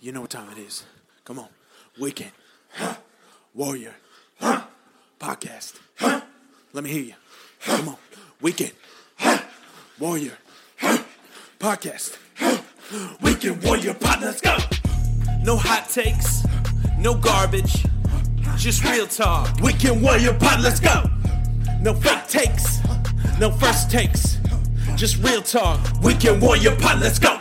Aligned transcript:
You 0.00 0.12
know 0.12 0.20
what 0.20 0.30
time 0.30 0.50
it 0.52 0.58
is. 0.58 0.84
Come 1.24 1.38
on. 1.40 1.48
Weekend. 2.00 2.30
Warrior. 3.54 3.94
Podcast. 5.18 5.74
Let 6.72 6.84
me 6.84 6.90
hear 6.90 7.02
you. 7.02 7.14
Come 7.60 7.88
on. 7.88 7.96
Weekend. 8.40 8.72
Warrior. 9.98 10.38
Podcast. 11.58 12.16
Weekend 13.20 13.62
Warrior 13.64 13.94
Pod. 13.94 14.22
Let's 14.22 14.40
go. 14.40 14.56
No 15.42 15.56
hot 15.56 15.88
takes. 15.88 16.44
No 16.98 17.14
garbage. 17.14 17.84
Just 18.56 18.84
real 18.84 19.06
talk. 19.06 19.60
Weekend 19.60 20.00
Warrior 20.02 20.34
Pod. 20.34 20.60
Let's 20.60 20.78
go. 20.78 21.04
No 21.80 21.94
fake 21.94 22.28
takes. 22.28 22.78
No 23.40 23.50
first 23.50 23.90
takes. 23.90 24.38
Just 24.94 25.16
real 25.24 25.42
talk. 25.42 25.80
Weekend 26.02 26.40
Warrior 26.40 26.76
Pod. 26.76 27.00
Let's 27.00 27.18
go. 27.18 27.40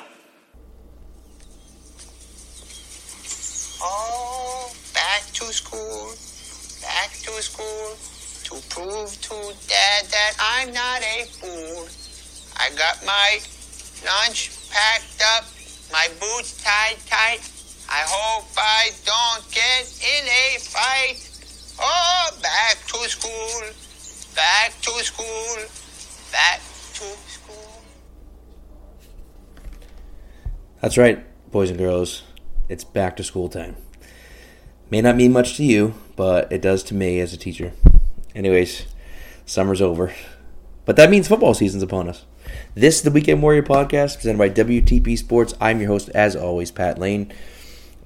To 5.37 5.53
school, 5.53 6.09
back 6.81 7.11
to 7.11 7.31
school, 7.45 7.93
to 8.49 8.57
prove 8.73 9.11
to 9.21 9.35
dad 9.69 10.05
that 10.09 10.33
I'm 10.39 10.73
not 10.73 10.99
a 11.03 11.25
fool. 11.29 11.85
I 12.57 12.73
got 12.73 13.05
my 13.05 13.37
lunch 14.03 14.49
packed 14.71 15.21
up, 15.37 15.45
my 15.93 16.07
boots 16.19 16.57
tied 16.63 16.97
tight. 17.05 17.45
I 17.87 18.01
hope 18.07 18.49
I 18.57 18.89
don't 19.05 19.45
get 19.53 19.85
in 20.01 20.25
a 20.25 20.57
fight. 20.57 21.21
Oh, 21.79 22.29
back 22.41 22.77
to 22.87 22.97
school, 23.07 23.61
back 24.33 24.73
to 24.81 24.91
school, 25.05 25.55
back 26.31 26.61
to 26.97 27.05
school. 27.29 27.83
That's 30.81 30.97
right, 30.97 31.23
boys 31.51 31.69
and 31.69 31.77
girls. 31.77 32.23
It's 32.69 32.83
back 32.83 33.17
to 33.17 33.23
school 33.23 33.49
time. 33.49 33.75
May 34.89 35.01
not 35.01 35.17
mean 35.17 35.33
much 35.33 35.57
to 35.57 35.65
you, 35.65 35.95
but 36.15 36.49
it 36.49 36.61
does 36.61 36.81
to 36.83 36.93
me 36.93 37.19
as 37.19 37.33
a 37.33 37.37
teacher. 37.37 37.73
Anyways, 38.33 38.85
summer's 39.45 39.81
over. 39.81 40.13
But 40.85 40.95
that 40.95 41.09
means 41.09 41.27
football 41.27 41.53
season's 41.53 41.83
upon 41.83 42.07
us. 42.07 42.23
This 42.73 42.97
is 42.97 43.01
the 43.01 43.11
Weekend 43.11 43.41
Warrior 43.41 43.63
podcast 43.63 44.15
presented 44.15 44.37
by 44.37 44.49
WTP 44.49 45.17
Sports. 45.17 45.53
I'm 45.59 45.81
your 45.81 45.89
host, 45.89 46.07
as 46.15 46.37
always, 46.37 46.71
Pat 46.71 46.97
Lane. 46.97 47.33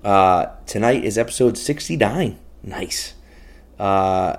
Uh, 0.04 0.48
tonight 0.66 1.04
is 1.04 1.20
episode 1.20 1.56
69. 1.56 2.40
Nice. 2.64 3.14
Uh, 3.78 4.38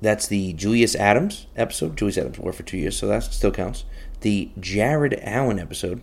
that's 0.00 0.28
the 0.28 0.52
Julius 0.52 0.94
Adams 0.94 1.48
episode. 1.56 1.96
Julius 1.96 2.18
Adams 2.18 2.38
worked 2.38 2.58
for 2.58 2.62
two 2.62 2.78
years, 2.78 2.96
so 2.96 3.08
that 3.08 3.24
still 3.24 3.50
counts. 3.50 3.82
The 4.20 4.52
Jared 4.60 5.18
Allen 5.24 5.58
episode. 5.58 6.02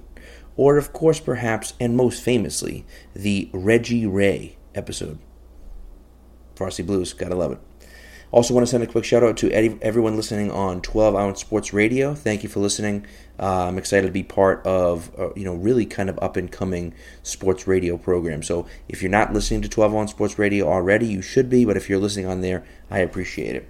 Or, 0.58 0.78
of 0.78 0.92
course, 0.92 1.22
perhaps, 1.22 1.76
and 1.80 1.96
most 1.96 2.22
famously, 2.22 2.86
the 3.16 3.50
Reggie 3.54 4.06
Ray 4.06 4.58
episode. 4.76 5.20
Frosty 6.58 6.84
Blues, 6.84 7.14
gotta 7.14 7.36
love 7.36 7.54
it. 7.54 7.60
Also, 8.30 8.54
want 8.54 8.68
to 8.68 8.70
send 8.70 8.84
a 8.84 8.88
quick 8.88 9.06
shout 9.06 9.24
out 9.24 9.38
to 9.38 9.50
everyone 9.82 10.18
listening 10.18 10.52
on 10.52 10.82
12 10.82 11.16
Ounce 11.16 11.40
Sports 11.40 11.72
Radio. 11.72 12.14
Thank 12.14 12.44
you 12.44 12.50
for 12.50 12.60
listening. 12.60 13.06
Uh, 13.40 13.68
I'm 13.68 13.78
excited 13.78 14.08
to 14.08 14.12
be 14.12 14.24
part 14.24 14.66
of, 14.68 15.10
uh, 15.18 15.34
you 15.34 15.46
know, 15.46 15.54
really 15.54 15.86
kind 15.86 16.10
of 16.10 16.20
up 16.22 16.36
and 16.36 16.52
coming 16.52 16.94
sports 17.24 17.68
radio 17.68 17.98
program. 17.98 18.44
So, 18.44 18.68
if 18.90 19.02
you're 19.02 19.12
not 19.12 19.32
listening 19.32 19.62
to 19.62 19.70
12 19.70 19.96
Ounce 19.96 20.12
Sports 20.12 20.38
Radio 20.38 20.68
already, 20.68 21.08
you 21.08 21.22
should 21.22 21.50
be. 21.50 21.64
But 21.64 21.78
if 21.78 21.88
you're 21.88 22.00
listening 22.00 22.26
on 22.26 22.42
there, 22.42 22.66
I 22.92 23.00
appreciate 23.00 23.56
it. 23.56 23.70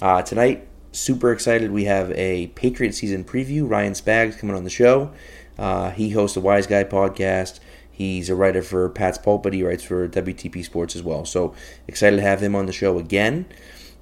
Uh, 0.00 0.22
tonight, 0.22 0.68
super 0.92 1.32
excited. 1.32 1.72
We 1.72 1.84
have 1.84 2.12
a 2.12 2.46
Patriot 2.48 2.94
season 2.94 3.24
preview. 3.24 3.68
Ryan 3.68 3.94
Spags 3.94 4.38
coming 4.38 4.54
on 4.54 4.62
the 4.62 4.70
show. 4.70 5.12
Uh, 5.58 5.90
he 5.90 6.10
hosts 6.10 6.34
the 6.34 6.40
Wise 6.40 6.68
Guy 6.68 6.84
podcast. 6.84 7.58
He's 8.00 8.30
a 8.30 8.34
writer 8.34 8.62
for 8.62 8.88
Pat's 8.88 9.18
Pulpit. 9.18 9.52
He 9.52 9.62
writes 9.62 9.84
for 9.84 10.08
WTP 10.08 10.64
Sports 10.64 10.96
as 10.96 11.02
well. 11.02 11.26
So 11.26 11.54
excited 11.86 12.16
to 12.16 12.22
have 12.22 12.42
him 12.42 12.56
on 12.56 12.64
the 12.64 12.72
show 12.72 12.98
again. 12.98 13.44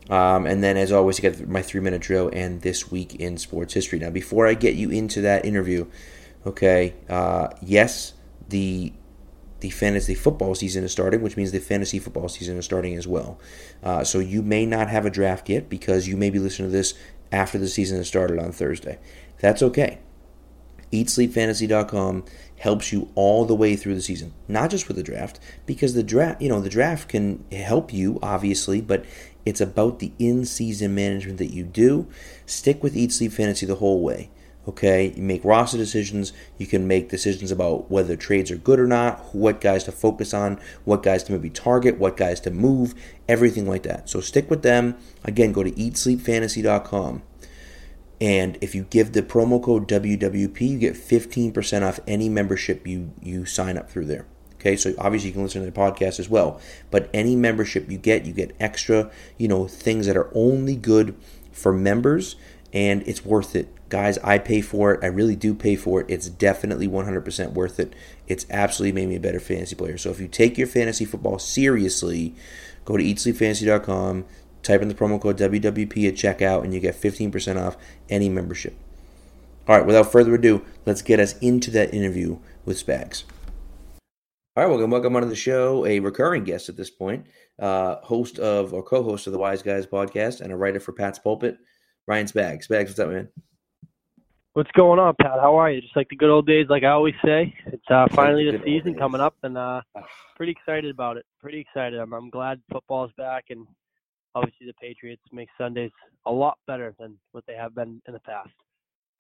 Um, 0.09 0.47
and 0.47 0.63
then, 0.63 0.77
as 0.77 0.93
always, 0.93 1.19
you 1.19 1.29
get 1.29 1.49
my 1.49 1.63
three 1.63 1.81
minute 1.81 2.01
drill 2.01 2.31
and 2.33 2.63
this 2.63 2.93
week 2.93 3.17
in 3.17 3.39
sports 3.39 3.75
history. 3.75 3.99
Now, 3.99 4.11
before 4.11 4.47
I 4.47 4.55
get 4.55 4.77
you 4.77 4.89
into 4.91 5.21
that 5.23 5.45
interview, 5.45 5.89
okay, 6.47 6.95
uh, 7.09 7.49
yes, 7.61 8.13
the 8.49 8.93
the 9.59 9.71
fantasy 9.71 10.15
football 10.15 10.55
season 10.55 10.85
is 10.85 10.93
starting, 10.93 11.21
which 11.21 11.37
means 11.37 11.51
the 11.51 11.59
fantasy 11.59 11.99
football 11.99 12.29
season 12.29 12.57
is 12.57 12.65
starting 12.65 12.95
as 12.95 13.09
well. 13.09 13.41
Uh, 13.83 14.05
so 14.05 14.21
you 14.21 14.43
may 14.43 14.65
not 14.65 14.89
have 14.89 15.07
a 15.07 15.11
draft 15.11 15.49
yet 15.49 15.69
because 15.69 16.07
you 16.07 16.17
may 16.17 16.31
be 16.31 16.39
listening 16.39 16.69
to 16.69 16.73
this 16.73 16.95
after 17.33 17.59
the 17.59 17.67
season 17.67 17.99
has 17.99 18.07
started 18.07 18.39
on 18.39 18.53
Thursday. 18.53 19.01
That's 19.41 19.61
okay. 19.61 19.99
EatSleepFantasy.com 20.93 22.25
helps 22.59 22.93
you 22.93 23.09
all 23.15 23.45
the 23.45 23.55
way 23.55 23.77
through 23.77 23.95
the 23.95 24.03
season, 24.03 24.33
not 24.49 24.71
just 24.71 24.89
with 24.89 24.97
the 24.97 25.03
draft, 25.03 25.39
because 25.67 25.95
the 25.95 26.03
draft, 26.03 26.43
you 26.43 26.49
know, 26.49 26.61
the 26.61 26.69
draft 26.69 27.09
can 27.09 27.45
help 27.53 27.93
you 27.93 28.19
obviously, 28.23 28.81
but 28.81 29.05
it's 29.45 29.61
about 29.61 29.99
the 29.99 30.13
in-season 30.19 30.95
management 30.95 31.39
that 31.39 31.53
you 31.53 31.65
do. 31.65 32.07
Stick 32.45 32.83
with 32.83 32.97
Eat 32.97 33.13
Sleep 33.13 33.33
Fantasy 33.33 33.65
the 33.65 33.77
whole 33.77 34.03
way. 34.03 34.31
Okay, 34.67 35.15
you 35.17 35.23
make 35.23 35.43
roster 35.47 35.79
decisions. 35.79 36.35
You 36.59 36.67
can 36.67 36.87
make 36.87 37.09
decisions 37.09 37.51
about 37.51 37.91
whether 37.91 38.17
trades 38.17 38.51
are 38.51 38.57
good 38.57 38.79
or 38.79 38.87
not, 38.87 39.35
what 39.35 39.63
guys 39.63 39.85
to 39.85 39.93
focus 39.93 40.35
on, 40.35 40.61
what 40.85 41.03
guys 41.03 41.23
to 41.25 41.33
maybe 41.33 41.49
target, 41.49 41.97
what 41.99 42.19
guys 42.19 42.41
to 42.41 42.51
move, 42.51 42.95
everything 43.27 43.67
like 43.67 43.85
that. 43.85 44.11
So 44.11 44.21
stick 44.21 44.51
with 44.51 44.61
them. 44.61 44.99
Again, 45.25 45.53
go 45.53 45.63
to 45.63 45.71
eatsleepfantasy.com. 45.71 47.23
And 48.21 48.59
if 48.61 48.75
you 48.75 48.85
give 48.85 49.13
the 49.13 49.23
promo 49.23 49.63
code 49.63 49.89
WWP, 49.89 50.61
you 50.61 50.79
get 50.79 50.95
15% 50.95 51.83
off 51.83 52.01
any 52.07 52.29
membership 52.29 52.87
you, 52.87 53.13
you 53.23 53.45
sign 53.45 53.79
up 53.79 53.91
through 53.91 54.07
there. 54.07 54.27
Okay, 54.55 54.77
so 54.77 54.93
obviously 54.99 55.29
you 55.29 55.35
can 55.35 55.45
listen 55.45 55.65
to 55.65 55.71
the 55.71 55.79
podcast 55.79 56.19
as 56.19 56.29
well. 56.29 56.61
But 56.91 57.09
any 57.15 57.37
membership 57.37 57.89
you 57.91 57.97
get, 57.97 58.27
you 58.27 58.33
get 58.33 58.57
extra, 58.59 59.11
you 59.37 59.47
know, 59.47 59.69
things 59.69 60.07
that 60.07 60.17
are 60.17 60.31
only 60.35 60.75
good 60.75 61.15
for 61.53 61.73
members, 61.73 62.35
and 62.73 63.07
it's 63.07 63.25
worth 63.25 63.55
it. 63.55 63.73
Guys, 63.89 64.19
I 64.19 64.39
pay 64.39 64.61
for 64.61 64.93
it. 64.93 65.03
I 65.03 65.07
really 65.07 65.37
do 65.37 65.55
pay 65.55 65.77
for 65.77 66.01
it. 66.01 66.07
It's 66.09 66.29
definitely 66.29 66.89
100% 66.89 67.53
worth 67.53 67.79
it. 67.79 67.95
It's 68.27 68.47
absolutely 68.51 69.01
made 69.01 69.09
me 69.09 69.17
a 69.17 69.21
better 69.21 69.41
fantasy 69.41 69.77
player. 69.77 69.97
So 69.97 70.11
if 70.11 70.21
you 70.21 70.29
take 70.29 70.59
your 70.59 70.67
fantasy 70.67 71.05
football 71.05 71.39
seriously, 71.39 72.35
go 72.85 72.97
to 72.97 73.05
eatsleepfantasy.com, 73.05 74.25
type 74.69 74.83
in 74.83 74.89
the 74.89 74.95
promo 74.95 75.21
code 75.21 75.39
WWP 75.39 76.09
at 76.09 76.15
checkout, 76.15 76.63
and 76.63 76.73
you 76.73 76.81
get 76.81 76.95
15% 76.95 77.61
off 77.61 77.77
any 78.09 78.29
membership. 78.29 78.77
All 79.67 79.77
right, 79.77 79.87
without 79.87 80.13
further 80.13 80.35
ado, 80.35 80.65
let's 80.87 81.03
get 81.03 81.19
us 81.19 81.37
into 81.39 81.71
that 81.73 81.93
interview 81.93 82.39
with 82.65 82.85
Spags. 82.85 83.25
All 84.57 84.65
right, 84.65 84.71
welcome, 84.71 84.91
welcome 84.91 85.17
onto 85.17 85.29
the 85.29 85.37
show. 85.37 85.87
A 85.87 86.01
recurring 86.01 86.45
guest 86.45 86.69
at 86.69 86.77
this 86.77 86.91
point, 86.91 87.27
uh, 87.59 87.97
host 87.97 88.39
of 88.39 88.73
or 88.75 88.83
co-host 88.83 89.27
of 89.27 89.33
the 89.33 89.39
Wise 89.39 89.63
Guys 89.63 89.87
podcast, 89.87 90.41
and 90.41 90.53
a 90.53 90.57
writer 90.57 90.81
for 90.81 90.93
Pat's 90.93 91.19
Pulpit, 91.19 91.59
Ryan 92.07 92.27
Spags. 92.27 92.67
Spags, 92.69 92.87
what's 92.87 92.99
up, 92.99 93.11
man? 93.11 93.29
What's 94.55 94.71
going 94.73 94.99
on, 94.99 95.15
Pat? 95.21 95.39
How 95.41 95.55
are 95.57 95.71
you? 95.71 95.81
Just 95.81 95.95
like 95.95 96.09
the 96.09 96.17
good 96.17 96.31
old 96.31 96.47
days, 96.47 96.67
like 96.69 96.83
I 96.83 96.89
always 96.89 97.15
say. 97.25 97.55
It's 97.67 97.85
uh, 97.89 98.09
finally 98.13 98.51
the 98.51 98.59
season 98.65 98.97
coming 98.97 99.21
up, 99.21 99.37
and 99.43 99.57
uh, 99.57 99.83
pretty 100.37 100.53
excited 100.53 100.91
about 100.91 101.17
it. 101.17 101.25
Pretty 101.41 101.61
excited. 101.61 102.01
I'm, 102.01 102.13
I'm 102.13 102.29
glad 102.29 102.61
football's 102.73 103.13
back, 103.17 103.45
and 103.51 103.67
obviously 104.35 104.67
the 104.67 104.75
Patriots 104.75 105.23
make 105.33 105.49
Sundays 105.59 105.91
a 106.27 106.33
lot 106.33 106.59
better 106.67 106.95
than 106.99 107.17
what 107.33 107.45
they 107.47 107.55
have 107.55 107.75
been 107.75 108.01
in 108.07 108.13
the 108.15 108.21
past. 108.21 108.51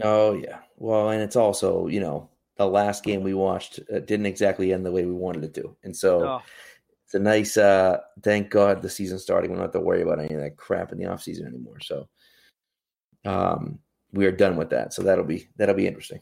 Oh 0.03 0.35
yeah, 0.35 0.59
well, 0.77 1.11
and 1.11 1.23
it's 1.23 1.37
also 1.37 1.87
you 1.89 2.01
know 2.01 2.29
the 2.57 2.67
last 2.67 3.05
game 3.05 3.23
we 3.23 3.35
watched 3.35 3.81
uh, 3.93 4.01
didn't 4.01 4.27
exactly 4.27 4.73
end 4.73 4.85
the 4.85 4.93
way 4.93 5.05
we 5.05 5.13
wanted 5.13 5.45
it 5.45 5.55
to, 5.55 5.77
and 5.85 5.97
so 5.97 6.25
Oh. 6.27 6.43
it's 7.05 7.15
a 7.15 7.19
nice. 7.19 7.57
uh 7.57 7.99
Thank 8.23 8.51
God 8.51 8.83
the 8.83 8.91
season's 8.91 9.23
starting. 9.23 9.51
We 9.51 9.57
don't 9.57 9.65
have 9.65 9.73
to 9.73 9.81
worry 9.81 10.03
about 10.03 10.21
any 10.21 10.35
of 10.35 10.41
that 10.41 10.57
crap 10.57 10.93
in 10.93 10.99
the 10.99 11.07
off 11.07 11.23
season 11.23 11.47
anymore. 11.47 11.81
So, 11.81 12.09
um, 13.25 13.79
we 14.13 14.27
are 14.27 14.33
done 14.33 14.57
with 14.57 14.71
that. 14.71 14.93
So 14.93 15.03
that'll 15.03 15.25
be 15.25 15.49
that'll 15.57 15.75
be 15.75 15.87
interesting. 15.87 16.21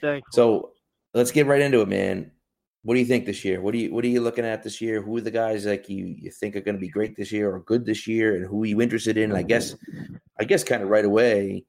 Thanks. 0.00 0.28
So 0.32 0.72
let's 1.14 1.30
get 1.32 1.46
right 1.46 1.60
into 1.60 1.80
it, 1.80 1.88
man. 1.88 2.30
What 2.86 2.94
do 2.94 3.00
you 3.00 3.06
think 3.06 3.26
this 3.26 3.44
year? 3.44 3.60
What 3.60 3.72
do 3.72 3.78
you 3.78 3.92
what 3.92 4.04
are 4.04 4.08
you 4.08 4.20
looking 4.20 4.44
at 4.44 4.62
this 4.62 4.80
year? 4.80 5.02
Who 5.02 5.16
are 5.16 5.20
the 5.20 5.32
guys 5.32 5.66
like 5.66 5.88
you 5.88 6.14
you 6.16 6.30
think 6.30 6.54
are 6.54 6.60
going 6.60 6.76
to 6.76 6.80
be 6.80 6.88
great 6.88 7.16
this 7.16 7.32
year 7.32 7.52
or 7.52 7.58
good 7.58 7.84
this 7.84 8.06
year, 8.06 8.36
and 8.36 8.46
who 8.46 8.62
are 8.62 8.66
you 8.66 8.80
interested 8.80 9.16
in? 9.16 9.34
I 9.34 9.42
guess 9.42 9.74
I 10.38 10.44
guess 10.44 10.62
kind 10.62 10.84
of 10.84 10.88
right 10.88 11.04
away. 11.04 11.64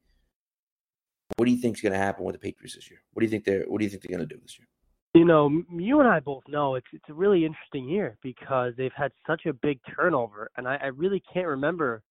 What 1.37 1.45
do 1.45 1.51
you 1.51 1.57
think 1.57 1.75
is 1.75 1.81
going 1.81 1.93
to 1.93 1.97
happen 1.97 2.23
with 2.23 2.33
the 2.33 2.39
Patriots 2.39 2.75
this 2.75 2.91
year? 2.91 2.99
What 3.13 3.21
do 3.21 3.25
you 3.25 3.31
think 3.31 3.45
they're 3.45 3.63
What 3.63 3.79
do 3.79 3.85
you 3.85 3.89
think 3.89 4.03
they're 4.03 4.15
going 4.15 4.29
to 4.29 4.35
do 4.35 4.39
this 4.39 4.59
year? 4.59 4.67
You 5.15 5.25
know, 5.25 5.49
you 5.71 5.99
and 6.01 6.07
I 6.07 6.19
both 6.19 6.43
know 6.47 6.75
it's 6.75 6.85
it's 6.93 7.09
a 7.09 7.15
really 7.15 7.45
interesting 7.45 7.89
year 7.89 8.15
because 8.21 8.73
they've 8.77 8.91
had 8.95 9.11
such 9.25 9.47
a 9.47 9.53
big 9.53 9.79
turnover, 9.95 10.51
and 10.55 10.67
I, 10.67 10.75
I 10.75 10.87
really 10.87 11.23
can't 11.33 11.47
remember 11.47 12.03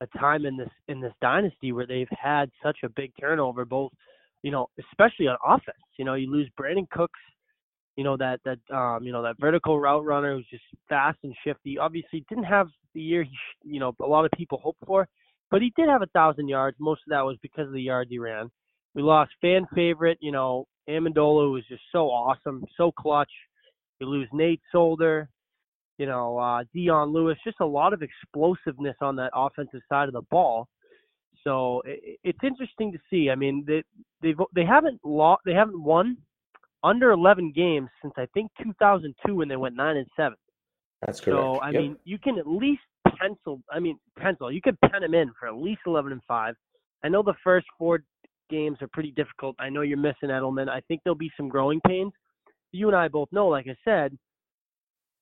a 0.00 0.08
time 0.18 0.46
in 0.46 0.56
this 0.56 0.70
in 0.88 1.00
this 1.00 1.12
dynasty 1.20 1.70
where 1.70 1.86
they've 1.86 2.08
had 2.10 2.50
such 2.60 2.78
a 2.82 2.88
big 2.88 3.12
turnover, 3.20 3.64
both 3.64 3.92
you 4.42 4.50
know, 4.50 4.68
especially 4.80 5.28
on 5.28 5.36
offense. 5.46 5.78
You 5.96 6.04
know, 6.04 6.14
you 6.14 6.28
lose 6.28 6.50
Brandin 6.60 6.90
Cooks, 6.90 7.20
you 7.98 8.04
know 8.04 8.16
that 8.16 8.38
that 8.44 8.58
um 8.74 9.02
you 9.02 9.10
know 9.10 9.22
that 9.24 9.34
vertical 9.40 9.80
route 9.80 10.04
runner 10.04 10.36
who's 10.36 10.46
just 10.48 10.62
fast 10.88 11.18
and 11.24 11.34
shifty. 11.44 11.78
Obviously, 11.78 12.24
didn't 12.28 12.44
have 12.44 12.68
the 12.94 13.00
year 13.00 13.24
he 13.24 13.36
you 13.64 13.80
know 13.80 13.92
a 14.00 14.06
lot 14.06 14.24
of 14.24 14.30
people 14.36 14.60
hoped 14.62 14.78
for, 14.86 15.08
but 15.50 15.60
he 15.60 15.72
did 15.76 15.88
have 15.88 16.02
a 16.02 16.06
thousand 16.14 16.46
yards. 16.46 16.76
Most 16.78 17.00
of 17.00 17.10
that 17.10 17.24
was 17.24 17.36
because 17.42 17.66
of 17.66 17.72
the 17.72 17.82
yards 17.82 18.08
he 18.08 18.20
ran. 18.20 18.50
We 18.94 19.02
lost 19.02 19.32
fan 19.40 19.66
favorite, 19.74 20.16
you 20.20 20.30
know, 20.30 20.68
Amendola 20.88 21.52
was 21.52 21.64
just 21.68 21.82
so 21.90 22.06
awesome, 22.06 22.64
so 22.76 22.92
clutch. 22.92 23.30
You 23.98 24.06
lose 24.06 24.28
Nate 24.32 24.60
Solder, 24.70 25.28
you 25.98 26.06
know, 26.06 26.38
uh, 26.38 26.62
Dion 26.72 27.12
Lewis, 27.12 27.36
just 27.42 27.58
a 27.60 27.66
lot 27.66 27.92
of 27.92 28.02
explosiveness 28.02 28.96
on 29.00 29.16
that 29.16 29.32
offensive 29.34 29.80
side 29.88 30.06
of 30.06 30.14
the 30.14 30.22
ball. 30.30 30.68
So 31.42 31.82
it, 31.84 32.20
it's 32.22 32.44
interesting 32.44 32.92
to 32.92 32.98
see. 33.10 33.28
I 33.28 33.34
mean, 33.34 33.64
they 33.66 33.82
they 34.22 34.34
they 34.54 34.64
haven't 34.64 35.00
lost, 35.04 35.42
they 35.44 35.52
haven't 35.52 35.82
won 35.82 36.16
under 36.84 37.10
11 37.10 37.52
games 37.54 37.88
since 38.02 38.14
I 38.16 38.26
think 38.34 38.50
2002 38.62 39.34
when 39.34 39.48
they 39.48 39.56
went 39.56 39.76
nine 39.76 39.96
and 39.96 40.06
seven. 40.16 40.36
That's 41.02 41.20
correct. 41.20 41.38
So 41.40 41.60
I 41.60 41.72
Yep. 41.72 41.82
mean, 41.82 41.96
you 42.04 42.18
can 42.18 42.38
at 42.38 42.46
least 42.46 42.82
pencil. 43.18 43.60
I 43.70 43.78
mean, 43.80 43.98
pencil. 44.18 44.50
You 44.52 44.60
could 44.60 44.80
pen 44.80 45.02
them 45.02 45.14
in 45.14 45.32
for 45.38 45.48
at 45.48 45.56
least 45.56 45.82
11 45.86 46.12
and 46.12 46.22
five. 46.26 46.54
I 47.04 47.08
know 47.08 47.22
the 47.22 47.34
first 47.44 47.66
four 47.78 48.00
games 48.50 48.78
are 48.80 48.88
pretty 48.88 49.12
difficult. 49.12 49.56
I 49.58 49.68
know 49.68 49.82
you're 49.82 49.98
missing 49.98 50.30
Edelman. 50.30 50.68
I 50.68 50.80
think 50.88 51.02
there'll 51.04 51.16
be 51.16 51.32
some 51.36 51.48
growing 51.48 51.80
pains. 51.86 52.12
You 52.72 52.88
and 52.88 52.96
I 52.96 53.08
both 53.08 53.28
know, 53.32 53.48
like 53.48 53.66
I 53.68 53.76
said, 53.84 54.16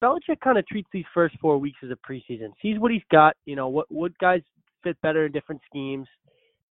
Belichick 0.02 0.40
kind 0.42 0.58
of 0.58 0.66
treats 0.66 0.88
these 0.92 1.04
first 1.14 1.36
four 1.40 1.58
weeks 1.58 1.78
as 1.82 1.90
a 1.90 2.10
preseason. 2.10 2.50
Sees 2.60 2.78
what 2.78 2.90
he's 2.90 3.02
got. 3.10 3.34
You 3.46 3.56
know 3.56 3.68
what 3.68 3.86
what 3.90 4.16
guys 4.18 4.42
fit 4.82 5.00
better 5.02 5.26
in 5.26 5.32
different 5.32 5.60
schemes 5.68 6.06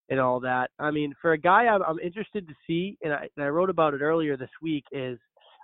and 0.10 0.20
all 0.20 0.40
that. 0.40 0.70
I 0.80 0.92
mean, 0.92 1.14
for 1.22 1.34
a 1.34 1.38
guy 1.38 1.68
I'm, 1.68 1.82
I'm 1.82 2.00
interested 2.00 2.48
to 2.48 2.54
see, 2.68 2.98
and 3.04 3.14
I, 3.14 3.28
and 3.36 3.46
I 3.46 3.50
wrote 3.50 3.70
about 3.70 3.94
it 3.94 4.02
earlier 4.02 4.38
this 4.38 4.50
week, 4.62 4.84
is 4.92 5.18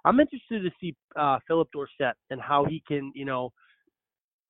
I'm 0.05 0.19
interested 0.19 0.63
to 0.63 0.71
see 0.79 0.95
uh, 1.15 1.39
Phillip 1.47 1.69
Dorsett 1.71 2.15
and 2.29 2.41
how 2.41 2.65
he 2.65 2.81
can, 2.87 3.11
you 3.13 3.25
know, 3.25 3.51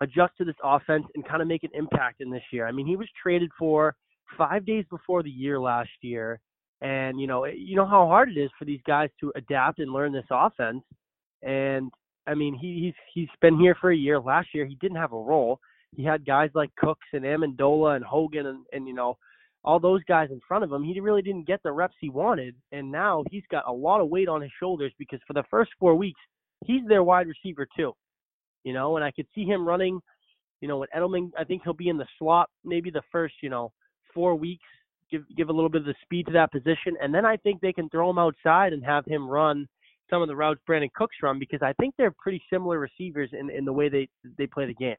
adjust 0.01 0.33
to 0.37 0.45
this 0.45 0.55
offense 0.63 1.05
and 1.15 1.27
kind 1.27 1.41
of 1.41 1.47
make 1.47 1.63
an 1.63 1.69
impact 1.73 2.21
in 2.21 2.31
this 2.31 2.43
year. 2.51 2.67
I 2.67 2.71
mean, 2.71 2.87
he 2.87 2.95
was 2.95 3.07
traded 3.21 3.51
for 3.57 3.95
five 4.37 4.65
days 4.65 4.85
before 4.89 5.23
the 5.23 5.29
year 5.29 5.59
last 5.59 5.89
year, 6.01 6.39
and 6.81 7.19
you 7.19 7.27
know, 7.27 7.45
you 7.45 7.75
know 7.75 7.85
how 7.85 8.07
hard 8.07 8.29
it 8.29 8.39
is 8.39 8.49
for 8.57 8.65
these 8.65 8.79
guys 8.87 9.09
to 9.19 9.31
adapt 9.35 9.79
and 9.79 9.91
learn 9.91 10.11
this 10.11 10.25
offense. 10.31 10.83
And 11.43 11.91
I 12.27 12.33
mean, 12.33 12.55
he, 12.55 12.79
he's 12.85 12.93
he's 13.13 13.39
been 13.41 13.59
here 13.59 13.75
for 13.79 13.91
a 13.91 13.95
year. 13.95 14.19
Last 14.19 14.49
year, 14.53 14.65
he 14.65 14.75
didn't 14.75 14.97
have 14.97 15.13
a 15.13 15.21
role. 15.21 15.59
He 15.95 16.03
had 16.03 16.25
guys 16.25 16.49
like 16.55 16.73
Cooks 16.77 17.07
and 17.13 17.25
Amendola 17.25 17.97
and 17.97 18.05
Hogan 18.05 18.47
and, 18.47 18.65
and 18.71 18.87
you 18.87 18.93
know 18.93 19.17
all 19.63 19.79
those 19.79 20.03
guys 20.05 20.29
in 20.31 20.41
front 20.47 20.63
of 20.63 20.71
him. 20.71 20.83
He 20.83 20.99
really 20.99 21.21
didn't 21.21 21.47
get 21.47 21.61
the 21.63 21.71
reps 21.71 21.95
he 21.99 22.09
wanted, 22.09 22.55
and 22.71 22.91
now 22.91 23.23
he's 23.29 23.43
got 23.51 23.67
a 23.67 23.71
lot 23.71 24.01
of 24.01 24.09
weight 24.09 24.27
on 24.27 24.41
his 24.41 24.51
shoulders 24.59 24.91
because 24.97 25.19
for 25.27 25.33
the 25.33 25.43
first 25.51 25.71
four 25.79 25.95
weeks, 25.95 26.19
he's 26.65 26.81
their 26.87 27.03
wide 27.03 27.27
receiver 27.27 27.67
too. 27.77 27.93
You 28.63 28.73
know, 28.73 28.95
and 28.95 29.05
I 29.05 29.11
could 29.11 29.27
see 29.35 29.45
him 29.45 29.67
running. 29.67 29.99
You 30.61 30.67
know, 30.67 30.79
with 30.79 30.89
Edelman, 30.95 31.31
I 31.37 31.43
think 31.43 31.63
he'll 31.63 31.73
be 31.73 31.89
in 31.89 31.97
the 31.97 32.07
slot 32.19 32.49
maybe 32.63 32.91
the 32.91 33.01
first 33.11 33.35
you 33.41 33.49
know 33.49 33.71
four 34.13 34.35
weeks. 34.35 34.65
Give 35.11 35.23
give 35.35 35.49
a 35.49 35.53
little 35.53 35.69
bit 35.69 35.81
of 35.81 35.87
the 35.87 35.95
speed 36.03 36.27
to 36.27 36.33
that 36.33 36.51
position, 36.51 36.95
and 37.01 37.13
then 37.13 37.25
I 37.25 37.37
think 37.37 37.61
they 37.61 37.73
can 37.73 37.89
throw 37.89 38.09
him 38.09 38.17
outside 38.17 38.73
and 38.73 38.83
have 38.83 39.05
him 39.05 39.27
run 39.27 39.67
some 40.09 40.21
of 40.21 40.27
the 40.27 40.35
routes 40.35 40.59
Brandin 40.67 40.91
Cooks 40.93 41.15
run 41.21 41.39
because 41.39 41.61
I 41.61 41.73
think 41.73 41.95
they're 41.97 42.13
pretty 42.17 42.41
similar 42.51 42.79
receivers 42.79 43.29
in 43.33 43.49
in 43.49 43.65
the 43.65 43.73
way 43.73 43.89
they 43.89 44.09
they 44.37 44.47
play 44.47 44.65
the 44.65 44.73
game. 44.73 44.95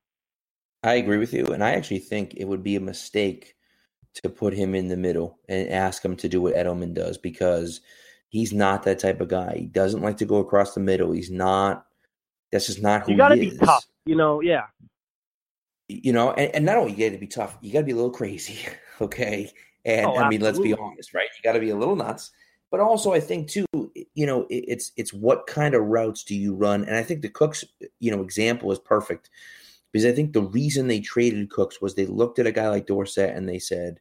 I 0.84 0.94
agree 0.94 1.18
with 1.18 1.32
you, 1.32 1.46
and 1.46 1.62
I 1.62 1.72
actually 1.72 2.00
think 2.00 2.34
it 2.34 2.44
would 2.44 2.62
be 2.62 2.76
a 2.76 2.80
mistake 2.80 3.54
to 4.14 4.28
put 4.28 4.54
him 4.54 4.74
in 4.74 4.88
the 4.88 4.96
middle 4.96 5.38
and 5.48 5.68
ask 5.68 6.04
him 6.04 6.16
to 6.16 6.28
do 6.28 6.40
what 6.40 6.54
Edelman 6.54 6.94
does 6.94 7.16
because 7.18 7.80
he's 8.28 8.52
not 8.52 8.82
that 8.82 8.98
type 8.98 9.20
of 9.20 9.28
guy. 9.28 9.54
He 9.58 9.66
doesn't 9.66 10.02
like 10.02 10.18
to 10.18 10.24
go 10.24 10.36
across 10.36 10.74
the 10.74 10.80
middle. 10.80 11.12
He's 11.12 11.30
not. 11.30 11.86
That's 12.50 12.66
just 12.66 12.82
not 12.82 13.02
who 13.02 13.12
You 13.12 13.18
got 13.18 13.28
to 13.28 13.36
he 13.36 13.50
be 13.50 13.56
tough, 13.56 13.86
you 14.04 14.14
know. 14.14 14.40
Yeah, 14.40 14.64
You 15.88 16.12
know, 16.12 16.32
and, 16.32 16.54
and 16.54 16.64
not 16.64 16.76
only 16.76 16.92
you 16.92 17.08
got 17.08 17.14
to 17.14 17.20
be 17.20 17.26
tough, 17.26 17.56
you 17.62 17.72
got 17.72 17.80
to 17.80 17.86
be 17.86 17.92
a 17.92 17.96
little 17.96 18.10
crazy, 18.10 18.58
okay? 19.00 19.50
And 19.84 20.06
Oh, 20.06 20.16
I 20.16 20.28
mean, 20.28 20.40
let's 20.40 20.58
be 20.58 20.74
honest, 20.74 21.14
right? 21.14 21.28
You 21.36 21.42
got 21.42 21.54
to 21.54 21.60
be 21.60 21.70
a 21.70 21.76
little 21.76 21.96
nuts, 21.96 22.30
but 22.70 22.80
also 22.80 23.12
I 23.12 23.20
think 23.20 23.48
too, 23.48 23.66
you 24.14 24.26
know, 24.26 24.42
it, 24.50 24.64
it's 24.68 24.92
it's 24.96 25.12
what 25.12 25.46
kind 25.46 25.74
of 25.74 25.82
routes 25.84 26.22
do 26.22 26.36
you 26.36 26.54
run? 26.54 26.84
And 26.84 26.96
I 26.96 27.02
think 27.02 27.22
the 27.22 27.28
Cooks, 27.28 27.64
you 27.98 28.14
know, 28.14 28.22
example 28.22 28.70
is 28.70 28.78
perfect 28.78 29.30
because 29.92 30.06
I 30.06 30.12
think 30.12 30.32
the 30.32 30.42
reason 30.42 30.88
they 30.88 31.00
traded 31.00 31.50
Cooks 31.50 31.80
was 31.80 31.94
they 31.94 32.06
looked 32.06 32.38
at 32.38 32.46
a 32.46 32.52
guy 32.52 32.68
like 32.68 32.86
Dorsett 32.86 33.36
and 33.36 33.48
they 33.48 33.58
said, 33.58 34.00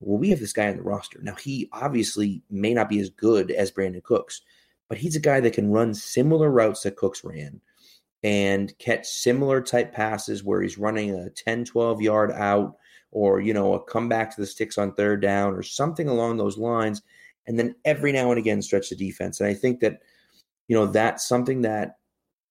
"Well, 0.00 0.18
we 0.18 0.30
have 0.30 0.40
this 0.40 0.52
guy 0.52 0.68
on 0.68 0.76
the 0.76 0.82
roster 0.82 1.20
now. 1.22 1.34
He 1.34 1.68
obviously 1.72 2.42
may 2.50 2.74
not 2.74 2.88
be 2.88 3.00
as 3.00 3.10
good 3.10 3.50
as 3.50 3.72
Brandin 3.72 4.02
Cooks, 4.02 4.42
but 4.88 4.98
he's 4.98 5.16
a 5.16 5.20
guy 5.20 5.40
that 5.40 5.52
can 5.54 5.70
run 5.70 5.94
similar 5.94 6.50
routes 6.50 6.82
that 6.82 6.96
Cooks 6.96 7.24
ran." 7.24 7.60
and 8.22 8.76
catch 8.78 9.06
similar 9.06 9.60
type 9.60 9.92
passes 9.92 10.42
where 10.42 10.62
he's 10.62 10.78
running 10.78 11.14
a 11.14 11.30
10 11.30 11.64
12 11.64 12.02
yard 12.02 12.32
out 12.32 12.76
or 13.10 13.40
you 13.40 13.54
know 13.54 13.74
a 13.74 13.84
comeback 13.84 14.34
to 14.34 14.40
the 14.40 14.46
sticks 14.46 14.78
on 14.78 14.92
third 14.92 15.22
down 15.22 15.54
or 15.54 15.62
something 15.62 16.08
along 16.08 16.36
those 16.36 16.58
lines 16.58 17.02
and 17.46 17.58
then 17.58 17.74
every 17.84 18.12
now 18.12 18.30
and 18.30 18.38
again 18.38 18.60
stretch 18.60 18.90
the 18.90 18.96
defense 18.96 19.40
and 19.40 19.48
i 19.48 19.54
think 19.54 19.80
that 19.80 20.00
you 20.66 20.76
know 20.76 20.86
that's 20.86 21.28
something 21.28 21.62
that 21.62 21.98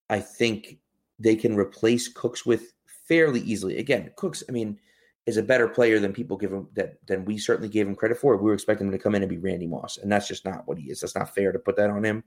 i 0.09 0.19
think 0.19 0.77
they 1.19 1.35
can 1.35 1.55
replace 1.55 2.07
cooks 2.07 2.45
with 2.45 2.73
fairly 3.07 3.41
easily 3.41 3.77
again 3.77 4.11
cooks 4.15 4.43
i 4.49 4.51
mean 4.51 4.79
is 5.25 5.37
a 5.37 5.43
better 5.43 5.67
player 5.67 5.99
than 5.99 6.13
people 6.13 6.37
give 6.37 6.51
him 6.51 6.67
that 6.73 6.95
than 7.07 7.25
we 7.25 7.37
certainly 7.37 7.69
gave 7.69 7.87
him 7.87 7.95
credit 7.95 8.17
for 8.17 8.37
we 8.37 8.43
were 8.43 8.53
expecting 8.53 8.87
him 8.87 8.91
to 8.93 8.99
come 8.99 9.15
in 9.15 9.23
and 9.23 9.29
be 9.29 9.37
randy 9.37 9.67
moss 9.67 9.97
and 9.97 10.11
that's 10.11 10.27
just 10.27 10.45
not 10.45 10.67
what 10.67 10.77
he 10.77 10.89
is 10.89 10.99
that's 10.99 11.15
not 11.15 11.33
fair 11.33 11.51
to 11.51 11.59
put 11.59 11.75
that 11.75 11.89
on 11.89 12.03
him 12.03 12.23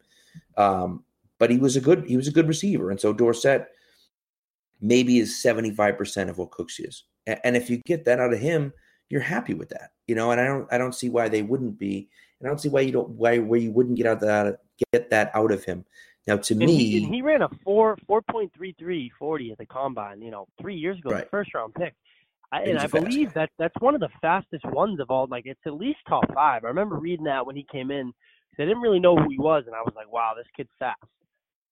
um, 0.56 1.04
but 1.38 1.50
he 1.50 1.58
was 1.58 1.76
a 1.76 1.81
good 1.81 2.04
he 2.06 2.16
was 2.16 2.28
a 2.28 2.32
good 2.32 2.48
receiver, 2.48 2.90
and 2.90 3.00
so 3.00 3.12
Dorsett 3.12 3.66
maybe 4.81 5.19
is 5.19 5.42
seventy 5.42 5.70
five 5.70 5.96
percent 5.96 6.31
of 6.31 6.38
what 6.38 6.50
Cooks 6.50 6.78
is, 6.78 7.04
A- 7.26 7.44
and 7.46 7.56
if 7.56 7.70
you 7.70 7.78
get 7.78 8.04
that 8.04 8.20
out 8.20 8.32
of 8.32 8.38
him, 8.38 8.72
you're 9.08 9.20
happy 9.20 9.54
with 9.54 9.70
that, 9.70 9.92
you 10.06 10.14
know. 10.14 10.31
And 10.31 10.40
I 10.40 10.46
don't 10.46 10.69
I 10.72 10.78
don't 10.78 10.94
see 10.94 11.08
why 11.08 11.28
they 11.28 11.42
wouldn't 11.42 11.78
be, 11.78 12.08
and 12.38 12.46
I 12.46 12.50
don't 12.50 12.60
see 12.60 12.69
why 12.69 12.82
you 12.82 12.92
don't 12.92 13.10
why 13.10 13.38
where 13.38 13.58
you 13.58 13.72
wouldn't 13.72 13.96
get 13.96 14.06
out 14.06 14.20
that 14.20 14.60
get 14.92 15.10
that 15.10 15.31
out 15.34 15.50
of 15.50 15.64
him. 15.64 15.84
Now, 16.26 16.37
to 16.37 16.55
and 16.61 16.70
me, 16.70 16.76
he, 16.76 17.11
he 17.11 17.22
ran 17.22 17.43
a 17.43 17.49
four 17.64 17.96
four 18.06 18.22
point 18.22 18.52
three 18.56 18.75
three 18.78 19.11
forty 19.19 19.52
at 19.52 19.59
the 19.59 19.66
combine. 19.66 20.21
You 20.23 20.30
know, 20.30 20.47
three 20.61 20.76
years 20.76 20.99
ago, 20.99 21.11
Right. 21.11 21.25
the 21.25 21.28
first 21.30 21.54
round 21.54 21.75
pick. 21.75 21.94
I, 22.52 22.62
and 22.62 22.78
I 22.78 22.87
fast 22.88 23.18
believe 23.18 23.28
guy. 23.28 23.35
that 23.35 23.50
that's 23.59 23.75
one 23.80 23.94
of 23.94 24.00
the 24.00 24.11
fastest 24.21 24.64
ones 24.66 25.00
of 25.00 25.11
all. 25.11 25.26
Like 25.30 25.44
it's 25.47 25.61
at 25.66 25.75
least 25.75 25.99
top 26.09 26.25
five. 26.35 26.64
I 26.64 26.68
remember 26.68 26.97
reading 26.97 27.26
that 27.26 27.47
when 27.47 27.56
he 27.56 27.66
came 27.71 27.90
in. 27.90 28.12
I 28.59 28.64
didn't 28.64 28.83
really 28.83 29.00
know 29.00 29.16
who 29.16 29.30
he 29.30 29.38
was, 29.38 29.64
and 29.66 29.75
I 29.75 29.80
was 29.80 29.94
like, 29.97 30.12
"Wow, 30.12 30.35
this 30.37 30.47
kid's 30.54 30.68
fast." 30.78 31.00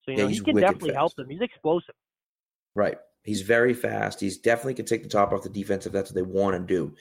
So 0.05 0.11
you 0.13 0.17
Yeah, 0.17 0.25
know, 0.25 0.29
he 0.29 0.41
can 0.41 0.57
definitely 0.59 0.93
help 0.93 1.15
them. 1.17 1.29
He's 1.29 1.43
explosive. 1.43 1.95
Right. 2.75 2.99
He's 3.25 3.43
very 3.43 3.75
fast. 3.75 4.21
He's 4.21 4.39
definitely 4.39 4.75
can 4.75 4.87
take 4.87 5.03
the 5.03 5.09
top 5.09 5.33
off 5.33 5.43
the 5.43 5.49
defense 5.51 5.87
if 5.87 5.93
that's 5.93 6.11
what 6.11 6.15
they 6.15 6.23
want 6.23 6.57
to 6.57 6.61
do. 6.75 6.95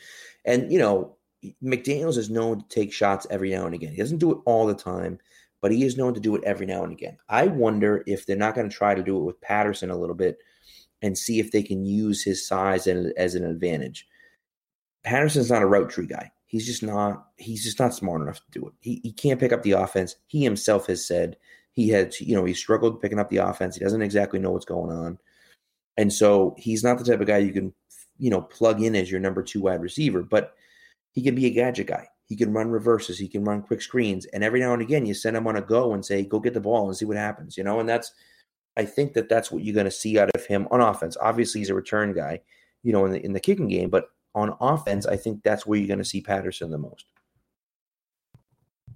And 0.45 0.71
you 0.71 0.79
know, 0.79 1.15
McDaniels 1.63 2.17
is 2.17 2.29
known 2.29 2.59
to 2.59 2.67
take 2.67 2.91
shots 2.91 3.27
every 3.29 3.51
now 3.51 3.65
and 3.65 3.75
again. 3.75 3.91
He 3.91 3.97
doesn't 3.97 4.17
do 4.17 4.31
it 4.31 4.39
all 4.45 4.65
the 4.65 4.75
time, 4.75 5.19
but 5.61 5.71
he 5.71 5.83
is 5.83 5.97
known 5.97 6.13
to 6.13 6.19
do 6.19 6.35
it 6.35 6.43
every 6.43 6.65
now 6.65 6.83
and 6.83 6.91
again. 6.91 7.17
I 7.29 7.47
wonder 7.47 8.03
if 8.05 8.25
they're 8.25 8.35
not 8.35 8.55
going 8.55 8.69
to 8.69 8.75
try 8.75 8.95
to 8.95 9.03
do 9.03 9.17
it 9.17 9.23
with 9.23 9.41
Patterson 9.41 9.89
a 9.89 9.97
little 9.97 10.15
bit 10.15 10.37
and 11.01 11.17
see 11.17 11.39
if 11.39 11.51
they 11.51 11.63
can 11.63 11.85
use 11.85 12.23
his 12.23 12.47
size 12.47 12.87
as, 12.87 13.11
as 13.17 13.35
an 13.35 13.45
advantage. 13.45 14.07
Patterson's 15.03 15.51
not 15.51 15.61
a 15.61 15.67
route 15.67 15.89
tree 15.89 16.07
guy. 16.07 16.31
He's 16.47 16.65
just 16.65 16.81
not. 16.81 17.27
He's 17.37 17.63
just 17.63 17.79
not 17.79 17.93
smart 17.93 18.21
enough 18.21 18.37
to 18.37 18.59
do 18.59 18.67
it. 18.67 18.73
He, 18.79 19.01
he 19.03 19.11
can't 19.11 19.39
pick 19.39 19.51
up 19.51 19.63
the 19.63 19.73
offense. 19.73 20.15
He 20.27 20.43
himself 20.43 20.87
has 20.87 21.05
said 21.05 21.37
he 21.73 21.89
had. 21.89 22.17
You 22.19 22.35
know, 22.35 22.45
he 22.45 22.53
struggled 22.53 23.01
picking 23.01 23.19
up 23.19 23.29
the 23.29 23.37
offense. 23.37 23.75
He 23.75 23.83
doesn't 23.83 24.01
exactly 24.01 24.39
know 24.39 24.51
what's 24.51 24.65
going 24.65 24.91
on, 24.91 25.19
and 25.97 26.11
so 26.11 26.55
he's 26.57 26.83
not 26.83 26.97
the 26.97 27.03
type 27.03 27.19
of 27.19 27.27
guy 27.27 27.39
you 27.39 27.51
can, 27.51 27.73
you 28.17 28.29
know, 28.29 28.41
plug 28.41 28.81
in 28.81 28.95
as 28.95 29.11
your 29.11 29.19
number 29.19 29.43
two 29.43 29.61
wide 29.61 29.81
receiver. 29.81 30.23
But 30.23 30.53
he 31.11 31.21
can 31.21 31.35
be 31.35 31.47
a 31.47 31.51
gadget 31.51 31.87
guy. 31.87 32.07
He 32.27 32.35
can 32.35 32.53
run 32.53 32.69
reverses. 32.69 33.17
He 33.17 33.27
can 33.27 33.43
run 33.43 33.61
quick 33.61 33.81
screens, 33.81 34.25
and 34.27 34.43
every 34.43 34.59
now 34.59 34.73
and 34.73 34.81
again 34.81 35.05
you 35.05 35.13
send 35.13 35.37
him 35.37 35.47
on 35.47 35.55
a 35.55 35.61
go 35.61 35.93
and 35.93 36.05
say, 36.05 36.23
"Go 36.23 36.39
get 36.39 36.53
the 36.53 36.59
ball 36.59 36.87
and 36.87 36.95
see 36.95 37.05
what 37.05 37.17
happens." 37.17 37.57
You 37.57 37.63
know, 37.63 37.79
and 37.79 37.87
that's. 37.87 38.13
I 38.75 38.85
think 38.85 39.13
that 39.13 39.27
that's 39.27 39.51
what 39.51 39.63
you're 39.63 39.73
going 39.73 39.85
to 39.85 39.91
see 39.91 40.19
out 40.19 40.29
of 40.35 40.45
him 40.45 40.67
on 40.69 40.81
offense. 40.81 41.17
Obviously, 41.19 41.61
he's 41.61 41.71
a 41.71 41.73
return 41.73 42.13
guy, 42.13 42.41
you 42.83 42.93
know, 42.93 43.05
in 43.05 43.11
the 43.11 43.25
in 43.25 43.33
the 43.33 43.39
kicking 43.39 43.67
game, 43.67 43.89
but 43.89 44.09
on 44.35 44.55
offense, 44.61 45.07
I 45.07 45.17
think 45.17 45.41
that's 45.41 45.65
where 45.65 45.79
you're 45.79 45.87
going 45.87 45.97
to 45.97 46.05
see 46.05 46.21
Patterson 46.21 46.69
the 46.69 46.77
most. 46.77 47.05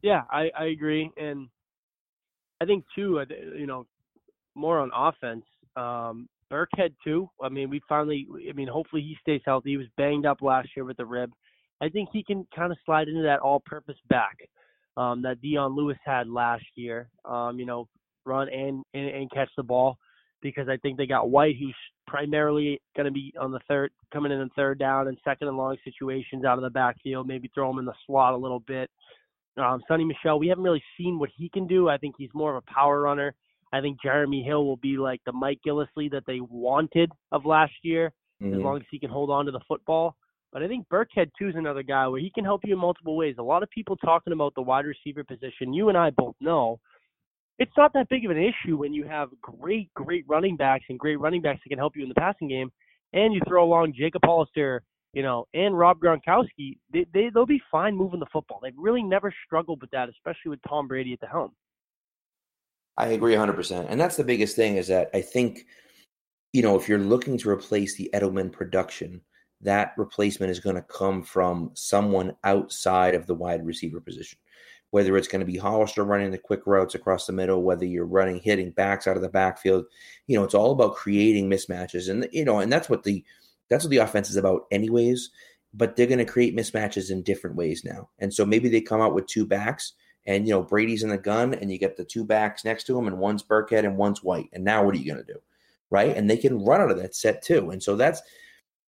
Yeah, 0.03 0.21
I, 0.29 0.51
I 0.57 0.65
agree, 0.65 1.11
and 1.17 1.47
I 2.61 2.65
think 2.65 2.85
too, 2.95 3.19
uh, 3.19 3.25
you 3.57 3.65
know, 3.65 3.87
more 4.53 4.79
on 4.79 4.91
offense. 4.95 5.45
Um, 5.75 6.29
Burkhead 6.51 6.93
too. 7.03 7.29
I 7.41 7.49
mean, 7.49 7.69
we 7.69 7.81
finally. 7.87 8.27
I 8.47 8.53
mean, 8.53 8.67
hopefully 8.67 9.01
he 9.01 9.17
stays 9.21 9.41
healthy. 9.45 9.71
He 9.71 9.77
was 9.77 9.87
banged 9.97 10.25
up 10.25 10.41
last 10.41 10.69
year 10.75 10.85
with 10.85 10.97
the 10.97 11.05
rib. 11.05 11.31
I 11.81 11.89
think 11.89 12.09
he 12.13 12.23
can 12.23 12.45
kind 12.55 12.71
of 12.71 12.77
slide 12.85 13.07
into 13.07 13.23
that 13.23 13.39
all-purpose 13.39 13.97
back 14.07 14.37
um, 14.97 15.21
that 15.23 15.41
Dion 15.41 15.75
Lewis 15.75 15.97
had 16.05 16.29
last 16.29 16.65
year. 16.75 17.09
Um, 17.25 17.59
you 17.59 17.65
know, 17.65 17.87
run 18.25 18.47
and, 18.49 18.83
and, 18.93 19.07
and 19.07 19.31
catch 19.31 19.49
the 19.57 19.63
ball 19.63 19.97
because 20.41 20.67
I 20.69 20.77
think 20.77 20.97
they 20.97 21.05
got 21.05 21.29
White, 21.29 21.55
who's 21.59 21.75
primarily 22.07 22.81
going 22.95 23.05
to 23.05 23.11
be 23.11 23.33
on 23.39 23.51
the 23.51 23.59
third, 23.67 23.91
coming 24.11 24.31
in 24.31 24.41
in 24.41 24.49
third 24.49 24.79
down 24.79 25.07
and 25.07 25.17
second 25.23 25.47
and 25.47 25.57
long 25.57 25.77
situations 25.83 26.45
out 26.45 26.57
of 26.57 26.63
the 26.63 26.69
backfield. 26.69 27.27
Maybe 27.27 27.49
throw 27.53 27.69
him 27.71 27.79
in 27.79 27.85
the 27.85 27.93
slot 28.05 28.33
a 28.33 28.37
little 28.37 28.59
bit. 28.59 28.89
Um, 29.57 29.81
Sony 29.89 30.07
Michel, 30.07 30.39
we 30.39 30.47
haven't 30.47 30.63
really 30.63 30.83
seen 30.97 31.19
what 31.19 31.29
he 31.35 31.49
can 31.49 31.67
do. 31.67 31.89
I 31.89 31.97
think 31.97 32.15
he's 32.17 32.29
more 32.33 32.55
of 32.55 32.63
a 32.67 32.73
power 32.73 33.01
runner. 33.01 33.33
I 33.73 33.81
think 33.81 34.01
Jeremy 34.01 34.43
Hill 34.43 34.65
will 34.65 34.77
be 34.77 34.97
like 34.97 35.21
the 35.25 35.31
Mike 35.31 35.59
Gillislee 35.65 36.11
that 36.11 36.23
they 36.27 36.39
wanted 36.41 37.11
of 37.31 37.45
last 37.45 37.73
year, 37.83 38.11
mm-hmm. 38.41 38.53
as 38.53 38.59
long 38.61 38.77
as 38.77 38.83
he 38.91 38.99
can 38.99 39.09
hold 39.09 39.29
on 39.29 39.45
to 39.45 39.51
the 39.51 39.61
football. 39.67 40.15
But 40.51 40.63
I 40.63 40.67
think 40.67 40.87
Burkhead 40.89 41.31
too 41.37 41.49
is 41.49 41.55
another 41.55 41.83
guy 41.83 42.07
where 42.07 42.19
he 42.19 42.29
can 42.29 42.43
help 42.43 42.61
you 42.65 42.73
in 42.73 42.79
multiple 42.79 43.15
ways. 43.15 43.35
A 43.39 43.43
lot 43.43 43.63
of 43.63 43.69
people 43.69 43.95
talking 43.97 44.33
about 44.33 44.53
the 44.55 44.61
wide 44.61 44.85
receiver 44.85 45.23
position. 45.23 45.73
You 45.73 45.89
and 45.89 45.97
I 45.97 46.09
both 46.09 46.35
know 46.41 46.79
it's 47.57 47.71
not 47.77 47.93
that 47.93 48.09
big 48.09 48.25
of 48.25 48.31
an 48.31 48.37
issue 48.37 48.75
when 48.77 48.93
you 48.93 49.05
have 49.05 49.29
great, 49.39 49.93
great 49.93 50.25
running 50.27 50.57
backs 50.57 50.85
and 50.89 50.97
great 50.97 51.19
running 51.19 51.41
backs 51.41 51.59
that 51.63 51.69
can 51.69 51.77
help 51.77 51.95
you 51.95 52.03
in 52.03 52.09
the 52.09 52.15
passing 52.15 52.47
game, 52.47 52.71
and 53.13 53.33
you 53.33 53.41
throw 53.47 53.63
along 53.63 53.93
Jacob 53.95 54.21
Hollister, 54.25 54.81
you 55.13 55.21
know, 55.21 55.47
and 55.53 55.77
Rob 55.77 55.99
Gronkowski. 55.99 56.79
They, 56.91 57.05
they 57.13 57.29
they'll 57.31 57.45
be 57.45 57.61
fine 57.71 57.95
moving 57.95 58.19
the 58.19 58.25
football. 58.33 58.59
They've 58.63 58.73
really 58.75 59.03
never 59.03 59.33
struggled 59.45 59.79
with 59.79 59.91
that, 59.91 60.09
especially 60.09 60.49
with 60.49 60.59
Tom 60.67 60.87
Brady 60.87 61.13
at 61.13 61.19
the 61.19 61.27
helm. 61.27 61.51
I 62.97 63.07
agree 63.09 63.35
100%. 63.35 63.85
And 63.89 63.99
that's 63.99 64.17
the 64.17 64.23
biggest 64.23 64.55
thing 64.55 64.77
is 64.77 64.87
that 64.87 65.09
I 65.13 65.21
think, 65.21 65.65
you 66.53 66.61
know, 66.61 66.75
if 66.75 66.89
you're 66.89 66.99
looking 66.99 67.37
to 67.39 67.49
replace 67.49 67.95
the 67.95 68.09
Edelman 68.13 68.51
production, 68.51 69.21
that 69.63 69.93
replacement 69.97 70.51
is 70.51 70.59
going 70.59 70.75
to 70.75 70.81
come 70.81 71.23
from 71.23 71.71
someone 71.73 72.35
outside 72.43 73.15
of 73.15 73.27
the 73.27 73.35
wide 73.35 73.65
receiver 73.65 73.99
position. 73.99 74.39
Whether 74.89 75.15
it's 75.15 75.27
going 75.27 75.39
to 75.39 75.45
be 75.45 75.57
Hollister 75.57 76.03
running 76.03 76.31
the 76.31 76.37
quick 76.37 76.61
routes 76.65 76.95
across 76.95 77.25
the 77.25 77.31
middle, 77.31 77.63
whether 77.63 77.85
you're 77.85 78.05
running 78.05 78.39
hitting 78.39 78.71
backs 78.71 79.07
out 79.07 79.15
of 79.15 79.21
the 79.21 79.29
backfield, 79.29 79.85
you 80.27 80.37
know, 80.37 80.43
it's 80.43 80.53
all 80.53 80.71
about 80.71 80.95
creating 80.95 81.49
mismatches, 81.49 82.09
and 82.09 82.27
you 82.33 82.43
know, 82.43 82.59
and 82.59 82.71
that's 82.71 82.89
what 82.89 83.03
the 83.03 83.23
that's 83.69 83.85
what 83.85 83.91
the 83.91 83.97
offense 83.97 84.29
is 84.29 84.35
about, 84.35 84.63
anyways. 84.69 85.29
But 85.73 85.95
they're 85.95 86.07
going 86.07 86.17
to 86.17 86.25
create 86.25 86.57
mismatches 86.57 87.09
in 87.09 87.23
different 87.23 87.55
ways 87.55 87.85
now, 87.85 88.09
and 88.19 88.33
so 88.33 88.45
maybe 88.45 88.67
they 88.67 88.81
come 88.81 88.99
out 88.99 89.15
with 89.15 89.27
two 89.27 89.45
backs, 89.45 89.93
and 90.25 90.45
you 90.45 90.53
know, 90.53 90.61
Brady's 90.61 91.03
in 91.03 91.09
the 91.09 91.17
gun, 91.17 91.53
and 91.53 91.71
you 91.71 91.77
get 91.77 91.95
the 91.95 92.03
two 92.03 92.25
backs 92.25 92.65
next 92.65 92.83
to 92.87 92.99
him, 92.99 93.07
and 93.07 93.17
one's 93.17 93.43
Burkhead 93.43 93.85
and 93.85 93.95
one's 93.95 94.21
White, 94.21 94.49
and 94.51 94.65
now 94.65 94.83
what 94.83 94.93
are 94.93 94.97
you 94.97 95.09
going 95.09 95.25
to 95.25 95.33
do, 95.33 95.39
right? 95.89 96.17
And 96.17 96.29
they 96.29 96.35
can 96.35 96.65
run 96.65 96.81
out 96.81 96.91
of 96.91 96.97
that 96.97 97.15
set 97.15 97.41
too, 97.41 97.69
and 97.69 97.81
so 97.81 97.95
that's 97.95 98.21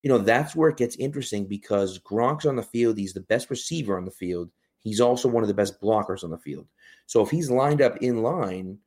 you 0.04 0.10
know 0.10 0.20
that's 0.20 0.56
where 0.56 0.70
it 0.70 0.78
gets 0.78 0.96
interesting 0.98 1.46
because 1.46 1.98
Gronk's 2.00 2.46
on 2.46 2.56
the 2.56 2.64
field, 2.64 2.98
he's 2.98 3.14
the 3.14 3.22
best 3.22 3.50
receiver 3.50 3.98
on 3.98 4.06
the 4.06 4.12
field 4.12 4.52
He's 4.84 5.00
also 5.00 5.30
one 5.30 5.44
of 5.44 5.48
the 5.48 5.54
best 5.54 5.82
blockers 5.82 6.24
on 6.24 6.30
the 6.30 6.38
field. 6.38 6.68
So 7.06 7.22
if 7.22 7.30
he's 7.30 7.50
lined 7.50 7.82
up 7.82 7.98
in 7.98 8.22
line, 8.22 8.78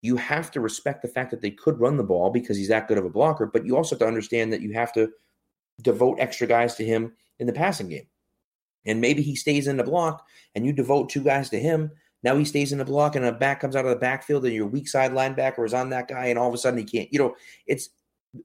you 0.00 0.16
have 0.16 0.50
to 0.52 0.60
respect 0.60 1.02
the 1.02 1.08
fact 1.08 1.30
that 1.30 1.40
they 1.40 1.50
could 1.50 1.78
run 1.78 1.96
the 1.96 2.02
ball 2.02 2.30
because 2.30 2.56
he's 2.56 2.68
that 2.68 2.88
good 2.88 2.98
of 2.98 3.04
a 3.04 3.10
blocker, 3.10 3.46
but 3.46 3.64
you 3.64 3.76
also 3.76 3.94
have 3.94 4.00
to 4.00 4.06
understand 4.06 4.52
that 4.52 4.62
you 4.62 4.72
have 4.72 4.92
to 4.94 5.10
devote 5.82 6.18
extra 6.18 6.46
guys 6.46 6.74
to 6.76 6.84
him 6.84 7.12
in 7.38 7.46
the 7.46 7.52
passing 7.52 7.88
game. 7.88 8.06
And 8.86 9.00
maybe 9.00 9.22
he 9.22 9.36
stays 9.36 9.68
in 9.68 9.76
the 9.76 9.84
block 9.84 10.26
and 10.54 10.66
you 10.66 10.72
devote 10.72 11.08
two 11.08 11.22
guys 11.22 11.50
to 11.50 11.60
him. 11.60 11.90
Now 12.24 12.36
he 12.36 12.44
stays 12.44 12.72
in 12.72 12.78
the 12.78 12.84
block 12.84 13.14
and 13.14 13.24
a 13.24 13.32
back 13.32 13.60
comes 13.60 13.76
out 13.76 13.84
of 13.84 13.90
the 13.90 13.96
backfield 13.96 14.44
and 14.44 14.54
your 14.54 14.66
weak 14.66 14.88
side 14.88 15.12
linebacker 15.12 15.64
is 15.64 15.74
on 15.74 15.90
that 15.90 16.08
guy 16.08 16.26
and 16.26 16.38
all 16.38 16.48
of 16.48 16.54
a 16.54 16.58
sudden 16.58 16.78
he 16.78 16.84
can't. 16.84 17.12
You 17.12 17.18
know, 17.18 17.36
it's 17.66 17.90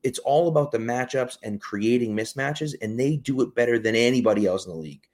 it's 0.03 0.19
all 0.19 0.47
about 0.47 0.71
the 0.71 0.77
matchups 0.77 1.37
and 1.43 1.61
creating 1.61 2.15
mismatches 2.15 2.73
and 2.81 2.99
they 2.99 3.15
do 3.15 3.41
it 3.41 3.55
better 3.55 3.79
than 3.79 3.95
anybody 3.95 4.45
else 4.45 4.65
in 4.65 4.71
the 4.71 4.77
league. 4.77 5.07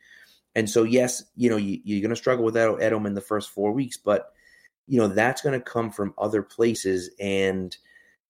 And 0.56 0.70
so, 0.70 0.84
yes, 0.84 1.24
you 1.36 1.50
know, 1.50 1.58
you, 1.58 1.98
are 1.98 2.02
going 2.02 2.10
to 2.10 2.16
struggle 2.16 2.46
with 2.46 2.56
Edelman 2.56 3.08
in 3.08 3.14
the 3.14 3.22
first 3.22 3.52
four 3.52 3.72
weeks, 3.72 3.98
but 3.98 4.34
you 4.88 5.00
know 5.00 5.08
that's 5.08 5.42
going 5.42 5.58
to 5.58 5.64
come 5.64 5.92
from 5.92 6.14
other 6.18 6.42
places, 6.42 7.10
and 7.20 7.76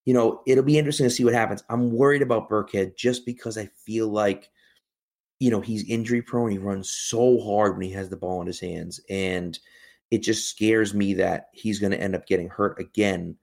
you 0.05 0.13
know 0.13 0.41
it'll 0.45 0.63
be 0.63 0.77
interesting 0.77 1.05
to 1.05 1.09
see 1.09 1.23
what 1.23 1.33
happens. 1.33 1.63
I'm 1.69 1.91
worried 1.91 2.21
about 2.21 2.49
Burkhead 2.49 2.95
just 2.95 3.25
because 3.25 3.57
I 3.57 3.69
feel 3.85 4.07
like 4.07 4.49
you 5.39 5.49
know 5.49 5.61
he's 5.61 5.89
injury 5.89 6.21
prone. 6.21 6.51
He 6.51 6.57
runs 6.57 6.91
so 6.91 7.39
hard 7.41 7.73
when 7.73 7.87
he 7.87 7.91
has 7.93 8.09
the 8.09 8.17
ball 8.17 8.41
in 8.41 8.47
his 8.47 8.59
hands, 8.59 8.99
and 9.09 9.57
it 10.11 10.19
just 10.19 10.47
scares 10.47 10.93
me 10.93 11.15
that 11.15 11.47
he's 11.53 11.79
going 11.79 11.91
to 11.91 11.99
end 11.99 12.15
up 12.15 12.27
getting 12.27 12.49
hurt 12.49 12.79
again 12.79 13.35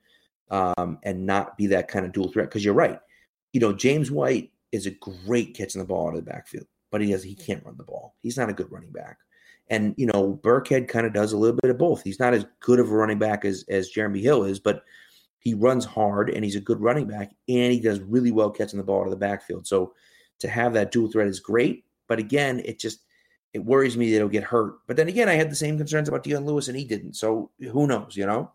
um, 0.51 0.99
and 1.03 1.27
not 1.27 1.57
be 1.57 1.67
that 1.69 1.89
kind 1.89 2.05
of 2.05 2.13
dual 2.13 2.29
threat. 2.29 2.49
Because 2.49 2.65
you're 2.65 2.75
right, 2.75 2.99
you 3.53 3.61
know 3.61 3.73
James 3.73 4.11
White 4.11 4.51
is 4.73 4.87
a 4.87 4.91
great 4.91 5.55
catching 5.57 5.81
the 5.81 5.87
ball 5.87 6.09
out 6.09 6.17
of 6.17 6.25
the 6.25 6.31
backfield 6.31 6.67
but 6.91 7.01
he 7.01 7.11
has 7.11 7.23
he 7.23 7.35
can't 7.35 7.65
run 7.65 7.77
the 7.77 7.85
ball. 7.85 8.15
He's 8.23 8.37
not 8.37 8.51
a 8.51 8.55
good 8.55 8.71
running 8.71 8.91
back. 8.91 9.19
And 9.69 9.95
you 9.97 10.07
know, 10.07 10.39
Burkhead 10.43 10.89
kind 10.89 11.07
of 11.07 11.13
does 11.13 11.33
a 11.33 11.37
little 11.37 11.57
bit 11.63 11.71
of 11.71 11.79
both. 11.79 12.03
He's 12.03 12.19
not 12.19 12.35
as 12.35 12.45
good 12.59 12.81
of 12.81 12.91
a 12.91 12.95
running 12.95 13.19
back 13.19 13.45
as 13.45 13.65
as 13.69 13.89
Jeremy 13.89 14.21
Hill 14.21 14.45
is, 14.45 14.59
but 14.59 14.83
he 15.39 15.55
runs 15.55 15.85
hard 15.85 16.29
and 16.31 16.45
he's 16.45 16.57
a 16.57 16.61
good 16.61 16.81
running 16.81 17.07
back, 17.07 17.33
and 17.49 17.73
he 17.73 17.81
does 17.81 18.01
really 18.01 18.33
well 18.33 18.51
catching 18.51 18.79
the 18.79 18.85
ball 18.85 19.01
out 19.01 19.07
of 19.07 19.11
the 19.11 19.17
backfield. 19.17 19.67
So 19.67 19.95
to 20.41 20.49
have 20.49 20.73
that 20.75 20.91
dual 20.91 21.11
threat 21.11 21.29
is 21.29 21.41
great. 21.41 21.85
But 22.09 22.19
again, 22.19 22.61
it 22.65 22.79
just 22.79 23.01
it 23.53 23.65
worries 23.65 23.97
me 23.97 24.11
that 24.11 24.19
he'll 24.19 24.29
get 24.29 24.45
hurt. 24.45 24.79
But 24.87 24.97
then 24.97 25.09
again, 25.09 25.29
I 25.29 25.35
had 25.35 25.51
the 25.51 25.57
same 25.57 25.77
concerns 25.79 26.09
about 26.09 26.25
Dion 26.25 26.45
Lewis, 26.45 26.69
and 26.69 26.77
he 26.77 26.85
didn't. 26.85 27.15
So 27.15 27.51
who 27.61 27.87
knows? 27.87 28.17
You 28.17 28.27
know. 28.27 28.51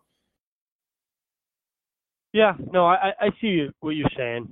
Yeah, 2.36 2.52
no, 2.70 2.84
I, 2.84 3.12
I 3.18 3.30
see 3.40 3.66
what 3.80 3.90
you're 3.90 4.10
saying, 4.14 4.46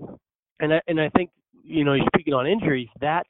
and 0.58 0.72
I, 0.72 0.80
and 0.88 0.98
I 0.98 1.10
think 1.10 1.28
you 1.62 1.84
know, 1.84 1.92
you're 1.92 2.06
speaking 2.14 2.32
on 2.32 2.46
injuries, 2.46 2.88
that's 2.98 3.28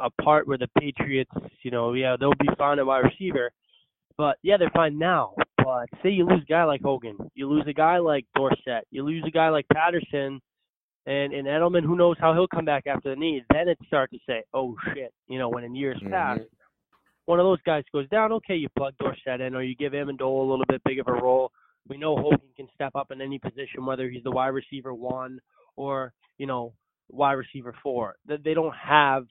a 0.00 0.10
part 0.22 0.48
where 0.48 0.58
the 0.58 0.66
Patriots, 0.76 1.30
you 1.62 1.70
know, 1.70 1.92
yeah, 1.92 2.16
they'll 2.18 2.34
be 2.34 2.48
fine 2.58 2.80
at 2.80 2.86
wide 2.86 3.04
receiver. 3.04 3.52
But 4.18 4.38
yeah, 4.42 4.56
they're 4.56 4.72
fine 4.74 4.98
now. 4.98 5.34
But 5.58 5.86
say 6.02 6.10
you 6.10 6.26
lose 6.26 6.42
a 6.42 6.50
guy 6.50 6.64
like 6.64 6.82
Hogan, 6.82 7.16
you 7.36 7.48
lose 7.48 7.64
a 7.68 7.72
guy 7.72 7.98
like 7.98 8.24
Dorsett, 8.34 8.88
you 8.90 9.04
lose 9.04 9.22
a 9.24 9.30
guy 9.30 9.50
like 9.50 9.66
Patterson, 9.72 10.40
and 11.06 11.32
and 11.32 11.46
Edelman, 11.46 11.84
who 11.84 11.96
knows 11.96 12.16
how 12.18 12.32
he'll 12.32 12.48
come 12.48 12.64
back 12.64 12.88
after 12.88 13.10
the 13.10 13.16
knee. 13.16 13.44
Then 13.52 13.68
it 13.68 13.78
starts 13.86 14.12
to 14.14 14.18
say, 14.28 14.42
oh 14.52 14.74
shit, 14.94 15.12
you 15.28 15.38
know, 15.38 15.48
when 15.48 15.62
in 15.62 15.76
years 15.76 15.98
mm-hmm. 15.98 16.12
past, 16.12 16.42
one 17.26 17.38
of 17.38 17.44
those 17.44 17.62
guys 17.62 17.84
goes 17.92 18.08
down. 18.08 18.32
Okay, 18.32 18.56
you 18.56 18.68
plug 18.76 18.94
Dorsett 18.98 19.40
in, 19.40 19.54
or 19.54 19.62
you 19.62 19.76
give 19.76 19.92
Amendola 19.92 20.46
a 20.46 20.50
little 20.50 20.66
bit 20.68 20.82
big 20.84 20.98
of 20.98 21.06
a 21.06 21.12
role. 21.12 21.52
We 21.88 21.98
know 21.98 22.16
Hogan 22.16 22.48
can 22.56 22.68
step 22.74 22.92
up 22.94 23.10
in 23.10 23.20
any 23.20 23.38
position, 23.38 23.84
whether 23.84 24.08
he's 24.08 24.22
the 24.22 24.30
wide 24.30 24.48
receiver 24.48 24.94
one 24.94 25.40
or 25.76 26.12
you 26.38 26.46
know 26.46 26.74
wide 27.10 27.32
receiver 27.32 27.74
four. 27.82 28.16
That 28.26 28.44
they 28.44 28.54
don't 28.54 28.74
have 28.74 29.24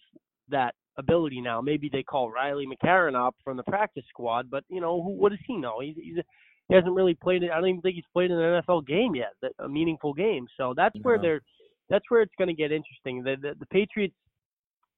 that 0.49 0.75
ability 0.97 1.41
now. 1.41 1.61
Maybe 1.61 1.89
they 1.91 2.03
call 2.03 2.29
Riley 2.29 2.67
McCarron 2.67 3.15
up 3.15 3.35
from 3.43 3.57
the 3.57 3.63
practice 3.63 4.03
squad, 4.09 4.49
but 4.49 4.63
you 4.69 4.81
know, 4.81 5.01
who, 5.01 5.11
what 5.11 5.29
does 5.29 5.39
he 5.45 5.57
know? 5.57 5.79
He's, 5.81 5.95
he's 5.95 6.17
he 6.67 6.75
hasn't 6.75 6.95
really 6.95 7.15
played 7.15 7.43
it. 7.43 7.51
I 7.51 7.55
don't 7.55 7.67
even 7.67 7.81
think 7.81 7.95
he's 7.95 8.05
played 8.13 8.31
in 8.31 8.39
an 8.39 8.63
NFL 8.63 8.87
game 8.87 9.13
yet, 9.13 9.33
a 9.59 9.67
meaningful 9.67 10.13
game. 10.13 10.47
So 10.55 10.73
that's 10.75 10.95
where 11.01 11.19
they're 11.19 11.41
that's 11.89 12.05
where 12.09 12.21
it's 12.21 12.33
going 12.37 12.47
to 12.47 12.53
get 12.53 12.71
interesting. 12.71 13.23
The, 13.23 13.35
the 13.41 13.55
the 13.59 13.65
Patriots, 13.67 14.15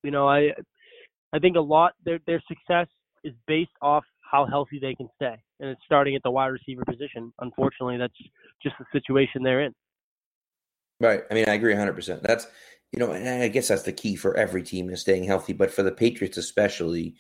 you 0.04 0.12
know, 0.12 0.28
I 0.28 0.52
I 1.34 1.40
think 1.40 1.56
a 1.56 1.62
lot 1.62 1.94
their 2.06 2.20
their 2.28 2.42
success 2.48 2.88
is 3.24 3.34
based 3.48 3.72
off 3.82 4.04
how 4.34 4.48
healthy 4.48 4.80
they 4.80 4.96
can 4.96 5.08
stay, 5.16 5.36
and 5.60 5.70
it's 5.70 5.82
starting 5.86 6.16
at 6.16 6.24
the 6.24 6.32
wide 6.32 6.48
receiver 6.48 6.84
position. 6.84 7.32
Unfortunately, 7.40 7.98
that's 7.98 8.18
just 8.64 8.76
the 8.80 8.86
situation 8.92 9.44
they're 9.44 9.62
in. 9.62 9.74
Right. 11.00 11.22
I 11.30 11.34
mean, 11.36 11.48
I 11.48 11.54
agree 11.54 11.76
100%. 11.76 12.22
That's 12.24 12.48
you 12.92 13.00
know, 13.00 13.12
and 13.12 13.44
I 13.44 13.48
guess 13.48 13.68
that's 13.68 13.84
the 13.84 13.94
key 13.94 14.16
for 14.16 14.36
every 14.36 14.64
team 14.64 14.90
is 14.90 15.02
staying 15.02 15.24
healthy, 15.24 15.54
but 15.54 15.72
for 15.72 15.84
the 15.84 15.92
Patriots 15.92 16.38
especially, 16.38 17.16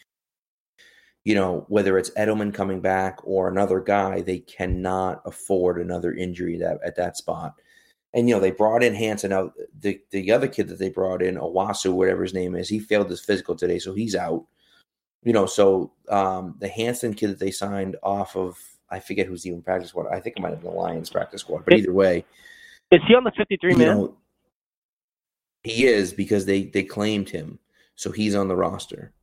you 1.23 1.35
know, 1.35 1.65
whether 1.67 1.97
it's 1.97 2.11
Edelman 2.11 2.53
coming 2.53 2.81
back 2.81 3.19
or 3.23 3.47
another 3.47 3.79
guy, 3.79 4.21
they 4.21 4.39
cannot 4.39 5.21
afford 5.25 5.79
another 5.79 6.13
injury 6.13 6.57
that 6.57 6.79
at 6.83 6.95
that 6.95 7.17
spot. 7.17 7.53
And 8.13 8.27
you 8.27 8.35
know, 8.35 8.41
they 8.41 8.51
brought 8.51 8.83
in 8.83 8.95
Hansen. 8.95 9.29
Now, 9.29 9.51
the 9.79 9.99
the 10.11 10.31
other 10.31 10.47
kid 10.47 10.67
that 10.69 10.79
they 10.79 10.89
brought 10.89 11.21
in, 11.21 11.35
Owasu, 11.35 11.93
whatever 11.93 12.23
his 12.23 12.33
name 12.33 12.55
is, 12.55 12.69
he 12.69 12.79
failed 12.79 13.09
his 13.09 13.23
physical 13.23 13.55
today, 13.55 13.79
so 13.79 13.93
he's 13.93 14.15
out. 14.15 14.45
You 15.23 15.33
know, 15.33 15.45
so 15.45 15.91
um, 16.09 16.55
the 16.59 16.67
Hansen 16.67 17.13
kid 17.13 17.29
that 17.29 17.39
they 17.39 17.51
signed 17.51 17.95
off 18.03 18.35
of, 18.35 18.57
I 18.89 18.99
forget 18.99 19.27
who's 19.27 19.45
even 19.45 19.61
practice 19.61 19.89
squad. 19.89 20.07
I 20.07 20.19
think 20.19 20.35
it 20.37 20.41
might 20.41 20.49
have 20.49 20.61
been 20.61 20.71
the 20.71 20.77
Lions 20.77 21.09
practice 21.09 21.41
squad, 21.41 21.63
but 21.65 21.77
either 21.77 21.93
way, 21.93 22.25
is 22.91 23.01
he 23.07 23.15
on 23.15 23.23
the 23.23 23.31
fifty 23.35 23.57
three 23.57 23.75
man? 23.75 23.97
Know, 23.97 24.17
he 25.63 25.85
is 25.85 26.13
because 26.13 26.45
they 26.45 26.65
they 26.65 26.83
claimed 26.83 27.29
him, 27.29 27.59
so 27.95 28.11
he's 28.11 28.35
on 28.35 28.47
the 28.47 28.55
roster. 28.55 29.13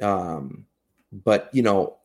Um, 0.00 0.66
but 1.12 1.50
you 1.52 1.62
know, 1.62 1.98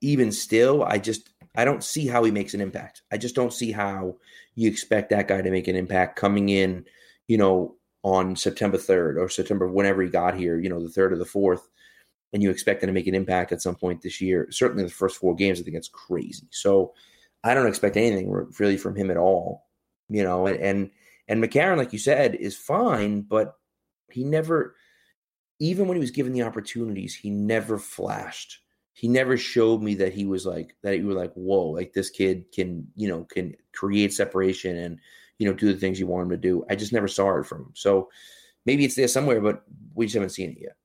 even 0.00 0.30
still, 0.30 0.84
I 0.84 0.98
just 0.98 1.30
I 1.54 1.64
don't 1.64 1.84
see 1.84 2.06
how 2.06 2.24
he 2.24 2.30
makes 2.30 2.54
an 2.54 2.60
impact. 2.60 3.02
I 3.10 3.18
just 3.18 3.34
don't 3.34 3.52
see 3.52 3.72
how 3.72 4.16
you 4.54 4.70
expect 4.70 5.10
that 5.10 5.28
guy 5.28 5.40
to 5.40 5.50
make 5.50 5.68
an 5.68 5.76
impact 5.76 6.16
coming 6.16 6.48
in, 6.48 6.84
you 7.28 7.38
know, 7.38 7.76
on 8.02 8.36
September 8.36 8.78
3rd 8.78 9.16
or 9.16 9.28
September 9.28 9.68
whenever 9.68 10.02
he 10.02 10.08
got 10.08 10.34
here, 10.34 10.58
you 10.58 10.68
know, 10.68 10.82
the 10.82 10.88
3rd 10.88 11.12
or 11.12 11.16
the 11.16 11.24
4th, 11.24 11.62
and 12.32 12.42
you 12.42 12.50
expect 12.50 12.82
him 12.82 12.88
to 12.88 12.92
make 12.92 13.06
an 13.06 13.14
impact 13.14 13.52
at 13.52 13.62
some 13.62 13.74
point 13.76 14.02
this 14.02 14.20
year. 14.20 14.48
Certainly 14.50 14.84
the 14.84 14.90
first 14.90 15.16
four 15.16 15.34
games, 15.34 15.60
I 15.60 15.64
think 15.64 15.76
it's 15.76 15.88
crazy. 15.88 16.48
So 16.50 16.94
I 17.44 17.54
don't 17.54 17.66
expect 17.66 17.96
anything 17.96 18.30
really 18.58 18.76
from 18.78 18.96
him 18.96 19.10
at 19.10 19.16
all, 19.16 19.66
you 20.08 20.22
know, 20.22 20.46
and, 20.46 20.58
and 20.60 20.90
and 21.28 21.42
McCarron, 21.42 21.76
like 21.78 21.92
you 21.92 21.98
said, 21.98 22.34
is 22.34 22.56
fine, 22.56 23.22
but 23.22 23.54
he 24.10 24.24
never, 24.24 24.74
even 25.60 25.86
when 25.88 25.96
he 25.96 26.00
was 26.00 26.10
given 26.10 26.32
the 26.32 26.42
opportunities, 26.42 27.14
he 27.14 27.30
never 27.30 27.78
flashed. 27.78 28.60
he 28.94 29.08
never 29.08 29.36
showed 29.36 29.82
me 29.82 29.94
that 29.96 30.12
he 30.12 30.24
was 30.26 30.44
like 30.46 30.76
that 30.82 30.98
you 30.98 31.06
were 31.06 31.14
like 31.14 31.32
whoa 31.34 31.64
like 31.68 31.92
this 31.92 32.10
kid 32.10 32.44
can 32.52 32.86
you 32.94 33.08
know 33.08 33.24
can 33.24 33.54
create 33.72 34.12
separation 34.12 34.76
and 34.76 34.98
you 35.38 35.46
know 35.46 35.54
do 35.54 35.72
the 35.72 35.78
things 35.78 35.98
you 35.98 36.06
want 36.06 36.24
him 36.24 36.30
to 36.30 36.36
do 36.36 36.64
i 36.70 36.74
just 36.76 36.92
never 36.92 37.08
saw 37.08 37.38
it 37.38 37.46
from 37.46 37.62
him 37.62 37.72
so 37.74 38.08
maybe 38.66 38.84
it's 38.84 38.94
there 38.94 39.08
somewhere 39.08 39.40
but 39.40 39.62
we 39.94 40.06
just 40.06 40.14
haven't 40.14 40.30
seen 40.30 40.50
it 40.50 40.58
yet 40.60 40.76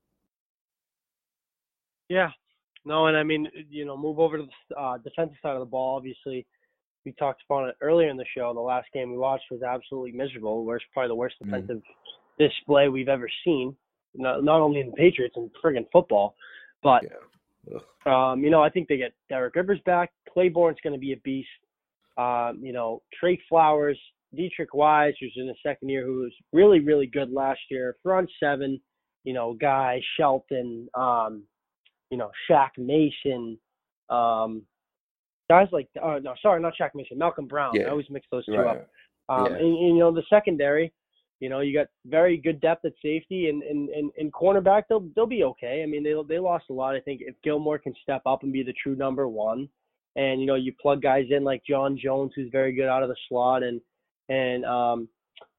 yeah 2.08 2.30
no 2.84 3.06
and 3.06 3.16
i 3.16 3.22
mean 3.22 3.48
you 3.70 3.84
know 3.84 3.96
move 3.96 4.18
over 4.18 4.38
to 4.38 4.46
the 4.70 4.76
uh, 4.76 4.98
defensive 4.98 5.36
side 5.42 5.54
of 5.54 5.60
the 5.60 5.66
ball 5.66 5.96
obviously 5.96 6.46
we 7.04 7.12
talked 7.12 7.42
about 7.48 7.68
it 7.68 7.76
earlier 7.80 8.08
in 8.08 8.16
the 8.16 8.24
show 8.36 8.52
the 8.52 8.60
last 8.60 8.86
game 8.92 9.10
we 9.10 9.18
watched 9.18 9.44
was 9.50 9.62
absolutely 9.62 10.12
miserable 10.12 10.64
worst 10.64 10.84
probably 10.92 11.08
the 11.08 11.14
worst 11.14 11.36
Mm-hmm. 11.42 11.54
defensive 11.54 11.82
display 12.38 12.88
we've 12.88 13.08
ever 13.08 13.28
seen 13.44 13.74
not, 14.14 14.42
not 14.42 14.60
only 14.60 14.80
in 14.80 14.86
the 14.86 14.96
patriots 14.96 15.34
and 15.36 15.50
friggin' 15.62 15.86
football 15.92 16.34
but 16.82 17.04
um, 18.06 18.42
you 18.42 18.50
know, 18.50 18.62
I 18.62 18.70
think 18.70 18.88
they 18.88 18.96
get 18.96 19.12
Derek 19.28 19.54
Rivers 19.54 19.80
back. 19.84 20.10
Clayborn's 20.34 20.78
going 20.82 20.94
to 20.94 20.98
be 20.98 21.12
a 21.12 21.16
beast. 21.18 21.48
Um, 22.16 22.60
you 22.62 22.72
know, 22.72 23.02
Trey 23.18 23.40
Flowers, 23.48 23.98
Deatrich 24.36 24.74
Wise, 24.74 25.14
who's 25.20 25.34
in 25.36 25.46
the 25.46 25.54
second 25.62 25.88
year, 25.88 26.04
who 26.04 26.20
was 26.20 26.32
really, 26.52 26.80
really 26.80 27.06
good 27.06 27.30
last 27.30 27.60
year. 27.70 27.96
Front 28.02 28.30
seven, 28.40 28.80
you 29.24 29.32
know, 29.32 29.54
Guy 29.54 30.00
Shelton, 30.16 30.88
um, 30.94 31.44
you 32.10 32.16
know, 32.18 32.30
Shaq 32.50 32.70
Mason, 32.78 33.58
um, 34.10 34.62
guys 35.50 35.68
like, 35.72 35.88
uh, 36.02 36.18
no, 36.22 36.34
sorry, 36.40 36.60
not 36.60 36.74
Shaq 36.80 36.90
Mason, 36.94 37.18
Malcolm 37.18 37.46
Brown. 37.46 37.74
Yeah. 37.74 37.84
I 37.84 37.90
always 37.90 38.08
mix 38.10 38.26
those 38.30 38.46
two 38.46 38.52
Right. 38.56 38.76
up. 38.78 38.88
Um, 39.28 39.46
Yeah. 39.46 39.58
and, 39.58 39.76
and, 39.78 39.88
you 39.96 39.98
know, 39.98 40.10
the 40.10 40.22
secondary, 40.30 40.92
you 41.40 41.48
know, 41.48 41.60
you 41.60 41.72
got 41.72 41.88
very 42.06 42.36
good 42.36 42.60
depth 42.60 42.84
at 42.84 42.92
safety 43.00 43.48
and 43.48 43.62
and, 43.62 43.88
and, 43.90 44.10
and 44.18 44.32
cornerback. 44.32 44.84
They'll 44.88 45.06
they'll 45.14 45.26
be 45.26 45.44
okay. 45.44 45.82
I 45.82 45.86
mean, 45.86 46.02
they 46.02 46.14
they 46.26 46.38
lost 46.40 46.64
a 46.70 46.72
lot. 46.72 46.96
I 46.96 47.00
think 47.00 47.20
if 47.20 47.34
Gilmore 47.44 47.78
can 47.78 47.94
step 48.02 48.22
up 48.26 48.42
and 48.42 48.52
be 48.52 48.64
the 48.64 48.72
true 48.82 48.96
number 48.96 49.28
one, 49.28 49.68
and 50.16 50.40
you 50.40 50.46
know, 50.48 50.56
you 50.56 50.72
plug 50.82 51.00
guys 51.00 51.26
in 51.30 51.44
like 51.44 51.62
John 51.64 51.96
Jones, 51.96 52.32
who's 52.34 52.50
very 52.50 52.72
good 52.72 52.88
out 52.88 53.04
of 53.04 53.08
the 53.08 53.16
slot, 53.28 53.62
and 53.62 53.80
and 54.28 54.64
um, 54.64 55.08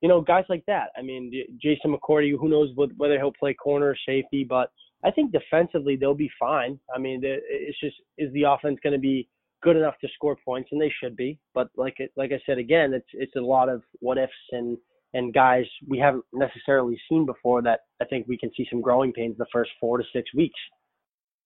you 0.01 0.09
know, 0.09 0.19
guys 0.19 0.43
like 0.49 0.65
that. 0.65 0.89
I 0.97 1.01
mean, 1.01 1.31
Jason 1.61 1.95
McCourty, 1.95 2.37
who 2.37 2.49
knows 2.49 2.75
whether 2.97 3.17
he'll 3.17 3.31
play 3.31 3.53
corner 3.53 3.91
or 3.91 3.97
safety, 4.05 4.43
but 4.43 4.71
I 5.03 5.11
think 5.11 5.31
defensively 5.31 5.95
they'll 5.95 6.13
be 6.13 6.31
fine. 6.39 6.79
I 6.93 6.99
mean, 6.99 7.21
it's 7.23 7.79
just 7.79 7.95
is 8.17 8.31
the 8.33 8.43
offense 8.43 8.79
going 8.83 8.93
to 8.93 8.99
be 8.99 9.29
good 9.61 9.75
enough 9.75 9.95
to 10.01 10.07
score 10.13 10.37
points, 10.43 10.69
and 10.71 10.81
they 10.81 10.91
should 11.01 11.15
be. 11.15 11.39
But 11.53 11.69
like 11.75 11.97
like 12.15 12.31
I 12.31 12.39
said 12.45 12.57
again, 12.57 12.93
it's 12.93 13.07
it's 13.13 13.35
a 13.35 13.41
lot 13.41 13.69
of 13.69 13.81
what 13.99 14.17
ifs 14.17 14.33
and 14.51 14.77
and 15.13 15.33
guys 15.33 15.65
we 15.87 15.97
haven't 15.97 16.25
necessarily 16.33 16.99
seen 17.09 17.25
before 17.25 17.61
that 17.63 17.81
I 18.01 18.05
think 18.05 18.27
we 18.27 18.37
can 18.37 18.51
see 18.55 18.67
some 18.69 18.81
growing 18.81 19.11
pains 19.13 19.37
the 19.37 19.45
first 19.51 19.71
four 19.79 19.97
to 19.97 20.03
six 20.13 20.33
weeks. 20.33 20.59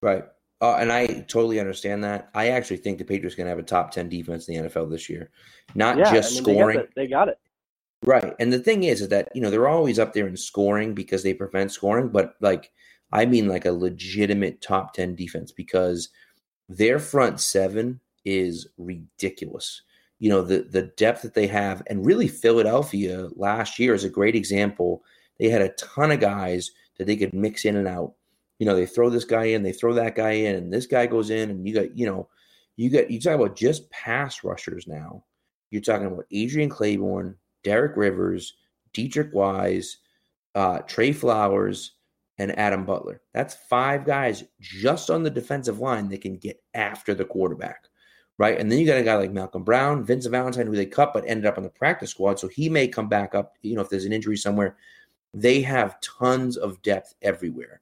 Right. 0.01 0.24
Uh, 0.62 0.77
and 0.79 0.91
I 0.93 1.07
totally 1.07 1.60
understand 1.60 2.03
that. 2.05 2.29
I 2.33 2.50
actually 2.50 2.77
think 2.77 2.98
the 2.98 3.03
Patriots 3.03 3.36
going 3.36 3.45
to 3.45 3.50
have 3.50 3.60
a 3.60 3.63
top 3.63 3.91
10 3.91 4.07
defense 4.07 4.48
in 4.48 4.63
the 4.63 4.69
NFL 4.69 4.89
this 4.89 5.10
year. 5.10 5.29
Not 5.75 5.98
yeah, 5.98 6.13
just 6.13 6.31
I 6.31 6.36
mean, 6.36 6.43
scoring. 6.43 6.77
They 6.77 6.83
got, 6.83 6.88
the, 6.88 7.01
they 7.01 7.07
got 7.07 7.27
it. 7.27 7.38
Right. 8.05 8.33
And 8.39 8.53
the 8.53 8.60
thing 8.60 8.83
is, 8.83 9.01
is 9.01 9.10
that, 9.10 9.29
you 9.36 9.41
know, 9.41 9.50
they're 9.50 9.67
always 9.67 10.00
up 10.00 10.13
there 10.13 10.27
in 10.27 10.38
scoring 10.38 10.93
because 10.93 11.24
they 11.24 11.33
prevent 11.33 11.72
scoring, 11.72 12.10
but 12.10 12.36
like, 12.39 12.72
I 13.13 13.27
mean, 13.27 13.48
like 13.48 13.65
a 13.65 13.72
legitimate 13.72 14.60
top 14.60 14.96
10 14.96 15.15
defense 15.15 15.51
because 15.51 16.10
their 16.67 16.98
front 16.98 17.39
seven 17.39 18.00
is 18.25 18.67
ridiculous. 18.77 19.84
You 20.17 20.29
know, 20.29 20.41
the, 20.41 20.63
the 20.63 20.91
depth 20.98 21.22
that 21.22 21.36
they 21.36 21.46
have, 21.46 21.84
and 21.88 22.05
really 22.05 22.27
Philadelphia 22.27 23.29
last 23.36 23.77
year 23.77 23.93
is 23.93 24.03
a 24.03 24.10
great 24.10 24.36
example. 24.36 25.03
They 25.38 25.50
had 25.50 25.62
a 25.62 25.74
ton 25.74 26.12
of 26.12 26.22
guys 26.22 26.72
that 26.98 27.05
they 27.05 27.15
could 27.15 27.36
mix 27.36 27.65
in 27.65 27.75
and 27.75 27.88
out. 27.88 28.13
You 28.58 28.65
know, 28.65 28.75
they 28.75 28.88
throw 28.88 29.12
this 29.12 29.25
guy 29.25 29.46
in, 29.46 29.62
they 29.62 29.74
throw 29.74 29.93
that 29.93 30.15
guy 30.15 30.32
in, 30.32 30.55
and 30.55 30.74
this 30.74 30.88
guy 30.88 31.05
goes 31.05 31.29
in, 31.29 31.51
and 31.51 31.67
you 31.67 31.74
got, 31.75 31.96
you 31.96 32.08
know, 32.08 32.29
you 32.77 32.89
got, 32.89 33.12
you 33.12 33.20
talk 33.20 33.36
about 33.36 33.55
just 33.55 33.91
pass 33.91 34.43
rushers 34.43 34.88
now. 34.88 35.24
You're 35.70 35.82
talking 35.84 36.08
about 36.08 36.25
Adrian 36.32 36.70
Clayborn, 36.70 37.36
Derek 37.63 37.96
Rivers, 37.96 38.55
Deatrich 38.93 39.34
Wise, 39.34 39.98
uh, 40.55 40.79
Trey 40.79 41.12
Flowers, 41.12 41.92
and 42.38 42.58
Adam 42.58 42.86
Butler. 42.86 43.22
That's 43.34 43.54
five 43.54 44.06
guys 44.06 44.43
just 44.60 45.10
on 45.10 45.24
the 45.24 45.30
defensive 45.30 45.80
line 45.80 46.10
that 46.10 46.22
can 46.22 46.38
get 46.38 46.62
after 46.74 47.13
the 47.13 47.26
quarterback, 47.26 47.86
right? 48.38 48.60
And 48.60 48.72
then 48.72 48.80
you 48.80 48.86
got 48.86 48.98
a 48.98 49.04
guy 49.04 49.15
like 49.15 49.32
Malcolm 49.32 49.63
Brown, 49.63 50.04
Vincent 50.04 50.32
Valentine, 50.32 50.67
who 50.67 50.76
they 50.76 50.86
cut 50.86 51.13
but 51.13 51.26
ended 51.28 51.46
up 51.46 51.58
on 51.58 51.63
the 51.63 51.69
practice 51.69 52.12
squad, 52.12 52.39
so 52.39 52.48
he 52.48 52.69
may 52.69 52.88
come 52.88 53.08
back 53.08 53.36
up. 53.36 53.54
You 53.62 53.76
know, 53.76 53.82
if 53.82 53.89
there's 53.89 54.06
an 54.06 54.13
injury 54.13 54.38
somewhere, 54.38 54.78
they 55.34 55.62
have 55.62 56.02
tons 56.02 56.58
of 56.58 56.82
depth 56.82 57.13
everywhere. 57.22 57.82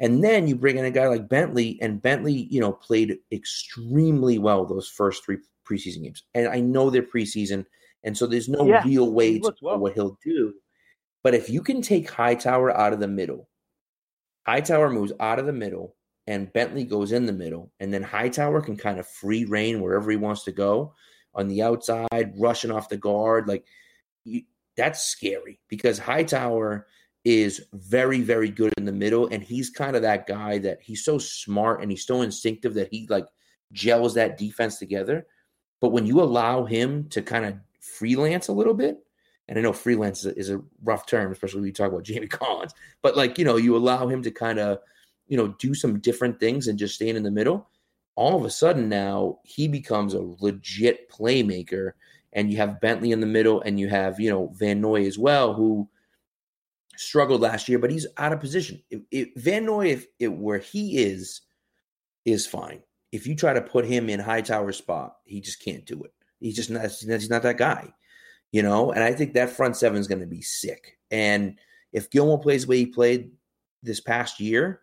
And 0.00 0.22
then 0.22 0.46
you 0.46 0.54
bring 0.54 0.78
in 0.78 0.84
a 0.84 0.90
guy 0.90 1.08
like 1.08 1.28
Bentley, 1.28 1.78
and 1.82 2.00
Bentley, 2.00 2.46
you 2.50 2.60
know, 2.60 2.72
played 2.72 3.18
extremely 3.32 4.38
well 4.38 4.64
those 4.64 4.88
first 4.88 5.24
three 5.24 5.38
preseason 5.68 6.02
games. 6.04 6.22
And 6.34 6.46
I 6.46 6.60
know 6.60 6.88
they're 6.88 7.02
preseason, 7.02 7.66
and 8.04 8.16
so 8.16 8.26
there's 8.26 8.48
no 8.48 8.68
Yeah, 8.68 8.84
real 8.84 9.10
way 9.10 9.38
to 9.38 9.44
looked 9.44 9.62
know 9.62 9.76
what 9.76 9.94
he'll 9.94 10.18
do. 10.22 10.54
But 11.24 11.34
if 11.34 11.50
you 11.50 11.62
can 11.62 11.82
take 11.82 12.08
Hightower 12.08 12.76
out 12.76 12.92
of 12.92 13.00
the 13.00 13.08
middle, 13.08 13.48
Hightower 14.48 14.88
moves 14.88 15.12
out 15.20 15.38
of 15.38 15.44
the 15.44 15.52
middle, 15.52 15.94
and 16.26 16.50
Bentley 16.54 16.84
goes 16.84 17.12
in 17.12 17.26
the 17.26 17.34
middle, 17.34 17.70
and 17.80 17.92
then 17.92 18.02
Hightower 18.02 18.62
can 18.62 18.78
kind 18.78 18.98
of 18.98 19.06
free 19.06 19.44
reign 19.44 19.82
wherever 19.82 20.10
he 20.10 20.16
wants 20.16 20.44
to 20.44 20.52
go 20.52 20.94
on 21.34 21.48
the 21.48 21.60
outside, 21.60 22.32
rushing 22.34 22.70
off 22.70 22.88
the 22.88 22.96
guard. 22.96 23.46
Like 23.46 23.66
you, 24.24 24.44
that's 24.74 25.04
scary 25.04 25.60
because 25.68 25.98
Hightower 25.98 26.86
is 27.26 27.60
very, 27.74 28.22
very 28.22 28.48
good 28.48 28.72
in 28.78 28.86
the 28.86 28.92
middle, 28.92 29.26
and 29.26 29.42
he's 29.42 29.68
kind 29.68 29.94
of 29.94 30.00
that 30.00 30.26
guy 30.26 30.56
that 30.56 30.78
he's 30.80 31.04
so 31.04 31.18
smart 31.18 31.82
and 31.82 31.90
he's 31.90 32.06
so 32.06 32.22
instinctive 32.22 32.72
that 32.72 32.88
he 32.90 33.06
like 33.10 33.26
gels 33.72 34.14
that 34.14 34.38
defense 34.38 34.78
together. 34.78 35.26
But 35.78 35.90
when 35.90 36.06
you 36.06 36.22
allow 36.22 36.64
him 36.64 37.06
to 37.10 37.20
kind 37.20 37.44
of 37.44 37.56
freelance 37.80 38.48
a 38.48 38.52
little 38.52 38.72
bit, 38.72 38.96
and 39.48 39.58
I 39.58 39.62
know 39.62 39.72
freelance 39.72 40.24
is 40.24 40.26
a, 40.26 40.38
is 40.38 40.50
a 40.50 40.62
rough 40.84 41.06
term, 41.06 41.32
especially 41.32 41.60
when 41.60 41.68
you 41.68 41.72
talk 41.72 41.90
about 41.90 42.02
Jamie 42.04 42.26
Collins, 42.26 42.74
but 43.02 43.16
like, 43.16 43.38
you 43.38 43.44
know, 43.44 43.56
you 43.56 43.76
allow 43.76 44.06
him 44.06 44.22
to 44.22 44.30
kind 44.30 44.58
of, 44.58 44.78
you 45.26 45.36
know, 45.36 45.48
do 45.58 45.74
some 45.74 46.00
different 46.00 46.38
things 46.40 46.68
and 46.68 46.78
just 46.78 46.94
staying 46.94 47.16
in 47.16 47.22
the 47.22 47.30
middle. 47.30 47.68
All 48.14 48.36
of 48.36 48.44
a 48.44 48.50
sudden 48.50 48.88
now 48.88 49.38
he 49.44 49.68
becomes 49.68 50.14
a 50.14 50.22
legit 50.40 51.10
playmaker. 51.10 51.92
And 52.34 52.50
you 52.50 52.58
have 52.58 52.80
Bentley 52.80 53.12
in 53.12 53.20
the 53.20 53.26
middle, 53.26 53.62
and 53.62 53.80
you 53.80 53.88
have, 53.88 54.20
you 54.20 54.28
know, 54.28 54.52
Van 54.54 54.82
Noy 54.82 55.06
as 55.06 55.18
well, 55.18 55.54
who 55.54 55.88
struggled 56.94 57.40
last 57.40 57.70
year, 57.70 57.78
but 57.78 57.90
he's 57.90 58.06
out 58.18 58.34
of 58.34 58.40
position. 58.40 58.82
If, 58.90 59.00
if 59.10 59.28
Van 59.36 59.64
Noy, 59.64 59.86
if 59.86 60.06
it, 60.18 60.28
where 60.28 60.58
he 60.58 60.98
is, 60.98 61.40
is 62.26 62.46
fine. 62.46 62.82
If 63.12 63.26
you 63.26 63.34
try 63.34 63.54
to 63.54 63.62
put 63.62 63.86
him 63.86 64.10
in 64.10 64.20
Hightower 64.20 64.72
spot, 64.72 65.16
he 65.24 65.40
just 65.40 65.64
can't 65.64 65.86
do 65.86 66.02
it. 66.02 66.12
He's 66.40 66.56
just 66.56 66.70
not. 66.70 66.82
He's 66.82 67.30
not 67.30 67.42
that 67.42 67.56
guy, 67.56 67.92
you 68.52 68.62
know. 68.62 68.92
And 68.92 69.02
I 69.02 69.12
think 69.12 69.34
that 69.34 69.50
front 69.50 69.76
seven 69.76 69.98
is 69.98 70.08
going 70.08 70.20
to 70.20 70.26
be 70.26 70.42
sick. 70.42 70.98
And 71.10 71.58
if 71.92 72.10
Gilmore 72.10 72.40
plays 72.40 72.64
the 72.64 72.70
way 72.70 72.78
he 72.78 72.86
played 72.86 73.30
this 73.82 74.00
past 74.00 74.40
year, 74.40 74.80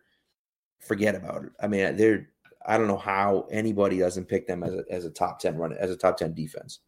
forget 0.80 1.14
about 1.14 1.44
it. 1.44 1.52
I 1.60 1.66
mean, 1.68 1.96
they're. 1.96 2.30
I 2.68 2.76
don't 2.76 2.88
know 2.88 2.98
how 2.98 3.46
anybody 3.50 3.98
doesn't 3.98 4.24
pick 4.26 4.48
them 4.48 4.64
as 4.64 4.74
a, 4.74 4.84
as 4.90 5.04
a 5.04 5.10
top 5.10 5.38
ten 5.38 5.56
run 5.56 5.72
as 5.74 5.90
a 5.90 5.96
top 5.96 6.16
ten 6.16 6.34
defense. 6.34 6.80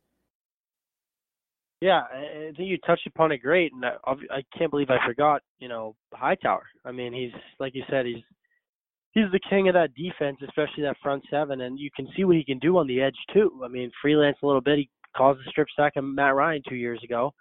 Yeah, 1.81 2.01
I 2.13 2.53
think 2.57 2.69
you 2.69 2.79
touched 2.79 3.07
upon 3.07 3.31
it 3.31 3.39
great, 3.39 3.73
and 3.73 3.85
I, 3.85 3.95
I 4.05 4.43
can't 4.57 4.71
believe 4.71 4.91
I 4.91 4.99
forgot. 5.07 5.43
You 5.61 5.69
know, 5.69 5.95
Hightower. 6.13 6.65
I 6.85 6.91
mean, 6.91 7.13
he's 7.13 7.31
like 7.61 7.77
you 7.77 7.85
said, 7.89 8.07
he's 8.07 8.25
he's 9.13 9.31
the 9.31 9.41
king 9.49 9.69
of 9.69 9.75
that 9.75 9.95
defense, 9.95 10.39
especially 10.43 10.83
that 10.83 10.97
front 11.01 11.23
seven, 11.31 11.61
and 11.61 11.79
you 11.79 11.91
can 11.95 12.09
see 12.17 12.25
what 12.25 12.37
he 12.37 12.45
can 12.45 12.59
do 12.59 12.79
on 12.79 12.89
the 12.89 13.01
edge 13.01 13.17
too. 13.33 13.61
I 13.65 13.69
mean, 13.69 13.93
freelance 14.03 14.37
a 14.43 14.47
little 14.47 14.61
bit. 14.61 14.79
He 14.79 14.91
caused 15.19 15.41
a 15.41 15.51
strip 15.51 15.69
sack 15.77 15.95
of 15.97 16.05
Matt 16.05 16.35
Ryan 16.35 16.63
two 16.69 16.77
years 16.77 17.01
ago. 17.03 17.35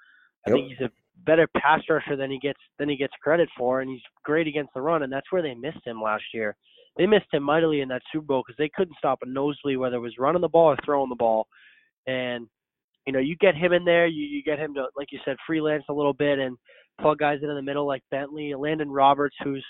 I 0.45 0.51
think 0.51 0.69
he's 0.69 0.85
a 0.85 0.91
better 1.25 1.47
pass 1.57 1.81
rusher 1.89 2.15
than 2.15 2.31
he 2.31 2.39
gets 2.39 2.59
than 2.79 2.89
he 2.89 2.97
gets 2.97 3.13
credit 3.21 3.49
for, 3.57 3.81
and 3.81 3.89
he's 3.89 4.01
great 4.23 4.47
against 4.47 4.73
the 4.73 4.81
run, 4.81 5.03
and 5.03 5.13
that's 5.13 5.31
where 5.31 5.41
they 5.41 5.53
missed 5.53 5.85
him 5.85 6.01
last 6.01 6.23
year. 6.33 6.55
They 6.97 7.05
missed 7.05 7.31
him 7.31 7.43
mightily 7.43 7.81
in 7.81 7.89
that 7.89 8.01
Super 8.11 8.25
Bowl 8.25 8.43
because 8.45 8.57
they 8.57 8.71
couldn't 8.75 8.97
stop 8.97 9.19
a 9.21 9.29
nosebleed, 9.29 9.77
whether 9.77 9.97
it 9.97 10.01
was 10.01 10.17
running 10.17 10.41
the 10.41 10.47
ball 10.47 10.71
or 10.71 10.77
throwing 10.83 11.09
the 11.09 11.15
ball, 11.15 11.47
and 12.07 12.47
you 13.05 13.13
know, 13.13 13.19
you 13.19 13.37
get 13.37 13.55
him 13.55 13.71
in 13.71 13.85
there, 13.85 14.05
you, 14.05 14.25
you 14.25 14.43
get 14.43 14.59
him 14.59 14.73
to, 14.73 14.87
like 14.97 15.13
you 15.13 15.19
said, 15.23 15.37
freelance 15.47 15.85
a 15.87 15.93
little 15.93 16.13
bit 16.13 16.39
and 16.39 16.57
plug 16.99 17.19
guys 17.19 17.39
in 17.41 17.49
in 17.49 17.55
the 17.55 17.61
middle 17.61 17.87
like 17.87 18.03
Bentley, 18.11 18.53
Landon 18.53 18.91
Roberts, 18.91 19.35
who's 19.43 19.65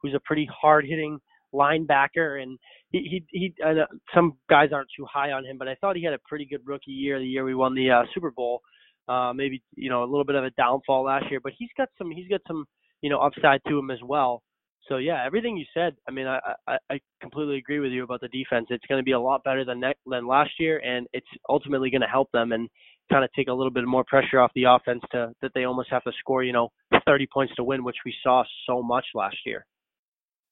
who's 0.00 0.14
a 0.14 0.20
pretty 0.24 0.48
hard 0.52 0.86
hitting 0.86 1.18
linebacker, 1.56 2.42
and 2.42 2.58
he 2.90 3.22
he, 3.30 3.38
he 3.38 3.54
uh, 3.64 3.86
some 4.14 4.34
guys 4.48 4.70
aren't 4.72 4.88
too 4.96 5.06
high 5.12 5.32
on 5.32 5.44
him, 5.44 5.58
but 5.58 5.68
I 5.68 5.74
thought 5.76 5.96
he 5.96 6.04
had 6.04 6.14
a 6.14 6.18
pretty 6.28 6.46
good 6.46 6.60
rookie 6.64 6.92
year. 6.92 7.18
The 7.18 7.26
year 7.26 7.44
we 7.44 7.54
won 7.54 7.74
the 7.74 7.90
uh, 7.90 8.02
Super 8.14 8.30
Bowl, 8.30 8.60
uh, 9.08 9.32
maybe 9.34 9.62
you 9.76 9.90
know 9.90 10.02
a 10.02 10.06
little 10.06 10.24
bit 10.24 10.36
of 10.36 10.44
a 10.44 10.50
downfall 10.50 11.04
last 11.04 11.26
year, 11.30 11.40
but 11.42 11.52
he's 11.58 11.70
got 11.76 11.88
some 11.98 12.10
he's 12.10 12.28
got 12.28 12.40
some 12.46 12.64
you 13.02 13.10
know 13.10 13.20
upside 13.20 13.60
to 13.68 13.78
him 13.78 13.90
as 13.90 14.00
well. 14.04 14.42
So 14.88 14.98
yeah, 14.98 15.24
everything 15.26 15.56
you 15.56 15.64
said. 15.74 15.96
I 16.08 16.12
mean, 16.12 16.26
I 16.26 16.38
I, 16.68 16.76
I 16.90 17.00
completely 17.20 17.56
agree 17.58 17.80
with 17.80 17.92
you 17.92 18.04
about 18.04 18.20
the 18.20 18.28
defense. 18.28 18.66
It's 18.70 18.86
going 18.86 19.00
to 19.00 19.04
be 19.04 19.12
a 19.12 19.20
lot 19.20 19.44
better 19.44 19.64
than 19.64 19.80
ne- 19.80 19.94
than 20.06 20.26
last 20.26 20.52
year, 20.58 20.78
and 20.78 21.06
it's 21.12 21.26
ultimately 21.48 21.90
going 21.90 22.02
to 22.02 22.06
help 22.06 22.30
them 22.32 22.52
and 22.52 22.68
kind 23.10 23.24
of 23.24 23.32
take 23.34 23.48
a 23.48 23.52
little 23.52 23.70
bit 23.70 23.84
more 23.86 24.04
pressure 24.04 24.40
off 24.40 24.50
the 24.54 24.64
offense 24.64 25.02
to 25.12 25.32
that 25.42 25.52
they 25.54 25.64
almost 25.64 25.90
have 25.90 26.02
to 26.04 26.12
score, 26.18 26.42
you 26.42 26.52
know, 26.52 26.68
30 27.06 27.26
points 27.32 27.54
to 27.56 27.64
win, 27.64 27.84
which 27.84 27.96
we 28.04 28.14
saw 28.22 28.42
so 28.66 28.82
much 28.82 29.06
last 29.14 29.36
year. 29.44 29.64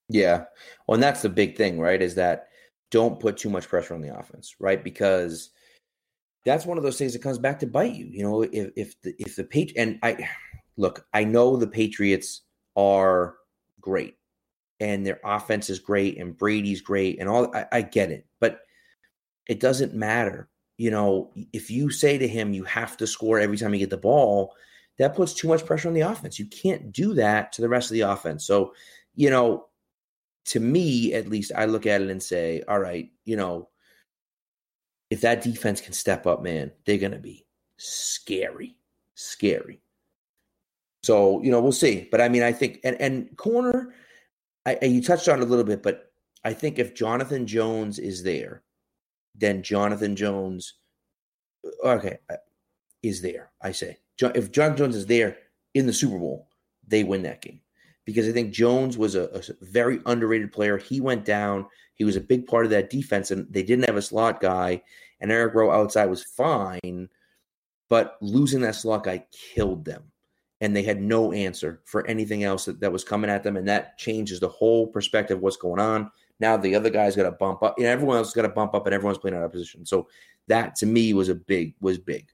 Yeah. 0.08 0.44
Well, 0.86 0.94
and 0.94 1.02
that's 1.02 1.22
the 1.22 1.28
big 1.28 1.56
thing, 1.56 1.80
right? 1.80 2.00
Is 2.00 2.14
that 2.16 2.48
don't 2.90 3.20
put 3.20 3.36
too 3.36 3.50
much 3.50 3.68
pressure 3.68 3.94
on 3.94 4.02
the 4.02 4.16
offense, 4.16 4.54
right? 4.60 4.82
Because 4.82 5.50
that's 6.44 6.66
one 6.66 6.78
of 6.78 6.84
those 6.84 6.98
things 6.98 7.12
that 7.14 7.22
comes 7.22 7.38
back 7.38 7.58
to 7.60 7.66
bite 7.66 7.94
you. 7.94 8.06
You 8.06 8.22
know, 8.22 8.42
if 8.42 8.70
if 8.76 9.00
the 9.02 9.14
if 9.18 9.36
the 9.36 9.44
page 9.44 9.72
and 9.76 9.98
I 10.02 10.28
look, 10.76 11.06
I 11.12 11.24
know 11.24 11.56
the 11.56 11.66
Patriots 11.66 12.42
are 12.76 13.36
great 13.80 14.16
and 14.80 15.06
their 15.06 15.20
offense 15.24 15.70
is 15.70 15.78
great 15.78 16.18
and 16.18 16.36
Brady's 16.36 16.80
great 16.80 17.20
and 17.20 17.28
all 17.28 17.54
I, 17.54 17.66
I 17.72 17.82
get 17.82 18.10
it, 18.10 18.26
but 18.40 18.60
it 19.48 19.60
doesn't 19.60 19.94
matter. 19.94 20.48
You 20.76 20.90
know, 20.90 21.32
if 21.52 21.70
you 21.70 21.90
say 21.90 22.18
to 22.18 22.26
him 22.26 22.52
you 22.52 22.64
have 22.64 22.96
to 22.98 23.06
score 23.06 23.38
every 23.38 23.56
time 23.56 23.72
you 23.72 23.80
get 23.80 23.90
the 23.90 23.96
ball, 23.96 24.54
that 24.98 25.14
puts 25.14 25.32
too 25.34 25.48
much 25.48 25.64
pressure 25.64 25.88
on 25.88 25.94
the 25.94 26.00
offense. 26.00 26.38
You 26.38 26.46
can't 26.46 26.92
do 26.92 27.14
that 27.14 27.52
to 27.52 27.62
the 27.62 27.68
rest 27.68 27.90
of 27.90 27.94
the 27.94 28.02
offense. 28.02 28.44
So, 28.44 28.74
you 29.14 29.30
know, 29.30 29.66
to 30.46 30.60
me 30.60 31.14
at 31.14 31.28
least, 31.28 31.52
I 31.56 31.64
look 31.64 31.86
at 31.86 32.02
it 32.02 32.10
and 32.10 32.22
say, 32.22 32.62
all 32.68 32.78
right, 32.78 33.10
you 33.24 33.36
know, 33.36 33.68
if 35.10 35.20
that 35.22 35.42
defense 35.42 35.80
can 35.80 35.92
step 35.92 36.26
up, 36.26 36.42
man, 36.42 36.72
they're 36.84 36.98
going 36.98 37.12
to 37.12 37.18
be 37.18 37.46
scary, 37.76 38.76
scary. 39.14 39.80
So, 41.02 41.42
you 41.42 41.50
know, 41.50 41.60
we'll 41.60 41.72
see. 41.72 42.08
But 42.10 42.20
I 42.20 42.28
mean, 42.28 42.42
I 42.42 42.52
think, 42.52 42.80
and, 42.84 43.00
and 43.00 43.36
corner, 43.36 43.94
I, 44.66 44.78
you 44.82 45.02
touched 45.02 45.28
on 45.28 45.40
it 45.40 45.42
a 45.42 45.46
little 45.46 45.64
bit, 45.64 45.82
but 45.82 46.12
I 46.44 46.52
think 46.52 46.78
if 46.78 46.94
Jonathan 46.94 47.46
Jones 47.46 47.98
is 47.98 48.22
there, 48.22 48.62
then 49.34 49.62
Jonathan 49.62 50.16
Jones, 50.16 50.74
okay, 51.84 52.18
uh, 52.30 52.36
is 53.02 53.20
there. 53.20 53.50
I 53.60 53.72
say, 53.72 53.98
if 54.20 54.52
John 54.52 54.76
Jones 54.76 54.96
is 54.96 55.06
there 55.06 55.36
in 55.74 55.86
the 55.86 55.92
Super 55.92 56.18
Bowl, 56.18 56.48
they 56.86 57.04
win 57.04 57.22
that 57.22 57.42
game 57.42 57.60
because 58.04 58.28
I 58.28 58.32
think 58.32 58.52
Jones 58.52 58.98
was 58.98 59.14
a, 59.14 59.24
a, 59.24 59.42
very 59.62 60.00
underrated 60.06 60.52
player. 60.52 60.76
He 60.76 61.00
went 61.00 61.24
down. 61.24 61.66
He 61.94 62.04
was 62.04 62.16
a 62.16 62.20
big 62.20 62.46
part 62.46 62.64
of 62.64 62.70
that 62.70 62.90
defense, 62.90 63.30
and 63.30 63.46
they 63.50 63.62
didn't 63.62 63.86
have 63.86 63.96
a 63.96 64.02
slot 64.02 64.40
guy. 64.40 64.82
And 65.20 65.30
Eric 65.32 65.54
Rowe 65.54 65.70
outside 65.70 66.06
was 66.06 66.24
fine, 66.24 67.08
but 67.88 68.16
losing 68.20 68.60
that 68.62 68.74
slot 68.74 69.04
guy 69.04 69.24
killed 69.32 69.84
them. 69.84 70.02
And 70.60 70.74
they 70.74 70.82
had 70.82 71.00
no 71.00 71.32
answer 71.32 71.80
for 71.84 72.06
anything 72.06 72.44
else 72.44 72.64
that, 72.66 72.80
that 72.80 72.92
was 72.92 73.04
coming 73.04 73.30
at 73.30 73.42
them. 73.42 73.56
And 73.56 73.68
that 73.68 73.98
changes 73.98 74.40
the 74.40 74.48
whole 74.48 74.86
perspective 74.86 75.38
of 75.38 75.42
what's 75.42 75.56
going 75.56 75.80
on. 75.80 76.10
Now 76.40 76.56
the 76.56 76.74
other 76.74 76.90
guy's 76.90 77.16
got 77.16 77.24
to 77.24 77.32
bump 77.32 77.62
up, 77.62 77.78
and 77.78 77.86
everyone 77.86 78.16
else 78.16 78.32
got 78.32 78.42
to 78.42 78.48
bump 78.48 78.74
up, 78.74 78.86
and 78.86 78.94
everyone's 78.94 79.18
playing 79.18 79.36
out 79.36 79.44
of 79.44 79.52
position. 79.52 79.86
So 79.86 80.08
that 80.48 80.74
to 80.76 80.86
me 80.86 81.14
was 81.14 81.28
a 81.28 81.34
big 81.34 81.74
was 81.80 81.98
big 81.98 82.26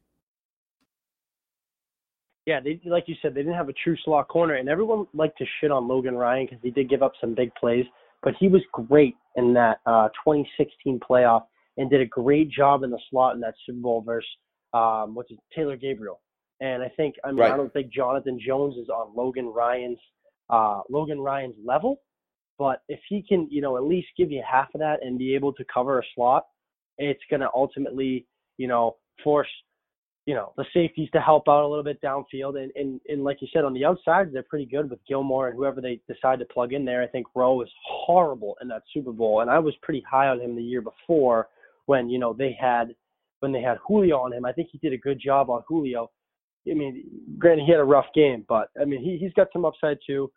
yeah, 2.50 2.58
they 2.58 2.80
like 2.84 3.04
you 3.06 3.14
said, 3.22 3.32
they 3.32 3.42
didn't 3.42 3.54
have 3.54 3.68
a 3.68 3.74
true 3.84 3.96
slot 4.04 4.26
corner, 4.26 4.54
and 4.54 4.68
everyone 4.68 5.06
liked 5.14 5.38
to 5.38 5.44
shit 5.60 5.70
on 5.70 5.86
Logan 5.86 6.16
Ryan 6.16 6.46
because 6.46 6.58
he 6.62 6.70
did 6.72 6.90
give 6.90 7.00
up 7.00 7.12
some 7.20 7.32
big 7.32 7.54
plays, 7.54 7.84
but 8.24 8.34
he 8.40 8.48
was 8.48 8.60
great 8.72 9.14
in 9.36 9.54
that 9.54 9.78
uh, 9.86 10.08
2016 10.24 10.98
playoff 11.08 11.42
and 11.76 11.88
did 11.88 12.00
a 12.00 12.06
great 12.06 12.50
job 12.50 12.82
in 12.82 12.90
the 12.90 12.98
slot 13.08 13.36
in 13.36 13.40
that 13.40 13.54
Super 13.64 13.78
Bowl 13.78 14.02
versus 14.02 14.28
um, 14.72 15.14
what's 15.14 15.30
it, 15.30 15.38
Taylor 15.54 15.76
Gabriel. 15.76 16.20
And 16.60 16.82
I 16.82 16.88
think 16.96 17.14
I 17.24 17.28
mean 17.28 17.38
right. 17.38 17.52
I 17.52 17.56
don't 17.56 17.72
think 17.72 17.92
Jonathan 17.92 18.40
Jones 18.44 18.74
is 18.76 18.88
on 18.88 19.14
Logan 19.14 19.46
Ryan's 19.46 20.00
uh, 20.50 20.80
Logan 20.90 21.20
Ryan's 21.20 21.54
level, 21.64 22.00
but 22.58 22.82
if 22.88 22.98
he 23.08 23.22
can 23.22 23.46
you 23.48 23.62
know 23.62 23.76
at 23.76 23.84
least 23.84 24.08
give 24.18 24.32
you 24.32 24.42
half 24.44 24.68
of 24.74 24.80
that 24.80 25.04
and 25.04 25.18
be 25.18 25.36
able 25.36 25.52
to 25.52 25.64
cover 25.72 26.00
a 26.00 26.02
slot, 26.16 26.46
it's 26.98 27.22
going 27.30 27.40
to 27.42 27.48
ultimately 27.54 28.26
you 28.58 28.66
know 28.66 28.96
force 29.22 29.48
you 30.26 30.34
know, 30.34 30.52
the 30.56 30.64
safeties 30.74 31.08
to 31.12 31.20
help 31.20 31.48
out 31.48 31.64
a 31.64 31.68
little 31.68 31.82
bit 31.82 32.00
downfield. 32.02 32.62
And, 32.62 32.70
and, 32.76 33.00
and 33.08 33.24
like 33.24 33.38
you 33.40 33.48
said, 33.52 33.64
on 33.64 33.72
the 33.72 33.84
outside, 33.84 34.32
they're 34.32 34.42
pretty 34.42 34.66
good 34.66 34.90
with 34.90 35.00
Gilmore 35.08 35.48
and 35.48 35.56
whoever 35.56 35.80
they 35.80 36.00
decide 36.06 36.38
to 36.40 36.44
plug 36.44 36.72
in 36.72 36.84
there. 36.84 37.02
I 37.02 37.06
think 37.06 37.26
Rowe 37.34 37.62
is 37.62 37.70
horrible 37.84 38.56
in 38.60 38.68
that 38.68 38.82
Super 38.92 39.12
Bowl. 39.12 39.40
And 39.40 39.50
I 39.50 39.58
was 39.58 39.74
pretty 39.82 40.04
high 40.08 40.28
on 40.28 40.40
him 40.40 40.54
the 40.54 40.62
year 40.62 40.82
before 40.82 41.48
when, 41.86 42.10
you 42.10 42.18
know, 42.18 42.32
they 42.32 42.56
had, 42.60 42.94
when 43.40 43.50
they 43.50 43.62
had 43.62 43.78
Julio 43.86 44.18
on 44.18 44.32
him. 44.32 44.44
I 44.44 44.52
think 44.52 44.68
he 44.70 44.78
did 44.78 44.92
a 44.92 44.98
good 44.98 45.18
job 45.18 45.48
on 45.48 45.62
Julio. 45.66 46.10
I 46.70 46.74
mean, 46.74 47.02
granted, 47.38 47.64
he 47.64 47.72
had 47.72 47.80
a 47.80 47.84
rough 47.84 48.06
game, 48.14 48.44
but 48.46 48.68
I 48.80 48.84
mean, 48.84 49.02
he, 49.02 49.16
he's 49.16 49.32
got 49.32 49.48
some 49.52 49.64
upside 49.64 49.96
too. 50.06 50.30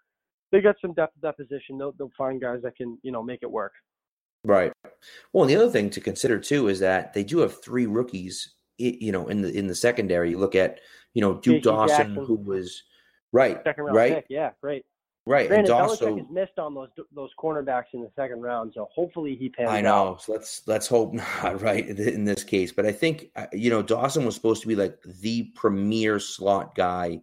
They 0.54 0.62
got 0.62 0.76
some 0.82 0.94
depth 0.94 1.20
deposition. 1.22 1.78
They'll, 1.78 1.92
they'll 1.92 2.12
find 2.18 2.40
guys 2.40 2.62
that 2.64 2.78
can, 2.78 2.98
you 3.04 3.12
know, 3.12 3.22
make 3.22 3.40
it 3.42 3.52
work. 3.52 3.74
Right. 4.46 4.72
Well, 5.34 5.44
and 5.44 5.50
the 5.52 5.56
other 5.58 5.70
thing 5.70 5.90
to 5.92 6.02
consider 6.02 6.40
too 6.40 6.70
is 6.70 6.80
that 6.80 7.14
they 7.14 7.24
do 7.24 7.40
have 7.40 7.62
three 7.62 7.86
rookies 7.86 8.56
you 8.78 9.12
know, 9.12 9.28
in 9.28 9.42
the 9.42 9.52
in 9.52 9.68
the 9.68 9.76
secondary, 9.76 10.32
you 10.32 10.38
look 10.38 10.56
at 10.56 10.80
you 11.14 11.22
know 11.22 11.36
Duke. 11.36 11.64
Dawson, 11.64 11.98
Jackson, 11.98 12.16
who 12.26 12.36
was 12.36 12.84
right, 13.32 13.60
second 13.64 13.84
round 13.86 13.96
right, 13.96 14.16
pick. 14.16 14.26
yeah, 14.30 14.52
great. 14.62 14.86
Right, 15.26 15.48
Granted, 15.48 15.72
and 15.72 15.82
also, 15.82 16.18
has 16.18 16.26
missed 16.30 16.60
on 16.60 16.74
those 16.74 16.90
those 17.16 17.30
cornerbacks 17.40 17.94
in 17.94 18.02
the 18.02 18.12
second 18.14 18.42
round, 18.42 18.74
so 18.76 18.90
hopefully 18.94 19.38
he 19.38 19.48
pans. 19.48 19.70
I 19.70 19.80
know. 19.80 20.18
So 20.20 20.34
let's 20.34 20.64
let's 20.68 20.88
hope 20.88 21.14
not. 21.44 21.62
Right 21.62 21.88
in 21.88 22.26
this 22.26 22.44
case, 22.44 22.74
but 22.74 22.86
I 22.86 22.92
think 22.92 23.28
uh, 23.38 23.46
you 23.54 23.70
know 23.70 23.82
Dawson 23.82 24.26
was 24.26 24.36
supposed 24.36 24.62
to 24.64 24.68
be 24.68 24.76
like 24.76 25.02
the 25.22 25.44
premier 25.56 26.20
slot 26.20 26.76
guy 26.76 27.22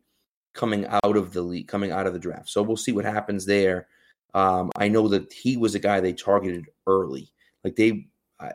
coming 0.55 0.87
out 0.87 1.17
of 1.17 1.35
the 1.35 1.43
league, 1.43 1.69
coming 1.69 1.93
out 1.93 2.07
of 2.07 2.15
the 2.15 2.19
draft. 2.19 2.49
So 2.49 2.63
we'll 2.63 2.79
see 2.79 2.93
what 2.93 3.05
happens 3.05 3.45
there. 3.45 3.87
Um, 4.33 4.71
I 4.77 4.89
know 4.89 5.09
that 5.09 5.31
he 5.33 5.59
was 5.59 5.75
a 5.75 5.79
guy 5.79 6.01
they 6.01 6.15
targeted 6.15 6.67
early. 6.87 7.31
Like 7.65 7.77
they 7.77 8.09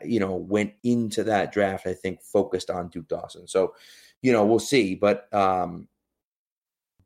you 0.04 0.20
know, 0.20 0.34
went 0.34 0.72
into 0.82 1.24
that 1.24 1.52
draft, 1.52 1.86
I 1.86 1.94
think, 1.94 2.22
focused 2.22 2.70
on 2.70 2.88
Duke 2.88 3.08
Dawson. 3.08 3.46
So, 3.46 3.74
you 4.22 4.32
know, 4.32 4.44
we'll 4.44 4.58
see. 4.58 4.94
But, 4.94 5.32
um, 5.34 5.88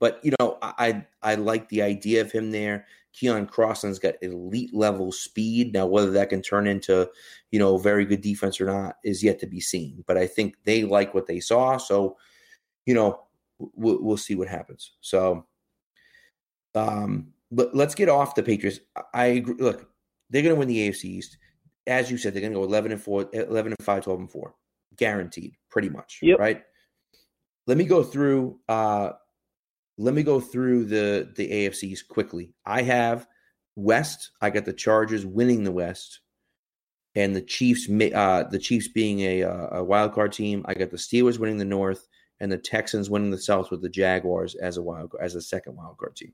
but 0.01 0.19
you 0.25 0.33
know, 0.41 0.59
I 0.63 1.05
I 1.23 1.35
like 1.35 1.69
the 1.69 1.83
idea 1.83 2.23
of 2.23 2.33
him 2.33 2.51
there. 2.51 2.87
Keon 3.13 3.47
Crossland's 3.47 3.99
got 3.99 4.15
elite 4.23 4.73
level 4.73 5.13
speed. 5.13 5.75
Now, 5.75 5.87
whether 5.87 6.11
that 6.13 6.31
can 6.31 6.43
turn 6.43 6.67
into, 6.67 7.09
you 7.51 7.59
know, 7.59 7.77
very 7.77 8.05
good 8.07 8.23
defense 8.23 8.61
or 8.61 8.67
not 8.67 8.97
is 9.05 9.23
yet 9.23 9.39
to 9.41 9.47
be 9.47 9.61
seen. 9.61 10.03
But 10.07 10.17
I 10.17 10.27
think 10.27 10.57
they 10.65 10.85
like 10.85 11.13
what 11.13 11.27
they 11.27 11.41
saw. 11.41 11.77
So, 11.77 12.17
you 12.87 12.95
know, 12.95 13.25
we'll, 13.59 14.03
we'll 14.03 14.17
see 14.17 14.37
what 14.37 14.49
happens. 14.49 14.93
So, 15.01 15.45
um, 16.75 17.33
but 17.51 17.75
let's 17.75 17.95
get 17.95 18.09
off 18.09 18.35
the 18.35 18.43
Patriots. 18.43 18.81
I 19.13 19.27
agree. 19.27 19.57
Look, 19.59 19.91
they're 20.31 20.43
going 20.43 20.55
to 20.55 20.59
win 20.59 20.69
the 20.69 20.89
AFC 20.89 21.05
East 21.05 21.37
as 21.87 22.11
you 22.11 22.19
said, 22.19 22.35
they're 22.35 22.41
going 22.41 22.53
to 22.53 22.59
go 22.59 22.65
11 22.65 22.93
and 22.93 23.03
4, 23.03 23.31
11 23.33 23.73
and 23.73 23.85
5, 23.85 24.05
12 24.05 24.21
and 24.21 24.31
4. 24.31 24.55
Guaranteed, 24.97 25.55
pretty 25.71 25.89
much. 25.89 26.19
Yep. 26.23 26.39
Right. 26.39 26.63
Let 27.67 27.77
me 27.77 27.85
go 27.85 28.03
through 28.03 28.59
uh 28.69 29.13
let 29.97 30.15
me 30.15 30.23
go 30.23 30.41
through 30.41 30.87
the 30.87 31.31
the 31.37 31.49
AFCs 31.49 32.01
quickly. 32.07 32.55
I 32.67 32.83
have 32.83 33.27
West, 33.77 34.33
I 34.41 34.51
got 34.51 34.65
the 34.65 34.73
Chargers 34.73 35.25
winning 35.25 35.63
the 35.63 35.73
West 35.73 36.21
and 37.15 37.37
the 37.37 37.43
Chiefs 37.43 37.89
uh 37.89 38.45
the 38.45 38.59
Chiefs 38.59 38.89
being 38.89 39.21
a 39.21 39.45
uh, 39.45 39.79
a 39.79 39.85
wild 39.85 40.13
card 40.15 40.33
team. 40.33 40.65
I 40.67 40.75
got 40.75 40.91
the 40.91 40.97
Steelers 40.97 41.39
winning 41.39 41.59
the 41.59 41.65
North 41.65 42.09
and 42.41 42.51
the 42.51 42.59
Texans 42.59 43.11
winning 43.11 43.31
the 43.31 43.39
South 43.39 43.71
with 43.71 43.83
the 43.83 43.89
Jaguars 43.89 44.55
as 44.57 44.77
a 44.77 44.83
wild 44.83 45.15
as 45.21 45.35
a 45.35 45.43
second 45.43 45.77
wild 45.77 45.99
card 45.99 46.17
team. 46.17 46.33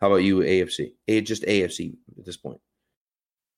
How 0.00 0.08
about 0.08 0.24
you, 0.24 0.38
AFC? 0.38 0.94
A, 1.08 1.20
just 1.20 1.44
AFC 1.44 1.96
at 2.18 2.24
this 2.24 2.36
point. 2.36 2.60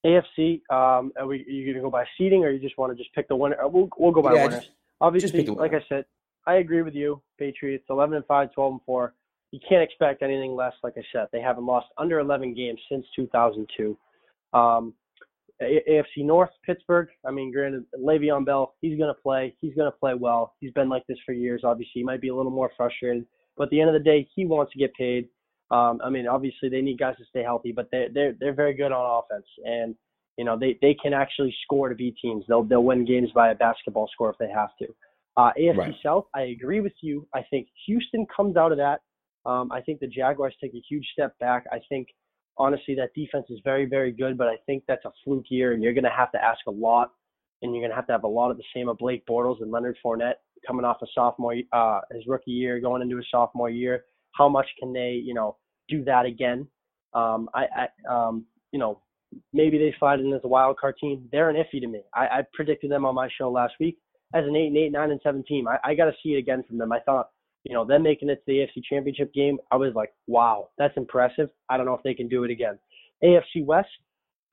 AFC, 0.06 0.60
um, 0.70 1.12
are, 1.18 1.26
we, 1.26 1.36
are 1.36 1.50
you 1.50 1.64
going 1.64 1.76
to 1.76 1.82
go 1.82 1.90
by 1.90 2.04
seeding 2.16 2.44
or 2.44 2.50
you 2.50 2.60
just 2.60 2.78
want 2.78 2.96
to 2.96 2.96
just 2.96 3.12
pick 3.14 3.28
the 3.28 3.36
winner? 3.36 3.60
Uh, 3.62 3.68
we'll, 3.68 3.88
we'll 3.98 4.12
go 4.12 4.22
by 4.22 4.34
yeah, 4.34 4.44
winners. 4.44 4.60
Just, 4.60 4.72
Obviously, 5.00 5.44
just 5.44 5.58
like 5.58 5.74
I 5.74 5.84
said, 5.88 6.04
I 6.46 6.54
agree 6.56 6.82
with 6.82 6.94
you. 6.94 7.20
Patriots, 7.38 7.84
11 7.90 8.14
and 8.16 8.24
5, 8.24 8.52
12 8.52 8.72
and 8.72 8.80
4. 8.86 9.14
You 9.52 9.60
can't 9.68 9.82
expect 9.82 10.22
anything 10.22 10.54
less. 10.54 10.72
Like 10.82 10.94
I 10.96 11.02
said, 11.12 11.26
they 11.32 11.40
haven't 11.40 11.66
lost 11.66 11.86
under 11.98 12.18
11 12.20 12.54
games 12.54 12.80
since 12.90 13.04
2002. 13.14 13.96
Um, 14.52 14.94
AFC 15.62 16.18
North, 16.18 16.50
Pittsburgh. 16.64 17.08
I 17.24 17.30
mean, 17.30 17.52
granted, 17.52 17.84
Le'Veon 17.98 18.44
Bell, 18.44 18.74
he's 18.80 18.98
going 18.98 19.12
to 19.14 19.20
play. 19.20 19.54
He's 19.60 19.74
going 19.74 19.90
to 19.90 19.96
play 19.96 20.14
well. 20.14 20.54
He's 20.60 20.72
been 20.72 20.88
like 20.88 21.06
this 21.06 21.18
for 21.24 21.32
years. 21.32 21.62
Obviously, 21.64 21.92
he 22.00 22.04
might 22.04 22.20
be 22.20 22.28
a 22.28 22.34
little 22.34 22.52
more 22.52 22.70
frustrated, 22.76 23.26
but 23.56 23.64
at 23.64 23.70
the 23.70 23.80
end 23.80 23.88
of 23.88 23.94
the 23.94 24.00
day, 24.00 24.28
he 24.34 24.44
wants 24.44 24.72
to 24.72 24.78
get 24.78 24.92
paid. 24.94 25.28
Um, 25.70 26.00
I 26.04 26.10
mean, 26.10 26.28
obviously 26.28 26.68
they 26.68 26.80
need 26.80 26.98
guys 26.98 27.16
to 27.18 27.24
stay 27.28 27.42
healthy, 27.42 27.72
but 27.72 27.88
they're 27.90 28.08
they're 28.12 28.34
they're 28.38 28.54
very 28.54 28.74
good 28.74 28.92
on 28.92 29.22
offense, 29.24 29.46
and 29.64 29.96
you 30.36 30.44
know 30.44 30.56
they 30.58 30.78
they 30.80 30.94
can 30.94 31.12
actually 31.12 31.54
score 31.64 31.88
to 31.88 31.94
beat 31.94 32.16
teams. 32.22 32.44
They'll 32.46 32.62
they'll 32.62 32.84
win 32.84 33.04
games 33.04 33.30
by 33.34 33.50
a 33.50 33.54
basketball 33.54 34.08
score 34.12 34.30
if 34.30 34.38
they 34.38 34.50
have 34.50 34.70
to. 34.80 34.86
Uh, 35.36 35.50
AFC 35.58 35.76
right. 35.76 35.94
South, 36.02 36.26
I 36.34 36.42
agree 36.42 36.80
with 36.80 36.94
you. 37.02 37.26
I 37.34 37.42
think 37.50 37.68
Houston 37.86 38.26
comes 38.34 38.56
out 38.56 38.72
of 38.72 38.78
that. 38.78 39.00
Um, 39.44 39.70
I 39.70 39.80
think 39.82 40.00
the 40.00 40.06
Jaguars 40.06 40.54
take 40.62 40.72
a 40.72 40.82
huge 40.88 41.06
step 41.12 41.38
back. 41.40 41.64
I 41.70 41.78
think 41.88 42.08
honestly 42.56 42.94
that 42.94 43.10
defense 43.14 43.46
is 43.50 43.58
very 43.64 43.86
very 43.86 44.12
good, 44.12 44.38
but 44.38 44.46
I 44.46 44.56
think 44.66 44.84
that's 44.86 45.04
a 45.04 45.12
fluke 45.24 45.46
year, 45.50 45.72
and 45.72 45.82
you're 45.82 45.94
going 45.94 46.04
to 46.04 46.10
have 46.10 46.30
to 46.32 46.42
ask 46.42 46.60
a 46.68 46.70
lot, 46.70 47.10
and 47.62 47.74
you're 47.74 47.82
going 47.82 47.90
to 47.90 47.96
have 47.96 48.06
to 48.06 48.12
have 48.12 48.24
a 48.24 48.28
lot 48.28 48.52
of 48.52 48.56
the 48.56 48.64
same 48.72 48.88
of 48.88 48.98
Blake 48.98 49.26
Bortles 49.26 49.60
and 49.62 49.72
Leonard 49.72 49.96
Fournette 50.04 50.34
coming 50.64 50.84
off 50.84 50.98
a 51.02 51.06
sophomore 51.12 51.56
uh, 51.72 52.00
his 52.12 52.22
rookie 52.28 52.52
year, 52.52 52.78
going 52.78 53.02
into 53.02 53.18
a 53.18 53.22
sophomore 53.32 53.68
year 53.68 54.04
how 54.36 54.48
much 54.48 54.66
can 54.78 54.92
they, 54.92 55.20
you 55.24 55.34
know, 55.34 55.56
do 55.88 56.04
that 56.04 56.26
again? 56.26 56.66
Um, 57.14 57.48
I, 57.54 57.64
I 57.76 58.12
um, 58.12 58.44
you 58.72 58.78
know, 58.78 59.00
maybe 59.52 59.78
they 59.78 59.94
slide 59.98 60.20
in 60.20 60.32
as 60.32 60.40
a 60.44 60.48
wild 60.48 60.78
card 60.78 60.96
team. 61.00 61.28
They're 61.32 61.50
an 61.50 61.56
iffy 61.56 61.80
to 61.80 61.86
me. 61.86 62.02
I, 62.14 62.26
I 62.26 62.42
predicted 62.52 62.90
them 62.90 63.04
on 63.04 63.14
my 63.14 63.28
show 63.38 63.50
last 63.50 63.74
week 63.80 63.98
as 64.34 64.44
an 64.44 64.56
eight 64.56 64.68
and 64.68 64.76
eight, 64.76 64.92
nine 64.92 65.10
and 65.10 65.20
seven 65.22 65.44
team. 65.44 65.68
I, 65.68 65.78
I 65.84 65.94
got 65.94 66.06
to 66.06 66.12
see 66.22 66.30
it 66.30 66.38
again 66.38 66.62
from 66.66 66.78
them. 66.78 66.92
I 66.92 67.00
thought, 67.00 67.30
you 67.64 67.74
know, 67.74 67.84
them 67.84 68.02
making 68.02 68.28
it 68.28 68.36
to 68.36 68.42
the 68.46 68.52
AFC 68.52 68.82
Championship 68.88 69.32
game. 69.34 69.58
I 69.70 69.76
was 69.76 69.92
like, 69.94 70.12
wow, 70.26 70.68
that's 70.78 70.96
impressive. 70.96 71.48
I 71.68 71.76
don't 71.76 71.86
know 71.86 71.94
if 71.94 72.02
they 72.02 72.14
can 72.14 72.28
do 72.28 72.44
it 72.44 72.50
again. 72.50 72.78
AFC 73.24 73.64
West. 73.64 73.88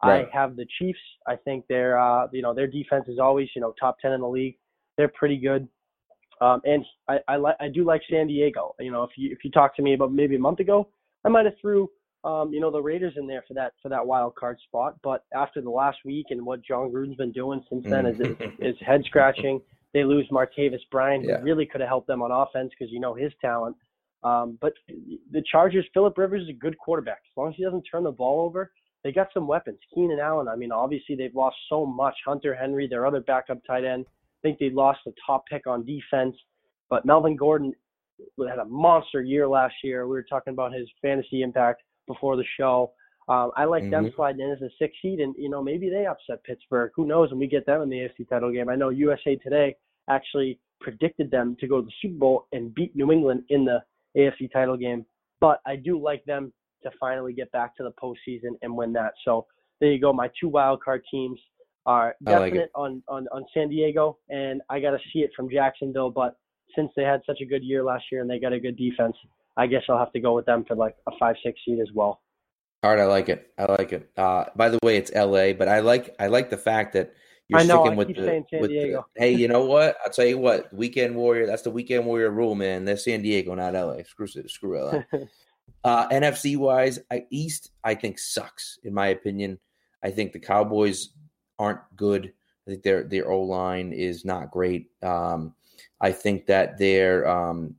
I 0.01 0.27
have 0.33 0.57
the 0.57 0.65
Chiefs. 0.79 0.99
I 1.27 1.37
think 1.37 1.65
their 1.67 1.97
uh, 1.97 2.27
you 2.33 2.41
know 2.41 2.53
their 2.53 2.67
defense 2.67 3.05
is 3.07 3.19
always 3.19 3.47
you 3.55 3.61
know 3.61 3.73
top 3.79 3.97
ten 4.01 4.11
in 4.11 4.19
the 4.19 4.27
league. 4.27 4.57
They're 4.97 5.11
pretty 5.17 5.37
good. 5.37 5.67
Um, 6.43 6.62
and 6.65 6.86
I 7.08 7.19
I, 7.27 7.38
li- 7.38 7.60
I 7.60 7.69
do 7.69 7.86
like 7.86 8.01
San 8.10 8.27
Diego. 8.27 8.75
You 8.79 8.91
know 8.91 9.03
if 9.03 9.12
you 9.15 9.32
if 9.32 9.43
you 9.43 9.51
talked 9.51 9.77
to 9.77 9.82
me 9.82 9.93
about 9.93 10.12
maybe 10.12 10.36
a 10.36 10.39
month 10.39 10.60
ago, 10.60 10.89
I 11.23 11.29
might 11.29 11.45
have 11.45 11.53
threw 11.62 11.89
um, 12.25 12.51
you 12.53 12.60
know 12.60 12.69
the 12.69 12.82
Raiders 12.82 13.13
in 13.15 13.27
there 13.27 13.43
for 13.47 13.53
that 13.53 13.73
for 13.82 13.89
that 13.89 14.06
wild 14.06 14.36
card 14.36 14.58
spot. 14.67 14.97
But 15.03 15.23
after 15.34 15.62
the 15.62 15.69
last 15.69 15.99
week 16.03 16.27
and 16.32 16.45
what 16.45 16.62
Jon 16.62 16.91
Gruden's 16.91 17.15
been 17.15 17.32
doing 17.32 17.63
since 17.69 17.86
then 17.89 18.06
is 18.06 18.19
is, 18.19 18.36
is 18.60 18.75
head 18.86 19.03
scratching. 19.06 19.62
They 19.93 20.03
lose 20.03 20.27
Martavis 20.32 20.82
Bryant, 20.91 21.23
who 21.23 21.43
really 21.43 21.65
could 21.65 21.79
have 21.79 21.88
helped 21.88 22.08
them 22.08 22.21
on 22.21 22.32
offense 22.32 22.71
because 22.77 22.91
you 22.91 22.99
know 22.99 23.13
his 23.13 23.32
talent. 23.39 23.77
Um, 24.23 24.58
but 24.60 24.73
the 24.88 25.43
Chargers, 25.49 25.86
Philip 25.93 26.17
Rivers 26.17 26.43
is 26.43 26.49
a 26.49 26.53
good 26.53 26.77
quarterback. 26.77 27.19
As 27.25 27.38
long 27.38 27.49
as 27.49 27.56
he 27.58 27.63
doesn't 27.63 27.84
turn 27.84 28.03
the 28.03 28.12
ball 28.12 28.45
over, 28.45 28.71
they 29.03 29.12
got 29.12 29.27
some 29.34 29.47
weapons. 29.47 29.79
Keenan 29.93 30.19
Allen. 30.19 30.47
I 30.47 30.56
mean, 30.56 30.71
obviously 30.71 31.15
they've 31.15 31.36
lost 31.36 31.58
so 31.69 31.86
much. 31.86 32.15
Hunter 32.25 32.56
Henry, 32.56 32.88
their 32.88 33.06
other 33.06 33.19
backup 33.19 33.60
tight 33.67 33.84
end. 33.84 34.06
I 34.43 34.47
think 34.47 34.60
they 34.60 34.69
lost 34.69 34.99
the 35.06 35.13
top 35.25 35.45
pick 35.47 35.67
on 35.67 35.86
defense. 35.86 36.36
But 36.89 37.06
Melvin 37.06 37.36
Gordon 37.36 37.73
had 38.47 38.60
a 38.60 38.65
monster 38.65 39.21
year 39.21 39.47
last 39.47 39.75
year. 39.84 40.06
We 40.06 40.13
were 40.13 40.23
talking 40.23 40.53
about 40.53 40.73
his 40.73 40.88
fantasy 41.01 41.41
impact 41.41 41.82
before 42.08 42.36
the 42.36 42.43
show. 42.58 42.91
Um, 43.29 43.51
I 43.56 43.63
like 43.63 43.89
them 43.89 44.08
Mhm. 44.08 44.15
sliding 44.15 44.41
in 44.41 44.51
as 44.51 44.62
a 44.62 44.69
six 44.71 44.93
seed, 45.01 45.21
and 45.21 45.34
you 45.38 45.47
know 45.47 45.63
maybe 45.63 45.89
they 45.89 46.06
upset 46.06 46.43
Pittsburgh. 46.43 46.91
Who 46.95 47.06
knows? 47.06 47.32
And 47.32 47.39
we 47.39 47.47
get 47.47 47.65
them 47.65 47.82
in 47.82 47.89
the 47.89 48.01
AFC 48.01 48.25
title 48.25 48.51
game. 48.51 48.67
I 48.67 48.75
know 48.75 48.89
USA 48.89 49.38
Today 49.38 49.77
actually 50.10 50.60
predicted 50.82 51.32
them 51.32 51.56
to 51.62 51.67
go 51.67 51.79
to 51.79 51.86
the 51.86 51.93
Super 52.01 52.19
Bowl 52.19 52.47
and 52.51 52.75
beat 52.75 52.93
New 52.97 53.13
England 53.13 53.45
in 53.47 53.63
the 53.63 53.82
AFC 54.15 54.49
title 54.49 54.75
game. 54.75 55.06
But 55.39 55.62
I 55.65 55.77
do 55.77 55.97
like 55.97 56.25
them 56.25 56.51
to 56.84 56.91
finally 56.99 57.32
get 57.32 57.49
back 57.53 57.77
to 57.77 57.84
the 57.84 57.93
postseason 57.93 58.58
and 58.62 58.75
win 58.75 58.91
that. 58.91 59.13
So 59.23 59.47
there 59.79 59.89
you 59.89 59.99
go. 59.99 60.12
My 60.12 60.29
two 60.38 60.49
wild 60.49 60.82
card 60.82 61.06
teams 61.10 61.39
are 61.85 62.15
like 62.21 62.53
definite 62.53 62.63
it. 62.63 62.71
on, 62.75 63.03
on 63.07 63.27
on 63.31 63.45
San 63.53 63.69
Diego, 63.69 64.17
and 64.29 64.61
I 64.69 64.79
got 64.79 64.91
to 64.91 64.99
see 65.11 65.19
it 65.19 65.31
from 65.35 65.49
Jacksonville. 65.49 66.09
But 66.09 66.37
since 66.75 66.91
they 66.95 67.03
had 67.03 67.21
such 67.25 67.41
a 67.41 67.45
good 67.45 67.63
year 67.63 67.83
last 67.83 68.05
year 68.11 68.21
and 68.21 68.29
they 68.29 68.39
got 68.39 68.53
a 68.53 68.59
good 68.59 68.77
defense, 68.77 69.15
I 69.57 69.67
guess 69.67 69.83
I'll 69.89 69.97
have 69.97 70.13
to 70.13 70.19
go 70.19 70.33
with 70.33 70.45
them 70.45 70.65
for 70.67 70.75
like 70.75 70.95
a 71.07 71.11
five 71.19 71.35
six 71.43 71.59
seed 71.65 71.79
as 71.79 71.89
well. 71.93 72.21
All 72.83 72.91
right, 72.91 72.99
I 72.99 73.05
like 73.05 73.29
it. 73.29 73.51
I 73.57 73.65
like 73.71 73.93
it. 73.93 74.09
Uh, 74.17 74.45
by 74.55 74.69
the 74.69 74.79
way, 74.83 74.97
it's 74.97 75.11
L.A., 75.13 75.53
but 75.53 75.69
I 75.69 75.79
like 75.79 76.15
I 76.19 76.27
like 76.27 76.49
the 76.49 76.57
fact 76.57 76.93
that 76.93 77.13
you're 77.47 77.63
know, 77.63 77.81
sticking 77.83 77.93
I 77.93 77.95
with 77.95 78.07
the. 78.07 78.59
with 78.59 78.71
the- 78.71 79.03
hey, 79.15 79.31
you 79.33 79.47
know 79.47 79.65
what? 79.65 79.95
I'll 80.05 80.11
tell 80.11 80.25
you 80.25 80.37
what. 80.37 80.73
Weekend 80.73 81.15
Warrior. 81.15 81.47
That's 81.47 81.61
the 81.61 81.71
Weekend 81.71 82.05
Warrior 82.05 82.31
rule, 82.31 82.55
man. 82.55 82.83
They're 82.83 82.97
San 82.97 83.21
Diego, 83.21 83.53
not 83.55 83.75
L.A. 83.75 84.03
Screw 84.03 84.27
it. 84.35 84.49
screw 84.49 84.79
L.A. 84.79 85.05
uh, 85.83 86.09
NFC 86.09 86.57
wise, 86.57 86.99
I, 87.11 87.25
East 87.29 87.71
I 87.83 87.95
think 87.95 88.19
sucks 88.19 88.79
in 88.83 88.93
my 88.93 89.07
opinion. 89.07 89.59
I 90.03 90.11
think 90.11 90.33
the 90.33 90.39
Cowboys 90.39 91.09
aren't 91.59 91.81
good. 91.95 92.33
I 92.67 92.71
think 92.71 92.83
their 92.83 93.03
their 93.03 93.29
O 93.29 93.41
line 93.41 93.91
is 93.93 94.25
not 94.25 94.51
great. 94.51 94.89
Um, 95.01 95.53
I 95.99 96.11
think 96.11 96.45
that 96.47 96.77
they're, 96.77 97.27
um, 97.27 97.75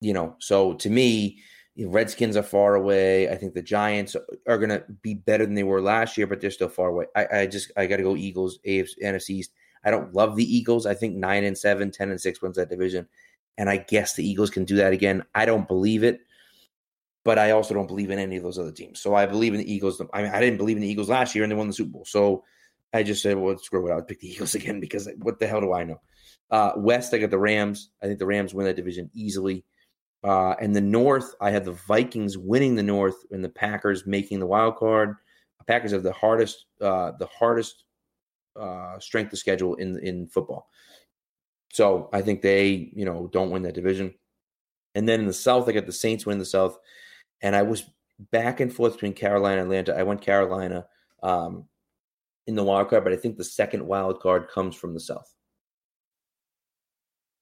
you 0.00 0.12
know, 0.12 0.36
so 0.38 0.74
to 0.74 0.90
me, 0.90 1.40
Redskins 1.78 2.36
are 2.36 2.42
far 2.42 2.74
away. 2.74 3.30
I 3.30 3.36
think 3.36 3.54
the 3.54 3.62
Giants 3.62 4.16
are 4.46 4.58
going 4.58 4.70
to 4.70 4.84
be 5.02 5.14
better 5.14 5.44
than 5.44 5.54
they 5.54 5.62
were 5.62 5.80
last 5.80 6.18
year, 6.18 6.26
but 6.26 6.40
they're 6.40 6.50
still 6.50 6.68
far 6.68 6.88
away. 6.88 7.06
I, 7.16 7.26
I 7.32 7.46
just 7.46 7.70
I 7.76 7.86
got 7.86 7.96
to 7.96 8.02
go 8.02 8.16
Eagles, 8.16 8.58
AFC, 8.66 8.94
NFC 9.02 9.30
East. 9.30 9.52
I 9.84 9.90
don't 9.90 10.14
love 10.14 10.36
the 10.36 10.56
Eagles. 10.56 10.86
I 10.86 10.94
think 10.94 11.16
nine 11.16 11.44
and 11.44 11.56
seven, 11.56 11.90
10 11.90 12.10
and 12.10 12.20
six 12.20 12.42
wins 12.42 12.56
that 12.56 12.68
division, 12.68 13.08
and 13.56 13.70
I 13.70 13.78
guess 13.78 14.14
the 14.14 14.28
Eagles 14.28 14.50
can 14.50 14.64
do 14.64 14.76
that 14.76 14.92
again. 14.92 15.24
I 15.34 15.46
don't 15.46 15.66
believe 15.66 16.04
it, 16.04 16.20
but 17.24 17.38
I 17.38 17.52
also 17.52 17.72
don't 17.72 17.86
believe 17.86 18.10
in 18.10 18.18
any 18.18 18.36
of 18.36 18.42
those 18.42 18.58
other 18.58 18.72
teams. 18.72 19.00
So 19.00 19.14
I 19.14 19.26
believe 19.26 19.54
in 19.54 19.60
the 19.60 19.72
Eagles. 19.72 20.02
I 20.12 20.22
mean, 20.22 20.32
I 20.32 20.40
didn't 20.40 20.58
believe 20.58 20.76
in 20.76 20.82
the 20.82 20.88
Eagles 20.88 21.08
last 21.08 21.34
year, 21.34 21.44
and 21.44 21.50
they 21.50 21.56
won 21.56 21.68
the 21.68 21.72
Super 21.72 21.90
Bowl. 21.90 22.04
So 22.04 22.44
I 22.92 23.02
just 23.02 23.22
said, 23.22 23.36
well, 23.36 23.56
screw 23.58 23.88
it. 23.88 23.92
I'll 23.92 24.02
pick 24.02 24.20
the 24.20 24.30
Eagles 24.30 24.54
again 24.56 24.80
because 24.80 25.08
what 25.18 25.38
the 25.38 25.46
hell 25.46 25.60
do 25.60 25.72
I 25.72 25.84
know? 25.84 26.00
Uh, 26.50 26.72
West, 26.76 27.14
I 27.14 27.18
got 27.18 27.30
the 27.30 27.38
Rams. 27.38 27.90
I 28.02 28.06
think 28.06 28.18
the 28.18 28.26
Rams 28.26 28.54
win 28.54 28.66
that 28.66 28.76
division 28.76 29.10
easily. 29.14 29.64
Uh, 30.22 30.54
and 30.60 30.74
the 30.74 30.80
North, 30.80 31.34
I 31.40 31.50
have 31.50 31.64
the 31.64 31.78
Vikings 31.88 32.36
winning 32.36 32.74
the 32.74 32.82
North 32.82 33.16
and 33.30 33.42
the 33.42 33.48
Packers 33.48 34.06
making 34.06 34.40
the 34.40 34.46
wild 34.46 34.76
card. 34.76 35.16
The 35.58 35.64
Packers 35.64 35.92
have 35.92 36.02
the 36.02 36.12
hardest, 36.12 36.66
uh, 36.80 37.12
the 37.18 37.26
hardest 37.26 37.84
uh, 38.58 38.98
strength 38.98 39.32
of 39.32 39.38
schedule 39.38 39.74
in 39.76 39.98
in 40.00 40.26
football. 40.26 40.68
So 41.72 42.10
I 42.12 42.20
think 42.20 42.42
they, 42.42 42.90
you 42.94 43.04
know, 43.04 43.28
don't 43.32 43.50
win 43.50 43.62
that 43.62 43.74
division. 43.74 44.14
And 44.94 45.08
then 45.08 45.20
in 45.20 45.26
the 45.26 45.32
South, 45.32 45.68
I 45.68 45.72
got 45.72 45.86
the 45.86 45.92
Saints 45.92 46.26
win 46.26 46.38
the 46.38 46.44
South, 46.44 46.76
and 47.40 47.54
I 47.54 47.62
was 47.62 47.84
back 48.30 48.60
and 48.60 48.72
forth 48.72 48.94
between 48.94 49.12
Carolina 49.12 49.62
and 49.62 49.72
Atlanta. 49.72 49.96
I 49.96 50.02
went 50.02 50.20
Carolina 50.20 50.86
um, 51.22 51.66
in 52.46 52.54
the 52.54 52.64
wild 52.64 52.90
card, 52.90 53.04
but 53.04 53.12
I 53.12 53.16
think 53.16 53.36
the 53.36 53.44
second 53.44 53.86
wild 53.86 54.20
card 54.20 54.48
comes 54.48 54.74
from 54.74 54.94
the 54.94 55.00
South. 55.00 55.34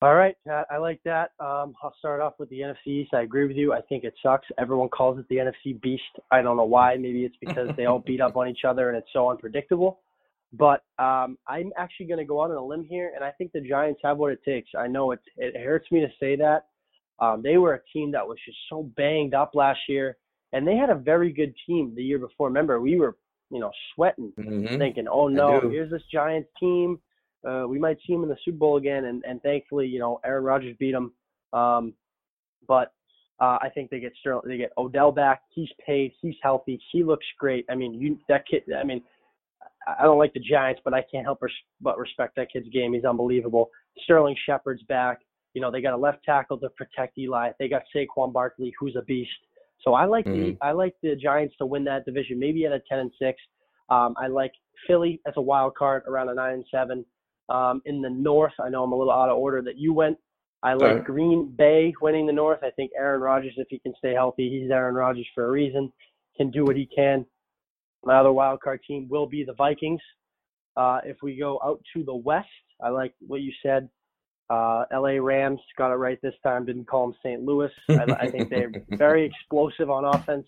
All 0.01 0.15
right, 0.15 0.37
Pat, 0.47 0.67
I 0.71 0.77
like 0.77 1.01
that. 1.05 1.33
Um, 1.41 1.75
I'll 1.83 1.95
start 1.99 2.21
off 2.21 2.35
with 2.39 2.49
the 2.51 2.61
NFC 2.61 2.87
East. 2.87 3.15
I 3.15 3.23
agree 3.23 3.49
with 3.49 3.57
you. 3.57 3.73
I 3.73 3.81
think 3.81 4.05
it 4.05 4.15
sucks. 4.23 4.47
Everyone 4.57 4.89
calls 4.89 5.19
it 5.19 5.27
the 5.29 5.37
NFC 5.37 5.81
Beast. 5.81 6.03
I 6.31 6.41
don't 6.41 6.57
know 6.57 6.65
why. 6.65 6.95
Maybe 6.97 7.25
it's 7.25 7.35
because 7.41 7.69
they 7.77 7.87
all 7.87 7.99
beat 8.07 8.21
up 8.21 8.37
on 8.37 8.49
each 8.49 8.65
other 8.65 8.89
and 8.89 8.97
it's 8.97 9.09
so 9.13 9.29
unpredictable. 9.29 10.01
But 10.53 10.85
um, 10.99 11.37
I'm 11.49 11.73
actually 11.77 12.07
going 12.07 12.19
to 12.19 12.25
go 12.25 12.43
out 12.43 12.51
on 12.51 12.57
a 12.57 12.65
limb 12.65 12.87
here, 12.89 13.13
and 13.15 13.25
I 13.25 13.33
think 13.33 13.53
the 13.53 13.61
Giants 13.61 14.01
have 14.05 14.19
what 14.19 14.33
it 14.33 14.43
takes. 14.45 14.71
I 14.79 14.87
know 14.87 15.11
it, 15.11 15.21
it 15.37 15.57
hurts 15.57 15.91
me 15.91 16.01
to 16.01 16.09
say 16.21 16.37
that. 16.37 16.67
Um, 17.19 17.43
they 17.43 17.59
were 17.59 17.75
a 17.75 17.81
team 17.93 18.13
that 18.13 18.27
was 18.27 18.39
just 18.47 18.57
so 18.71 18.85
banged 18.97 19.35
up 19.35 19.51
last 19.55 19.81
year, 19.89 20.17
and 20.53 20.67
they 20.67 20.77
had 20.77 20.91
a 20.91 20.95
very 20.95 21.33
good 21.33 21.53
team 21.67 21.93
the 21.95 22.03
year 22.03 22.19
before. 22.19 22.47
Remember, 22.49 22.81
we 22.81 22.99
were, 22.99 23.17
you 23.51 23.61
know, 23.61 23.71
sweating, 23.95 24.33
Mhm. 24.37 24.79
thinking, 24.79 25.09
"Oh 25.09 25.29
no, 25.29 25.61
here's 25.71 25.91
this 25.91 26.03
Giants 26.13 26.51
team. 26.61 27.01
Uh, 27.45 27.65
we 27.69 27.79
might 27.79 27.99
see 28.07 28.13
them 28.13 28.23
in 28.25 28.29
the 28.29 28.37
Super 28.45 28.59
Bowl 28.59 28.77
again." 28.77 29.07
And 29.07 29.25
and 29.25 29.43
thankfully, 29.43 29.87
you 29.87 29.99
know, 29.99 30.21
Aaron 30.25 30.45
Rodgers 30.45 30.77
beat 30.79 30.93
them. 30.93 31.13
Um, 31.53 31.95
but 32.67 32.93
uh, 33.41 33.59
I 33.63 33.71
think 33.73 33.89
they 33.91 34.01
get 34.01 34.13
Sterling, 34.17 34.49
they 34.49 34.57
get 34.57 34.73
Odell 34.77 35.13
back. 35.13 35.43
He's 35.51 35.71
paid. 35.85 36.13
He's 36.21 36.35
healthy. 36.43 36.81
He 36.93 37.05
looks 37.05 37.27
great. 37.39 37.65
I 37.71 37.75
mean, 37.75 37.95
you 37.95 38.19
that 38.29 38.47
kid. 38.47 38.65
I 38.73 38.83
mean, 38.85 39.03
I 39.87 39.95
I 40.01 40.03
don't 40.03 40.19
like 40.19 40.35
the 40.35 40.41
Giants, 40.41 40.81
but 40.85 40.93
I 40.93 41.03
can't 41.03 41.25
help 41.25 41.41
res- 41.43 41.53
but 41.81 41.99
respect 41.99 42.35
that 42.37 42.53
kid's 42.53 42.69
game. 42.69 42.93
He's 42.93 43.05
unbelievable. 43.05 43.71
Sterling 44.03 44.37
Shepard's 44.45 44.83
back. 44.83 45.21
You 45.55 45.63
know, 45.63 45.71
they 45.71 45.81
got 45.81 45.95
a 45.95 45.97
left 45.97 46.23
tackle 46.25 46.59
to 46.59 46.69
protect 46.71 47.17
Eli. 47.17 47.53
They 47.59 47.69
got 47.69 47.83
Saquon 47.95 48.33
Barkley, 48.33 48.73
who's 48.79 48.97
a 48.97 49.03
beast. 49.03 49.31
So 49.81 49.95
I 49.95 50.05
like 50.05 50.25
the 50.25 50.53
Mhm. 50.53 50.59
I 50.61 50.73
like 50.73 50.95
the 51.03 51.15
Giants 51.17 51.57
to 51.59 51.67
win 51.67 51.85
that 51.85 52.05
division, 52.05 52.39
maybe 52.39 52.67
at 52.67 52.73
a 52.73 52.81
ten 52.81 52.99
and 53.01 53.13
six. 53.19 53.41
Um, 53.89 54.15
I 54.19 54.27
like 54.27 54.53
Philly 54.87 55.21
as 55.27 55.35
a 55.37 55.43
wild 55.43 55.75
card 55.75 56.03
around 56.07 56.29
a 56.29 56.35
nine 56.35 56.55
and 56.55 56.67
seven. 56.71 57.05
Um, 57.49 57.81
in 57.87 58.03
the 58.03 58.11
North, 58.11 58.53
I 58.61 58.69
know 58.69 58.83
I'm 58.85 58.93
a 58.93 58.97
little 58.97 59.13
out 59.13 59.31
of 59.31 59.39
order 59.39 59.63
that 59.63 59.79
you 59.79 59.93
went. 59.93 60.19
I 60.63 60.75
like 60.75 60.91
Alright. 60.91 61.05
Green 61.05 61.47
Bay 61.57 61.95
winning 62.01 62.27
the 62.27 62.33
North. 62.33 62.63
I 62.63 62.71
think 62.71 62.91
Aaron 62.97 63.21
Rodgers, 63.21 63.55
if 63.57 63.69
he 63.71 63.79
can 63.79 63.95
stay 63.97 64.13
healthy, 64.13 64.51
he's 64.51 64.71
Aaron 64.71 64.95
Rodgers 64.95 65.27
for 65.35 65.47
a 65.47 65.51
reason. 65.51 65.93
Can 66.37 66.51
do 66.51 66.65
what 66.65 66.77
he 66.77 66.87
can. 66.87 67.25
My 68.05 68.17
other 68.17 68.33
wild 68.33 68.61
card 68.61 68.83
team 68.87 69.09
will 69.09 69.27
be 69.27 69.45
the 69.45 69.55
Vikings. 69.55 70.01
Uh, 70.77 71.01
if 71.05 71.17
we 71.23 71.37
go 71.37 71.59
out 71.65 71.81
to 71.95 72.05
the 72.05 72.15
West, 72.15 72.49
I 72.83 72.91
like 72.91 73.15
what 73.27 73.41
you 73.41 73.53
said. 73.63 73.89
Uh, 74.51 74.85
LA 74.93 75.21
Rams 75.21 75.61
got 75.77 75.93
it 75.93 75.97
right 75.97 76.19
this 76.23 76.35
time. 76.43 76.65
Didn't 76.65 76.87
call 76.87 77.09
them 77.09 77.17
St. 77.23 77.43
Louis. 77.43 77.71
I, 77.89 78.05
I 78.21 78.31
think 78.31 78.49
they're 78.49 78.73
very 78.91 79.25
explosive 79.25 79.91
on 79.91 80.05
offense. 80.05 80.47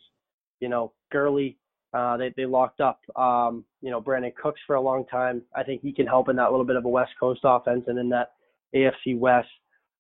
You 0.60 0.68
know, 0.68 0.92
Gurley, 1.12 1.58
uh, 1.92 2.16
they 2.16 2.32
they 2.36 2.46
locked 2.46 2.80
up. 2.80 3.00
Um, 3.16 3.64
you 3.82 3.90
know, 3.90 4.00
Brandin 4.00 4.34
Cooks 4.34 4.60
for 4.66 4.76
a 4.76 4.80
long 4.80 5.04
time. 5.06 5.42
I 5.54 5.62
think 5.62 5.82
he 5.82 5.92
can 5.92 6.06
help 6.06 6.28
in 6.28 6.36
that 6.36 6.50
little 6.50 6.66
bit 6.66 6.76
of 6.76 6.84
a 6.84 6.88
West 6.88 7.12
Coast 7.18 7.40
offense, 7.44 7.84
and 7.88 7.98
in 7.98 8.08
that 8.10 8.32
AFC 8.74 9.18
West. 9.18 9.48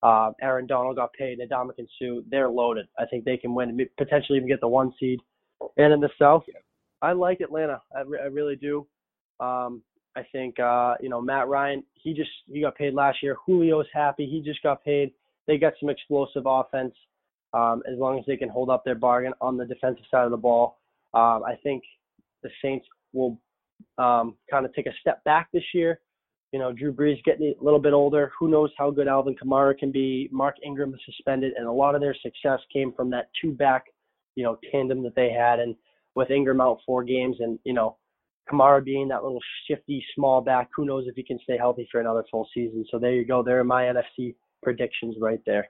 Uh, 0.02 0.32
Aaron 0.40 0.66
Donald 0.66 0.96
got 0.96 1.12
paid. 1.12 1.40
Adama 1.40 1.72
Sue, 1.98 2.24
they're 2.30 2.48
loaded. 2.48 2.86
I 2.98 3.04
think 3.04 3.26
they 3.26 3.36
can 3.36 3.54
win, 3.54 3.78
potentially 3.98 4.38
even 4.38 4.48
get 4.48 4.60
the 4.60 4.68
one 4.68 4.94
seed. 4.98 5.20
And 5.76 5.92
in 5.92 6.00
the 6.00 6.08
South, 6.18 6.44
I 7.02 7.12
like 7.12 7.40
Atlanta. 7.40 7.82
I, 7.94 8.00
re- 8.02 8.20
I 8.22 8.26
really 8.28 8.56
do. 8.56 8.86
Um, 9.40 9.82
I 10.16 10.22
think 10.32 10.58
uh, 10.58 10.94
you 11.00 11.08
know 11.08 11.20
Matt 11.20 11.48
Ryan. 11.48 11.84
He 11.94 12.14
just 12.14 12.30
he 12.50 12.60
got 12.60 12.76
paid 12.76 12.94
last 12.94 13.22
year. 13.22 13.36
Julio's 13.46 13.86
happy. 13.92 14.26
He 14.26 14.40
just 14.40 14.62
got 14.62 14.84
paid. 14.84 15.12
They 15.46 15.58
got 15.58 15.74
some 15.80 15.88
explosive 15.88 16.44
offense. 16.46 16.94
Um, 17.52 17.82
as 17.90 17.98
long 17.98 18.18
as 18.18 18.24
they 18.26 18.36
can 18.36 18.48
hold 18.48 18.70
up 18.70 18.84
their 18.84 18.94
bargain 18.94 19.32
on 19.40 19.56
the 19.56 19.64
defensive 19.64 20.04
side 20.08 20.24
of 20.24 20.30
the 20.30 20.36
ball, 20.36 20.78
um, 21.14 21.42
I 21.44 21.56
think 21.62 21.82
the 22.44 22.50
Saints 22.62 22.86
will 23.12 23.40
um, 23.98 24.36
kind 24.48 24.64
of 24.64 24.72
take 24.74 24.86
a 24.86 24.92
step 25.00 25.22
back 25.24 25.48
this 25.52 25.64
year. 25.74 26.00
You 26.52 26.58
know, 26.58 26.72
Drew 26.72 26.92
Brees 26.92 27.22
getting 27.24 27.54
a 27.60 27.64
little 27.64 27.80
bit 27.80 27.92
older. 27.92 28.32
Who 28.38 28.48
knows 28.48 28.70
how 28.76 28.90
good 28.90 29.08
Alvin 29.08 29.36
Kamara 29.36 29.76
can 29.76 29.92
be? 29.92 30.28
Mark 30.32 30.56
Ingram 30.64 30.94
is 30.94 31.00
suspended, 31.06 31.54
and 31.56 31.66
a 31.66 31.72
lot 31.72 31.94
of 31.94 32.00
their 32.00 32.14
success 32.14 32.60
came 32.72 32.92
from 32.92 33.10
that 33.10 33.30
two-back, 33.40 33.84
you 34.34 34.42
know, 34.42 34.58
tandem 34.72 35.02
that 35.04 35.14
they 35.14 35.30
had. 35.30 35.60
And 35.60 35.76
with 36.16 36.30
Ingram 36.30 36.60
out 36.60 36.80
four 36.84 37.04
games, 37.04 37.36
and 37.40 37.58
you 37.64 37.72
know, 37.72 37.96
Kamara 38.50 38.84
being 38.84 39.08
that 39.08 39.22
little 39.22 39.40
shifty 39.68 40.04
small 40.14 40.40
back, 40.40 40.70
who 40.74 40.84
knows 40.84 41.04
if 41.06 41.14
he 41.14 41.22
can 41.22 41.38
stay 41.42 41.56
healthy 41.56 41.88
for 41.90 42.00
another 42.00 42.24
full 42.30 42.48
season. 42.54 42.84
So 42.90 42.98
there 42.98 43.12
you 43.12 43.24
go. 43.24 43.42
There 43.42 43.60
are 43.60 43.64
my 43.64 43.84
NFC 43.84 44.34
predictions 44.62 45.16
right 45.20 45.40
there. 45.46 45.68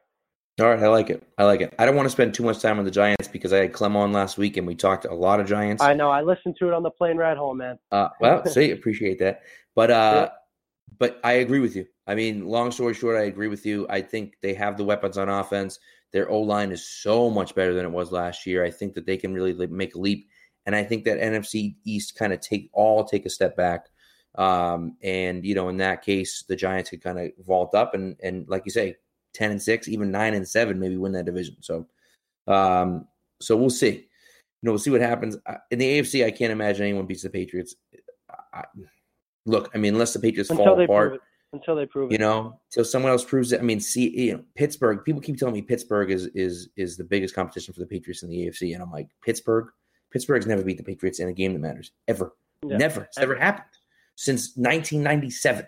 All 0.61 0.66
right, 0.66 0.83
I 0.83 0.88
like 0.88 1.09
it. 1.09 1.23
I 1.38 1.45
like 1.45 1.62
it. 1.62 1.75
I 1.79 1.87
don't 1.87 1.97
want 1.97 2.07
to 2.07 2.11
spend 2.11 2.35
too 2.35 2.43
much 2.43 2.61
time 2.61 2.79
on 2.79 2.85
the 2.85 2.90
Giants 2.90 3.29
because 3.29 3.53
I 3.53 3.59
had 3.59 3.73
Clem 3.73 3.97
on 3.97 4.12
last 4.12 4.37
week 4.37 4.57
and 4.57 4.66
we 4.66 4.75
talked 4.75 5.07
a 5.07 5.14
lot 5.14 5.40
of 5.40 5.47
Giants. 5.47 5.83
I 5.83 5.95
know. 5.95 6.11
I 6.11 6.21
listened 6.21 6.57
to 6.59 6.69
it 6.69 6.75
on 6.75 6.83
the 6.83 6.90
plane 6.90 7.16
ride 7.16 7.38
home, 7.38 7.59
man. 7.59 7.79
Uh, 7.90 8.09
well, 8.21 8.45
see, 8.47 8.71
appreciate 8.71 9.19
that. 9.21 9.43
But 9.75 9.90
uh, 9.90 10.29
yeah. 10.29 10.37
but 10.99 11.21
I 11.25 11.33
agree 11.35 11.61
with 11.61 11.77
you. 11.77 11.87
I 12.07 12.14
mean, 12.14 12.47
long 12.47 12.73
story 12.73 12.93
short, 12.93 13.16
I 13.16 13.25
agree 13.25 13.49
with 13.49 13.64
you. 13.64 13.87
I 13.88 14.03
think 14.03 14.35
they 14.43 14.53
have 14.55 14.77
the 14.77 14.85
weapons 14.85 15.16
on 15.16 15.29
offense. 15.29 15.79
Their 16.12 16.29
O 16.29 16.40
line 16.40 16.73
is 16.73 16.87
so 16.87 17.31
much 17.31 17.55
better 17.55 17.73
than 17.73 17.87
it 17.87 17.93
was 17.93 18.12
last 18.12 18.45
year. 18.45 18.64
I 18.64 18.71
think 18.71 18.95
that 18.95 19.07
they 19.07 19.16
can 19.16 19.33
really 19.33 19.55
make 19.69 19.95
a 19.95 19.99
leap, 19.99 20.29
and 20.66 20.75
I 20.75 20.85
think 20.85 21.05
that 21.05 21.18
NFC 21.18 21.75
East 21.85 22.16
kind 22.16 22.33
of 22.33 22.40
take 22.40 22.70
all 22.73 23.05
take 23.05 23.27
a 23.27 23.31
step 23.31 23.57
back. 23.57 23.87
Um, 24.37 24.96
and 25.03 25.44
you 25.44 25.55
know, 25.55 25.68
in 25.68 25.79
that 25.79 26.03
case, 26.03 26.44
the 26.46 26.57
Giants 26.57 26.90
could 26.90 27.03
kind 27.03 27.18
of 27.18 27.31
vault 27.44 27.75
up 27.75 27.94
and 27.94 28.16
and 28.23 28.49
like 28.49 28.62
you 28.64 28.70
say, 28.70 28.96
ten 29.33 29.51
and 29.51 29.62
six, 29.62 29.88
even 29.88 30.11
nine 30.11 30.35
and 30.35 30.46
seven, 30.46 30.79
maybe 30.79 30.96
win 30.96 31.12
that 31.12 31.25
division. 31.25 31.57
So, 31.61 31.87
um, 32.46 33.07
so 33.40 33.57
we'll 33.57 33.70
see. 33.70 33.90
You 33.92 34.66
know, 34.66 34.73
we'll 34.73 34.79
see 34.79 34.90
what 34.90 35.01
happens 35.01 35.37
in 35.70 35.79
the 35.79 36.01
AFC. 36.01 36.25
I 36.25 36.31
can't 36.31 36.53
imagine 36.53 36.85
anyone 36.85 37.07
beats 37.07 37.23
the 37.23 37.31
Patriots. 37.31 37.75
I, 38.53 38.64
look, 39.46 39.70
I 39.75 39.79
mean, 39.79 39.94
unless 39.94 40.12
the 40.12 40.20
Patriots 40.20 40.51
Until 40.51 40.66
fall 40.66 40.81
apart 40.81 41.20
until 41.53 41.75
they 41.75 41.87
prove 41.87 42.11
it. 42.11 42.12
You 42.12 42.18
know, 42.18 42.61
until 42.70 42.85
someone 42.85 43.11
else 43.11 43.25
proves 43.25 43.53
it. 43.53 43.61
I 43.61 43.62
mean, 43.62 43.81
see, 43.81 44.09
you 44.09 44.33
know, 44.35 44.44
Pittsburgh. 44.55 45.05
People 45.05 45.20
keep 45.20 45.37
telling 45.37 45.55
me 45.55 45.62
Pittsburgh 45.62 46.11
is 46.11 46.27
is 46.29 46.68
is 46.77 46.96
the 46.96 47.05
biggest 47.05 47.35
competition 47.35 47.75
for 47.75 47.81
the 47.81 47.87
Patriots 47.87 48.23
in 48.23 48.31
the 48.31 48.46
AFC, 48.46 48.75
and 48.75 48.83
I'm 48.83 48.90
like, 48.90 49.09
Pittsburgh. 49.23 49.68
Pittsburgh's 50.11 50.46
never 50.46 50.62
beat 50.62 50.77
the 50.77 50.83
Patriots 50.83 51.20
in 51.20 51.29
a 51.29 51.33
game 51.33 51.53
that 51.53 51.61
matters 51.61 51.92
ever. 52.09 52.35
Yeah, 52.66 52.77
never. 52.77 53.03
It's 53.03 53.18
never 53.18 53.37
happened 53.37 53.68
since 54.16 54.57
1997, 54.57 55.66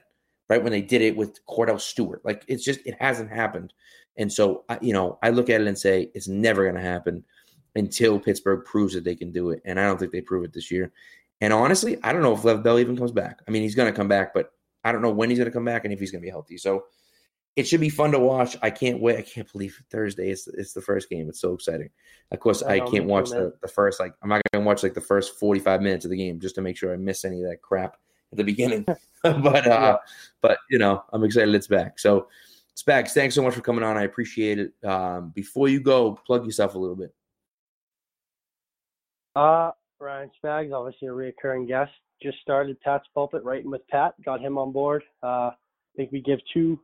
right 0.48 0.62
when 0.62 0.72
they 0.72 0.82
did 0.82 1.02
it 1.02 1.16
with 1.16 1.44
Kordell 1.46 1.80
Stewart. 1.80 2.24
Like 2.24 2.44
it's 2.48 2.64
just 2.64 2.80
it 2.84 2.96
hasn't 3.00 3.30
happened, 3.30 3.72
and 4.16 4.32
so 4.32 4.64
you 4.80 4.92
know 4.92 5.18
I 5.22 5.30
look 5.30 5.50
at 5.50 5.60
it 5.60 5.66
and 5.66 5.78
say 5.78 6.10
it's 6.14 6.28
never 6.28 6.64
going 6.64 6.74
to 6.74 6.80
happen 6.80 7.24
until 7.74 8.18
Pittsburgh 8.18 8.64
proves 8.64 8.94
that 8.94 9.04
they 9.04 9.14
can 9.14 9.32
do 9.32 9.50
it, 9.50 9.62
and 9.64 9.80
I 9.80 9.84
don't 9.84 9.98
think 9.98 10.12
they 10.12 10.20
prove 10.20 10.44
it 10.44 10.52
this 10.52 10.70
year. 10.70 10.92
And 11.40 11.52
honestly, 11.52 11.98
I 12.04 12.12
don't 12.12 12.22
know 12.22 12.34
if 12.34 12.44
Lev 12.44 12.62
Bell 12.62 12.78
even 12.78 12.96
comes 12.96 13.10
back. 13.10 13.40
I 13.48 13.50
mean, 13.50 13.62
he's 13.62 13.74
going 13.74 13.92
to 13.92 13.96
come 13.96 14.06
back, 14.06 14.32
but 14.32 14.52
I 14.84 14.92
don't 14.92 15.02
know 15.02 15.10
when 15.10 15.28
he's 15.28 15.38
going 15.38 15.50
to 15.50 15.52
come 15.52 15.64
back 15.64 15.84
and 15.84 15.92
if 15.92 15.98
he's 15.98 16.12
going 16.12 16.22
to 16.22 16.26
be 16.26 16.30
healthy. 16.30 16.56
So 16.56 16.84
it 17.56 17.66
should 17.66 17.80
be 17.80 17.88
fun 17.88 18.12
to 18.12 18.18
watch. 18.18 18.56
I 18.62 18.70
can't 18.70 19.00
wait. 19.00 19.18
I 19.18 19.22
can't 19.22 19.50
believe 19.52 19.78
Thursday 19.90 20.30
is 20.30 20.48
it's 20.48 20.72
the 20.72 20.80
first 20.80 21.10
game. 21.10 21.28
It's 21.28 21.40
so 21.40 21.52
exciting. 21.52 21.90
Of 22.30 22.40
course, 22.40 22.62
I, 22.62 22.74
I 22.74 22.80
can't 22.80 23.04
watch 23.04 23.30
the, 23.30 23.52
the 23.60 23.68
first 23.68 24.00
like 24.00 24.14
I'm 24.22 24.28
not 24.28 24.42
going 24.52 24.62
to 24.62 24.66
watch 24.66 24.82
like 24.82 24.94
the 24.94 25.00
first 25.00 25.38
45 25.38 25.82
minutes 25.82 26.04
of 26.04 26.10
the 26.10 26.16
game 26.16 26.40
just 26.40 26.54
to 26.54 26.62
make 26.62 26.76
sure 26.76 26.92
I 26.92 26.96
miss 26.96 27.24
any 27.24 27.42
of 27.42 27.48
that 27.48 27.60
crap 27.60 27.98
at 28.30 28.38
the 28.38 28.44
beginning. 28.44 28.86
but 29.22 29.66
uh 29.66 29.70
yeah. 29.70 29.96
but 30.40 30.58
you 30.68 30.78
know, 30.78 31.04
I'm 31.12 31.22
excited 31.24 31.54
it's 31.54 31.68
back. 31.68 31.98
So 31.98 32.28
Spags, 32.76 33.10
thanks 33.10 33.34
so 33.34 33.42
much 33.42 33.54
for 33.54 33.60
coming 33.60 33.84
on. 33.84 33.96
I 33.96 34.02
appreciate 34.02 34.58
it. 34.58 34.72
Um, 34.84 35.30
before 35.30 35.68
you 35.68 35.80
go, 35.80 36.18
plug 36.26 36.44
yourself 36.44 36.74
a 36.74 36.78
little 36.78 36.96
bit. 36.96 37.14
Uh 39.36 39.70
Ryan 40.00 40.30
Spags, 40.42 40.72
obviously 40.72 41.06
a 41.06 41.12
reoccurring 41.12 41.68
guest 41.68 41.92
just 42.22 42.40
started 42.40 42.80
Pat's 42.80 43.06
Pulpit 43.14 43.42
writing 43.42 43.70
with 43.70 43.86
Pat, 43.88 44.14
got 44.24 44.40
him 44.40 44.56
on 44.56 44.72
board. 44.72 45.02
Uh, 45.22 45.50
I 45.50 45.54
think 45.96 46.12
we 46.12 46.20
give 46.20 46.38
two 46.54 46.78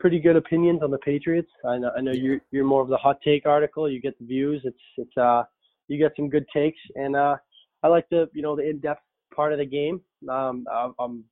pretty 0.00 0.18
good 0.18 0.36
opinions 0.36 0.82
on 0.82 0.90
the 0.90 0.98
Patriots. 0.98 1.50
I 1.66 1.78
know, 1.78 1.90
I 1.96 2.00
know 2.00 2.12
you're 2.12 2.40
you're 2.50 2.64
more 2.64 2.82
of 2.82 2.88
the 2.88 2.96
hot 2.96 3.18
take 3.24 3.46
article. 3.46 3.88
You 3.88 4.00
get 4.00 4.18
the 4.18 4.26
views. 4.26 4.62
It's 4.64 4.76
it's 4.96 5.16
uh 5.16 5.44
you 5.88 5.98
get 5.98 6.12
some 6.16 6.28
good 6.28 6.46
takes, 6.54 6.78
and 6.96 7.14
uh, 7.16 7.36
I 7.82 7.88
like 7.88 8.08
the 8.10 8.28
you 8.32 8.42
know 8.42 8.56
the 8.56 8.68
in 8.68 8.78
depth 8.80 9.02
part 9.34 9.52
of 9.52 9.58
the 9.58 9.66
game. 9.66 10.00
Um, 10.28 10.64
I'm 10.98 11.24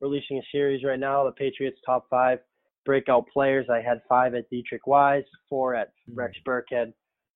releasing 0.00 0.38
a 0.38 0.42
series 0.50 0.84
right 0.84 0.98
now, 0.98 1.24
the 1.24 1.32
Patriots 1.32 1.78
top 1.86 2.06
five 2.10 2.38
breakout 2.84 3.26
players. 3.32 3.66
I 3.70 3.80
had 3.80 4.00
five 4.08 4.34
at 4.34 4.50
Deatrich 4.50 4.86
Wise, 4.86 5.24
four 5.48 5.74
at 5.74 5.88
mm-hmm. 5.88 6.18
Rex 6.18 6.36
Burkhead, 6.44 6.92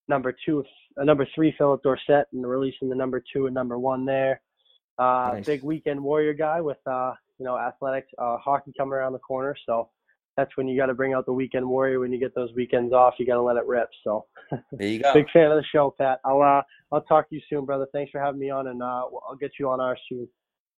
number 0.08 0.34
two, 0.44 0.64
uh, 1.00 1.04
number 1.04 1.26
three 1.34 1.54
Phillip 1.56 1.82
Dorsett, 1.82 2.26
and 2.32 2.46
releasing 2.46 2.88
the 2.88 2.96
number 2.96 3.22
two 3.32 3.46
and 3.46 3.54
number 3.54 3.78
one 3.78 4.04
there. 4.04 4.40
Uh, 4.98 5.32
nice. 5.34 5.46
Big 5.46 5.62
weekend 5.62 6.02
warrior 6.02 6.32
guy 6.32 6.60
with 6.60 6.78
uh, 6.86 7.12
you 7.38 7.44
know 7.44 7.56
athletics, 7.56 8.08
uh, 8.18 8.36
hockey 8.38 8.72
coming 8.76 8.94
around 8.94 9.12
the 9.12 9.18
corner. 9.18 9.54
So 9.66 9.90
that's 10.36 10.56
when 10.56 10.68
you 10.68 10.78
got 10.78 10.86
to 10.86 10.94
bring 10.94 11.14
out 11.14 11.26
the 11.26 11.32
weekend 11.32 11.66
warrior. 11.66 12.00
When 12.00 12.12
you 12.12 12.18
get 12.18 12.34
those 12.34 12.50
weekends 12.54 12.92
off, 12.92 13.14
you 13.18 13.26
got 13.26 13.34
to 13.34 13.42
let 13.42 13.56
it 13.56 13.66
rip. 13.66 13.88
So 14.04 14.26
there 14.72 14.88
you 14.88 15.02
go. 15.02 15.12
Big 15.14 15.30
fan 15.32 15.50
of 15.50 15.56
the 15.56 15.64
show, 15.72 15.94
Pat. 15.96 16.20
I'll 16.24 16.42
uh, 16.42 16.62
I'll 16.92 17.02
talk 17.02 17.28
to 17.30 17.34
you 17.34 17.40
soon, 17.48 17.64
brother. 17.64 17.86
Thanks 17.92 18.10
for 18.10 18.20
having 18.20 18.40
me 18.40 18.50
on, 18.50 18.68
and 18.68 18.82
uh, 18.82 19.04
I'll 19.28 19.38
get 19.40 19.52
you 19.58 19.68
on 19.68 19.80
ours 19.80 20.00
soon. 20.08 20.28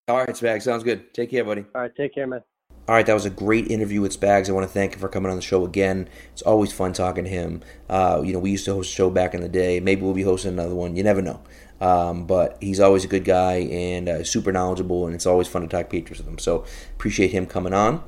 All 0.08 0.18
right, 0.18 0.30
Spag. 0.30 0.62
Sounds 0.62 0.84
good. 0.84 1.12
Take 1.12 1.30
care, 1.30 1.44
buddy. 1.44 1.64
All 1.74 1.82
right, 1.82 1.92
take 1.96 2.14
care, 2.14 2.26
man. 2.26 2.42
All 2.88 2.94
right, 2.94 3.04
that 3.04 3.12
was 3.12 3.26
a 3.26 3.30
great 3.30 3.70
interview 3.70 4.00
with 4.00 4.18
Spags. 4.18 4.48
I 4.48 4.52
want 4.52 4.66
to 4.66 4.72
thank 4.72 4.94
him 4.94 5.00
for 5.00 5.10
coming 5.10 5.28
on 5.28 5.36
the 5.36 5.42
show 5.42 5.66
again. 5.66 6.08
It's 6.32 6.40
always 6.40 6.72
fun 6.72 6.94
talking 6.94 7.24
to 7.24 7.30
him. 7.30 7.62
Uh, 7.90 8.22
you 8.24 8.32
know, 8.32 8.38
we 8.38 8.50
used 8.50 8.64
to 8.64 8.72
host 8.72 8.90
a 8.90 8.94
show 8.94 9.10
back 9.10 9.34
in 9.34 9.42
the 9.42 9.48
day. 9.48 9.78
Maybe 9.78 10.00
we'll 10.00 10.14
be 10.14 10.22
hosting 10.22 10.52
another 10.52 10.74
one. 10.74 10.96
You 10.96 11.02
never 11.02 11.20
know. 11.20 11.42
Um, 11.82 12.26
but 12.26 12.56
he's 12.62 12.80
always 12.80 13.04
a 13.04 13.08
good 13.08 13.24
guy 13.24 13.56
and 13.56 14.08
uh, 14.08 14.24
super 14.24 14.52
knowledgeable, 14.52 15.04
and 15.04 15.14
it's 15.14 15.26
always 15.26 15.46
fun 15.46 15.62
to 15.62 15.68
talk 15.68 15.90
Patriots 15.90 16.18
with 16.18 16.28
him. 16.28 16.38
So 16.38 16.64
appreciate 16.94 17.30
him 17.30 17.44
coming 17.44 17.74
on. 17.74 18.02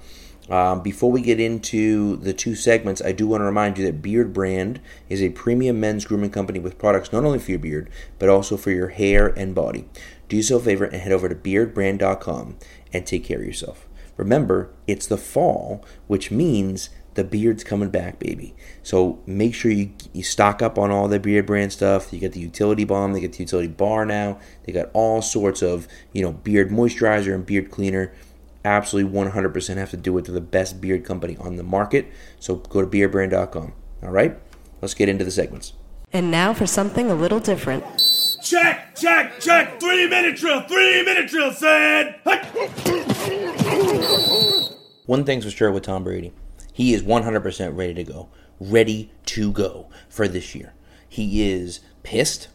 Um, 0.50 0.82
before 0.82 1.12
we 1.12 1.22
get 1.22 1.38
into 1.38 2.16
the 2.16 2.32
two 2.32 2.56
segments, 2.56 3.00
I 3.00 3.12
do 3.12 3.28
want 3.28 3.40
to 3.40 3.44
remind 3.44 3.78
you 3.78 3.84
that 3.86 4.02
Beardbrand 4.02 4.78
is 5.08 5.22
a 5.22 5.30
premium 5.30 5.78
men's 5.78 6.04
grooming 6.04 6.30
company 6.30 6.58
with 6.58 6.76
products 6.76 7.12
not 7.12 7.24
only 7.24 7.38
for 7.38 7.52
your 7.52 7.60
beard, 7.60 7.88
but 8.18 8.28
also 8.28 8.56
for 8.56 8.72
your 8.72 8.88
hair 8.88 9.28
and 9.28 9.54
body. 9.54 9.88
Do 10.28 10.36
yourself 10.36 10.62
a 10.62 10.64
favor 10.66 10.84
and 10.84 11.00
head 11.00 11.12
over 11.12 11.28
to 11.28 11.34
beardbrand.com 11.36 12.56
and 12.92 13.06
take 13.06 13.24
care 13.24 13.38
of 13.38 13.46
yourself. 13.46 13.86
Remember, 14.16 14.70
it's 14.86 15.06
the 15.06 15.16
fall, 15.16 15.84
which 16.08 16.30
means 16.30 16.90
the 17.14 17.24
beard's 17.24 17.64
coming 17.64 17.90
back, 17.90 18.18
baby. 18.18 18.54
So 18.82 19.20
make 19.26 19.54
sure 19.54 19.70
you, 19.70 19.92
you 20.12 20.22
stock 20.22 20.62
up 20.62 20.78
on 20.78 20.90
all 20.90 21.08
the 21.08 21.18
beard 21.18 21.46
brand 21.46 21.72
stuff. 21.72 22.12
You 22.12 22.18
get 22.18 22.32
the 22.32 22.40
utility 22.40 22.84
balm, 22.84 23.12
they 23.12 23.20
get 23.20 23.32
the 23.32 23.44
utility 23.44 23.68
bar 23.68 24.04
now. 24.04 24.38
They 24.64 24.72
got 24.72 24.90
all 24.92 25.22
sorts 25.22 25.62
of, 25.62 25.88
you 26.12 26.22
know, 26.22 26.32
beard 26.32 26.70
moisturizer 26.70 27.34
and 27.34 27.46
beard 27.46 27.70
cleaner. 27.70 28.12
Absolutely 28.64 29.10
100% 29.10 29.76
have 29.76 29.90
to 29.90 29.96
do 29.96 30.18
it 30.18 30.24
to 30.26 30.32
the 30.32 30.40
best 30.40 30.80
beard 30.80 31.04
company 31.04 31.36
on 31.38 31.56
the 31.56 31.62
market. 31.62 32.06
So 32.38 32.56
go 32.56 32.80
to 32.80 32.86
beardbrand.com. 32.86 33.72
All 34.02 34.10
right? 34.10 34.38
Let's 34.80 34.94
get 34.94 35.08
into 35.08 35.24
the 35.24 35.30
segments. 35.30 35.72
And 36.12 36.30
now 36.30 36.52
for 36.52 36.66
something 36.66 37.10
a 37.10 37.14
little 37.14 37.40
different. 37.40 37.84
Check, 38.42 38.96
check, 38.96 39.38
check. 39.40 39.78
Three 39.80 40.08
minute 40.08 40.36
drill, 40.36 40.62
three 40.62 41.04
minute 41.04 41.28
drill, 41.28 41.52
said. 41.52 42.16
One 45.06 45.24
thing's 45.24 45.44
for 45.44 45.50
sure 45.50 45.70
with 45.70 45.84
Tom 45.84 46.04
Brady 46.04 46.32
he 46.72 46.94
is 46.94 47.02
100% 47.02 47.76
ready 47.76 47.92
to 47.92 48.04
go. 48.04 48.28
Ready 48.58 49.10
to 49.26 49.52
go 49.52 49.90
for 50.08 50.26
this 50.26 50.54
year. 50.54 50.72
He 51.06 51.50
is 51.50 51.80
pissed. 52.02 52.48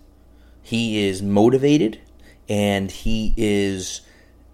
He 0.64 1.08
is 1.08 1.22
motivated. 1.22 2.00
And 2.50 2.90
he 2.90 3.36
is 3.38 4.02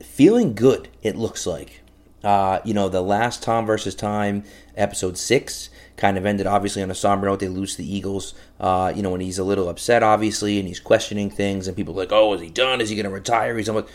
feeling 0.04 0.54
good, 0.54 0.90
it 1.02 1.16
looks 1.16 1.46
like. 1.46 1.82
Uh, 2.24 2.60
you 2.64 2.74
know, 2.74 2.88
the 2.88 3.02
last 3.02 3.42
Tom 3.42 3.66
versus 3.66 3.96
Time, 3.96 4.44
episode 4.78 5.18
six, 5.18 5.70
kind 5.98 6.18
of 6.18 6.26
ended 6.26 6.46
obviously 6.46 6.84
on 6.84 6.92
a 6.92 6.96
somber 6.96 7.28
note. 7.28 7.40
They 7.40 7.48
lose 7.48 7.76
the 7.76 7.96
Eagles. 7.96 8.36
Uh, 8.60 8.94
you 8.96 9.02
know, 9.02 9.14
and 9.14 9.24
he's 9.24 9.40
a 9.40 9.44
little 9.44 9.70
upset, 9.70 10.04
obviously, 10.04 10.60
and 10.60 10.68
he's 10.68 10.80
questioning 10.80 11.32
things. 11.32 11.68
And 11.68 11.76
people 11.76 11.96
are 11.96 11.98
like, 11.98 12.12
oh, 12.12 12.34
is 12.34 12.42
he 12.42 12.50
done? 12.50 12.80
Is 12.80 12.90
he 12.90 12.96
going 12.96 13.06
to 13.06 13.12
retire? 13.12 13.58
He's 13.58 13.70
almost. 13.70 13.92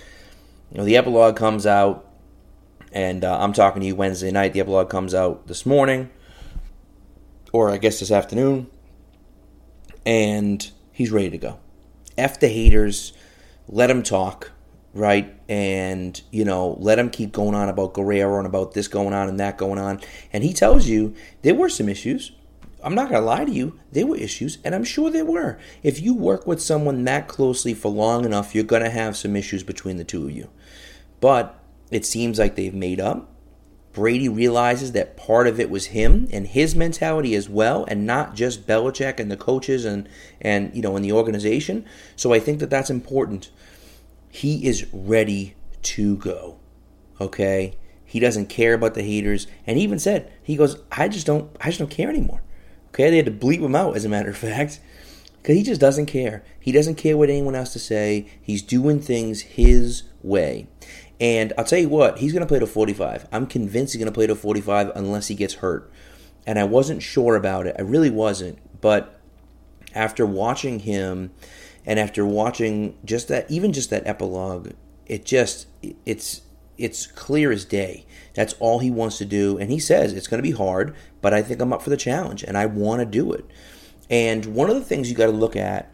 You 0.73 0.79
know, 0.79 0.85
the 0.85 0.97
epilogue 0.97 1.37
comes 1.37 1.65
out 1.65 2.07
and 2.97 3.25
uh, 3.25 3.39
I'm 3.39 3.53
talking 3.53 3.81
to 3.81 3.87
you 3.87 3.95
Wednesday 3.95 4.31
night. 4.31 4.55
The 4.55 4.61
epilogue 4.61 4.89
comes 4.89 5.15
out 5.15 5.47
this 5.49 5.67
morning, 5.67 6.09
or 7.53 7.71
I 7.71 7.77
guess 7.77 8.01
this 8.01 8.11
afternoon, 8.11 8.69
and 10.07 10.69
he's 10.93 11.11
ready 11.11 11.31
to 11.31 11.39
go. 11.39 11.59
F 12.17 12.41
the 12.41 12.49
haters, 12.49 13.13
let 13.69 13.91
him 13.91 14.03
talk, 14.03 14.53
right? 14.97 15.35
And, 15.49 16.21
you 16.31 16.45
know, 16.45 16.77
let 16.81 16.99
him 16.99 17.11
keep 17.11 17.33
going 17.33 17.55
on 17.55 17.69
about 17.69 17.95
Guerrero 17.95 18.39
and 18.39 18.47
about 18.47 18.73
this 18.73 18.89
going 18.89 19.13
on 19.13 19.29
and 19.29 19.39
that 19.39 19.59
going 19.59 19.79
on. 19.79 20.01
And 20.33 20.43
he 20.43 20.53
tells 20.53 20.87
you 20.87 21.15
there 21.43 21.55
were 21.55 21.69
some 21.69 21.89
issues. 21.89 22.33
I'm 22.83 22.95
not 22.95 23.09
going 23.09 23.21
to 23.21 23.27
lie 23.27 23.45
to 23.45 23.51
you, 23.51 23.79
there 23.91 24.07
were 24.07 24.17
issues, 24.17 24.59
and 24.63 24.75
I'm 24.75 24.85
sure 24.85 25.11
there 25.11 25.25
were. 25.25 25.59
If 25.83 26.01
you 26.01 26.15
work 26.15 26.47
with 26.47 26.63
someone 26.63 27.05
that 27.05 27.27
closely 27.27 27.75
for 27.75 27.91
long 27.91 28.25
enough, 28.25 28.55
you're 28.55 28.65
going 28.65 28.85
to 28.85 28.91
have 28.91 29.17
some 29.17 29.35
issues 29.35 29.65
between 29.65 29.97
the 29.97 30.05
two 30.05 30.25
of 30.25 30.31
you. 30.31 30.51
But 31.21 31.59
it 31.91 32.05
seems 32.05 32.39
like 32.39 32.55
they've 32.55 32.75
made 32.75 33.01
up. 33.01 33.33
Brady 33.93 34.29
realizes 34.29 34.93
that 34.93 35.17
part 35.17 35.47
of 35.47 35.59
it 35.59 35.71
was 35.71 35.87
him 35.87 36.29
and 36.31 36.47
his 36.47 36.77
mentality 36.77 37.35
as 37.35 37.49
well, 37.49 37.87
and 37.89 38.07
not 38.07 38.35
just 38.35 38.67
Belichick 38.67 39.19
and 39.19 39.31
the 39.31 39.39
coaches 39.39 39.87
and 39.87 40.07
and 40.39 40.71
you 40.77 40.83
know 40.83 40.97
in 40.97 41.03
the 41.03 41.13
organization. 41.13 41.87
So 42.15 42.35
I 42.35 42.39
think 42.39 42.59
that 42.61 42.69
that's 42.69 42.91
important. 42.91 43.51
He 44.29 44.67
is 44.67 44.87
ready 44.93 45.55
to 45.83 46.17
go. 46.17 46.59
Okay, 47.21 47.77
he 48.05 48.21
doesn't 48.21 48.47
care 48.47 48.75
about 48.75 48.95
the 48.95 49.03
haters, 49.03 49.47
and 49.67 49.79
he 49.79 49.85
even 49.85 49.99
said 49.99 50.31
he 50.43 50.57
goes, 50.57 50.77
"I 50.93 51.09
just 51.09 51.27
don't, 51.27 51.51
I 51.61 51.67
just 51.67 51.79
don't 51.79 51.91
care 51.91 52.09
anymore." 52.09 52.43
Okay, 52.89 53.11
they 53.11 53.17
had 53.17 53.27
to 53.27 53.33
bleep 53.33 53.61
him 53.61 53.75
out, 53.75 53.97
as 53.97 54.05
a 54.05 54.09
matter 54.09 54.31
of 54.31 54.37
fact, 54.37 54.81
because 55.43 55.57
he 55.57 55.63
just 55.63 55.81
doesn't 55.81 56.07
care. 56.07 56.43
He 56.59 56.73
doesn't 56.73 56.97
care 56.97 57.17
what 57.17 57.31
anyone 57.31 57.55
else 57.55 57.73
to 57.75 57.79
say. 57.79 58.27
He's 58.41 58.63
doing 58.63 59.01
things 59.01 59.41
his 59.43 60.03
way. 60.23 60.67
And 61.21 61.53
I'll 61.57 61.65
tell 61.65 61.79
you 61.79 61.89
what, 61.89 62.19
he's 62.19 62.33
going 62.33 62.43
to 62.43 62.47
play 62.47 62.59
to 62.59 62.67
45. 62.67 63.27
I'm 63.33 63.47
convinced 63.47 63.95
he's 63.95 64.03
going 64.03 64.13
to 64.13 64.15
play 64.15 64.27
to 64.27 64.35
45 64.35 64.93
unless 64.95 65.29
he 65.29 65.35
gets 65.35 65.55
hurt. 65.55 65.91
and 66.47 66.59
I 66.59 66.65
wasn't 66.65 67.03
sure 67.03 67.35
about 67.35 67.67
it. 67.67 67.75
I 67.79 67.83
really 67.83 68.11
wasn't. 68.11 68.59
But 68.81 69.21
after 69.95 70.25
watching 70.25 70.81
him 70.81 71.33
and 71.87 72.01
after 72.01 72.27
watching 72.27 72.99
just 73.05 73.29
that 73.29 73.51
even 73.51 73.73
just 73.73 73.91
that 73.91 74.07
epilogue, 74.07 74.73
it 75.07 75.25
just 75.25 75.69
it's 76.05 76.43
it's 76.77 77.07
clear 77.07 77.53
as 77.53 77.65
day. 77.65 78.05
That's 78.35 78.55
all 78.55 78.81
he 78.81 78.91
wants 78.91 79.19
to 79.19 79.25
do 79.25 79.57
and 79.57 79.71
he 79.71 79.79
says 79.79 80.13
it's 80.13 80.27
going 80.27 80.43
to 80.43 80.49
be 80.49 80.57
hard, 80.57 80.95
but 81.23 81.33
I 81.33 81.43
think 81.43 81.61
I'm 81.61 81.73
up 81.73 81.83
for 81.83 81.91
the 81.91 81.97
challenge 81.97 82.43
and 82.43 82.59
I 82.59 82.67
want 82.67 83.01
to 83.01 83.07
do 83.07 83.33
it. 83.33 83.47
And 84.11 84.47
one 84.47 84.69
of 84.69 84.77
the 84.77 84.85
things 84.85 85.09
you 85.09 85.17
got 85.17 85.27
to 85.27 85.33
look 85.33 85.57
at 85.57 85.93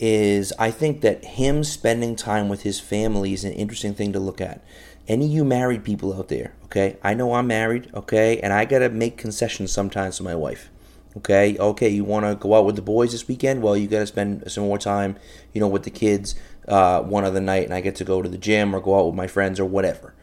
is 0.00 0.52
I 0.58 0.70
think 0.70 1.02
that 1.02 1.24
him 1.24 1.62
spending 1.62 2.16
time 2.16 2.48
with 2.48 2.62
his 2.62 2.80
family 2.80 3.32
is 3.32 3.44
an 3.44 3.52
interesting 3.52 3.94
thing 3.94 4.12
to 4.12 4.20
look 4.20 4.40
at. 4.40 4.64
Any 5.06 5.26
you 5.26 5.44
married 5.44 5.84
people 5.84 6.14
out 6.14 6.28
there, 6.28 6.54
okay? 6.64 6.96
I 7.02 7.14
know 7.14 7.34
I'm 7.34 7.46
married, 7.46 7.90
okay? 7.94 8.40
And 8.40 8.52
I 8.52 8.64
got 8.64 8.78
to 8.80 8.88
make 8.88 9.18
concessions 9.18 9.70
sometimes 9.70 10.16
to 10.16 10.22
my 10.22 10.34
wife. 10.34 10.70
Okay, 11.16 11.56
okay, 11.58 11.88
you 11.88 12.02
want 12.02 12.26
to 12.26 12.34
go 12.34 12.54
out 12.54 12.64
with 12.64 12.74
the 12.74 12.82
boys 12.82 13.12
this 13.12 13.28
weekend? 13.28 13.62
Well, 13.62 13.76
you 13.76 13.86
got 13.86 14.00
to 14.00 14.06
spend 14.06 14.50
some 14.50 14.64
more 14.64 14.78
time, 14.78 15.16
you 15.52 15.60
know, 15.60 15.68
with 15.68 15.84
the 15.84 15.90
kids 15.90 16.34
uh, 16.66 17.02
one 17.02 17.24
other 17.24 17.40
night, 17.40 17.64
and 17.64 17.72
I 17.72 17.80
get 17.80 17.94
to 17.96 18.04
go 18.04 18.20
to 18.20 18.28
the 18.28 18.38
gym 18.38 18.74
or 18.74 18.80
go 18.80 18.98
out 18.98 19.06
with 19.06 19.14
my 19.14 19.28
friends 19.28 19.60
or 19.60 19.64
whatever. 19.64 20.14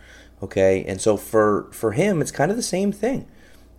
Okay, 0.43 0.83
and 0.85 0.99
so 0.99 1.15
for 1.15 1.69
for 1.71 1.93
him, 1.93 2.21
it's 2.21 2.31
kind 2.31 2.51
of 2.51 2.57
the 2.57 2.63
same 2.63 2.91
thing. 2.91 3.27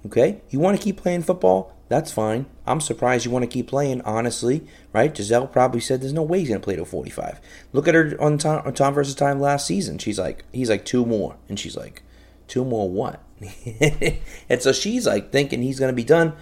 Okay, 0.06 0.40
you 0.48 0.58
want 0.58 0.76
to 0.76 0.82
keep 0.82 0.96
playing 0.96 1.22
football? 1.22 1.76
That's 1.88 2.10
fine. 2.10 2.46
I'm 2.66 2.80
surprised 2.80 3.26
you 3.26 3.30
want 3.30 3.42
to 3.42 3.46
keep 3.46 3.68
playing, 3.68 4.00
honestly, 4.00 4.66
right? 4.94 5.14
Gisele 5.14 5.46
probably 5.46 5.80
said 5.80 6.00
there's 6.00 6.14
no 6.14 6.22
way 6.22 6.38
he's 6.38 6.48
going 6.48 6.60
to 6.60 6.64
play 6.64 6.76
to 6.76 6.86
45. 6.86 7.38
Look 7.74 7.86
at 7.86 7.94
her 7.94 8.16
on 8.18 8.38
Tom, 8.38 8.62
on 8.64 8.72
Tom 8.72 8.94
versus 8.94 9.14
Time 9.14 9.38
last 9.38 9.66
season. 9.66 9.98
She's 9.98 10.18
like, 10.18 10.46
he's 10.52 10.70
like, 10.70 10.86
two 10.86 11.04
more. 11.04 11.36
And 11.50 11.60
she's 11.60 11.76
like, 11.76 12.02
two 12.48 12.64
more 12.64 12.88
what? 12.88 13.22
and 14.48 14.62
so 14.62 14.72
she's 14.72 15.06
like 15.06 15.32
thinking 15.32 15.60
he's 15.60 15.78
going 15.78 15.92
to 15.92 15.96
be 15.96 16.02
done. 16.02 16.32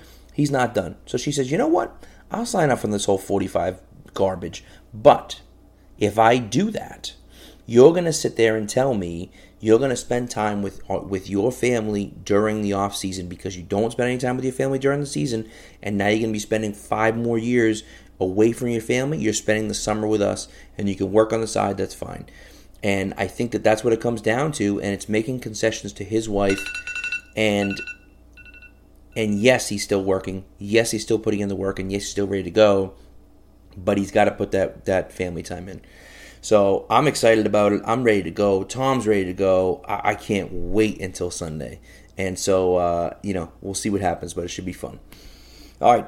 He's 0.41 0.51
not 0.51 0.73
done. 0.73 0.97
So 1.05 1.19
she 1.19 1.33
says, 1.33 1.51
you 1.51 1.59
know 1.59 1.69
what? 1.69 2.03
I'll 2.31 2.47
sign 2.47 2.71
up 2.71 2.79
for 2.79 2.87
this 2.87 3.05
whole 3.05 3.19
45 3.19 3.79
garbage. 4.15 4.65
But 4.95 5.43
if 5.99 6.19
I 6.19 6.39
do 6.39 6.71
that, 6.71 7.13
you're 7.67 7.93
going 7.93 8.07
to 8.07 8.13
sit 8.15 8.37
there 8.37 8.57
and 8.57 8.67
tell 8.67 8.95
me 8.95 9.31
you're 9.61 9.77
going 9.77 9.91
to 9.91 9.97
spend 9.97 10.31
time 10.31 10.63
with 10.63 10.81
uh, 10.89 11.01
with 11.01 11.29
your 11.29 11.53
family 11.53 12.15
during 12.25 12.63
the 12.63 12.73
off 12.73 12.97
season 12.97 13.29
because 13.29 13.55
you 13.55 13.63
don't 13.63 13.91
spend 13.91 14.09
any 14.09 14.17
time 14.17 14.37
with 14.37 14.47
your 14.47 14.55
family 14.55 14.79
during 14.79 15.01
the 15.01 15.07
season 15.07 15.47
and 15.83 15.99
now 15.99 16.07
you're 16.07 16.21
going 16.21 16.31
to 16.31 16.33
be 16.33 16.39
spending 16.39 16.73
5 16.73 17.19
more 17.19 17.37
years 17.37 17.83
away 18.19 18.53
from 18.53 18.69
your 18.69 18.81
family 18.81 19.19
you're 19.19 19.35
spending 19.35 19.69
the 19.69 19.75
summer 19.75 20.07
with 20.07 20.23
us 20.23 20.49
and 20.79 20.89
you 20.89 20.97
can 20.97 21.13
work 21.13 21.35
on 21.35 21.43
the 21.43 21.47
side 21.47 21.77
that's 21.77 21.95
fine 21.95 22.25
and 22.83 23.13
I 23.19 23.27
think 23.27 23.53
that 23.53 23.63
that's 23.63 23.85
what 23.85 23.93
it 23.93 24.01
comes 24.01 24.23
down 24.23 24.53
to 24.53 24.81
and 24.81 24.95
it's 24.95 25.07
making 25.07 25.41
concessions 25.41 25.93
to 25.93 26.05
his 26.05 26.31
wife 26.31 26.65
and 27.37 27.79
and 29.21 29.39
yes 29.39 29.69
he's 29.69 29.83
still 29.83 30.03
working 30.03 30.45
yes 30.59 30.91
he's 30.91 31.03
still 31.03 31.19
putting 31.19 31.41
in 31.41 31.49
the 31.49 31.57
work 31.57 31.79
and 31.79 31.91
yes 31.93 32.03
he's 32.03 32.11
still 32.11 32.27
ready 32.27 32.43
to 32.43 32.51
go 32.51 32.95
but 33.77 33.99
he's 33.99 34.11
got 34.11 34.25
to 34.25 34.31
put 34.31 34.51
that 34.51 34.85
that 34.85 35.13
family 35.13 35.43
time 35.43 35.69
in 35.69 35.81
so 36.43 36.87
I'm 36.89 37.07
excited 37.07 37.47
about 37.47 37.73
it. 37.73 37.83
I'm 37.85 38.03
ready 38.03 38.23
to 38.23 38.31
go. 38.31 38.65
Tom's 38.65 39.07
ready 39.07 39.27
to 39.27 39.33
go. 39.33 39.83
I, 39.87 40.11
I 40.11 40.15
can't 40.15 40.51
wait 40.53 41.01
until 41.01 41.31
Sunday. 41.31 41.81
And 42.17 42.39
so, 42.39 42.77
uh, 42.77 43.15
you 43.23 43.35
know, 43.35 43.53
we'll 43.61 43.75
see 43.75 43.91
what 43.91 44.01
happens, 44.01 44.35
but 44.35 44.45
it 44.45 44.49
should 44.49 44.65
be 44.65 44.73
fun. 44.73 45.01
All 45.81 45.95
right, 45.95 46.07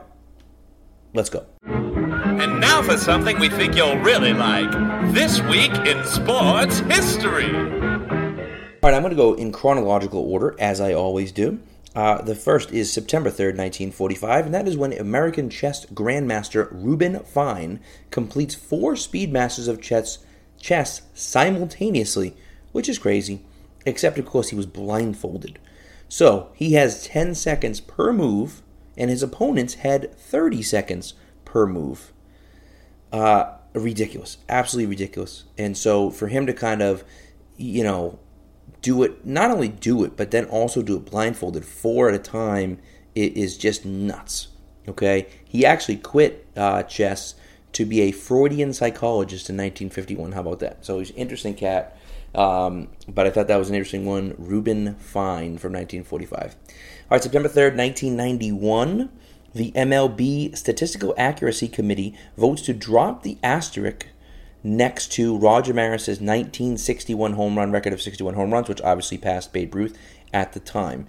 let's 1.14 1.30
go. 1.30 1.46
And 1.64 2.60
now 2.60 2.82
for 2.82 2.96
something 2.96 3.38
we 3.38 3.48
think 3.48 3.76
you'll 3.76 3.98
really 3.98 4.32
like 4.32 4.70
This 5.14 5.40
Week 5.42 5.72
in 5.86 6.04
Sports 6.04 6.80
History. 6.80 7.54
All 7.54 8.90
right, 8.90 8.94
I'm 8.94 9.02
going 9.02 9.10
to 9.10 9.16
go 9.16 9.34
in 9.34 9.52
chronological 9.52 10.20
order, 10.20 10.56
as 10.58 10.80
I 10.80 10.92
always 10.92 11.30
do. 11.30 11.60
Uh, 11.94 12.22
the 12.22 12.34
first 12.34 12.72
is 12.72 12.90
September 12.90 13.28
3rd, 13.28 13.58
1945, 13.58 14.46
and 14.46 14.54
that 14.54 14.66
is 14.66 14.76
when 14.76 14.92
American 14.94 15.50
chess 15.50 15.84
grandmaster 15.86 16.68
Reuben 16.70 17.20
Fine 17.20 17.80
completes 18.10 18.54
four 18.54 18.96
speed 18.96 19.30
masters 19.30 19.68
of 19.68 19.80
chess, 19.80 20.18
chess 20.58 21.02
simultaneously, 21.12 22.34
which 22.72 22.88
is 22.88 22.98
crazy, 22.98 23.44
except 23.84 24.18
of 24.18 24.24
course 24.24 24.48
he 24.48 24.56
was 24.56 24.64
blindfolded. 24.64 25.58
So 26.08 26.50
he 26.54 26.72
has 26.74 27.06
10 27.06 27.34
seconds 27.34 27.80
per 27.80 28.12
move, 28.12 28.62
and 28.96 29.10
his 29.10 29.22
opponents 29.22 29.74
had 29.74 30.16
30 30.16 30.62
seconds 30.62 31.12
per 31.44 31.66
move. 31.66 32.12
Uh, 33.12 33.56
ridiculous, 33.74 34.38
absolutely 34.48 34.88
ridiculous. 34.88 35.44
And 35.58 35.76
so 35.76 36.10
for 36.10 36.28
him 36.28 36.46
to 36.46 36.54
kind 36.54 36.80
of, 36.80 37.04
you 37.58 37.84
know, 37.84 38.18
do 38.82 39.02
it, 39.02 39.24
not 39.24 39.50
only 39.50 39.68
do 39.68 40.04
it, 40.04 40.16
but 40.16 40.30
then 40.30 40.44
also 40.46 40.82
do 40.82 40.96
it 40.96 41.06
blindfolded 41.06 41.64
four 41.64 42.08
at 42.08 42.14
a 42.14 42.18
time 42.18 42.78
it 43.14 43.36
is 43.36 43.56
just 43.56 43.84
nuts. 43.84 44.48
Okay? 44.88 45.28
He 45.44 45.64
actually 45.64 45.96
quit 45.96 46.46
uh, 46.56 46.82
chess 46.82 47.34
to 47.72 47.84
be 47.84 48.02
a 48.02 48.12
Freudian 48.12 48.72
psychologist 48.72 49.48
in 49.48 49.56
1951. 49.56 50.32
How 50.32 50.40
about 50.40 50.58
that? 50.60 50.84
So 50.84 50.98
he's 50.98 51.10
an 51.10 51.16
interesting 51.16 51.54
cat. 51.54 51.96
Um, 52.34 52.88
but 53.08 53.26
I 53.26 53.30
thought 53.30 53.48
that 53.48 53.56
was 53.56 53.68
an 53.68 53.74
interesting 53.74 54.06
one. 54.06 54.34
Reuben 54.38 54.94
Fine 54.96 55.58
from 55.58 55.72
1945. 55.72 56.42
All 56.42 56.48
right, 57.10 57.22
September 57.22 57.48
3rd, 57.48 57.76
1991. 57.76 59.10
The 59.54 59.70
MLB 59.72 60.56
Statistical 60.56 61.14
Accuracy 61.18 61.68
Committee 61.68 62.16
votes 62.38 62.62
to 62.62 62.72
drop 62.72 63.22
the 63.22 63.36
asterisk 63.42 64.06
next 64.64 65.12
to 65.12 65.36
Roger 65.36 65.74
Maris's 65.74 66.20
1961 66.20 67.32
home 67.32 67.56
run 67.58 67.72
record 67.72 67.92
of 67.92 68.00
61 68.00 68.34
home 68.34 68.52
runs, 68.52 68.68
which 68.68 68.80
obviously 68.82 69.18
passed 69.18 69.52
Babe 69.52 69.74
Ruth 69.74 69.98
at 70.32 70.52
the 70.52 70.60
time. 70.60 71.08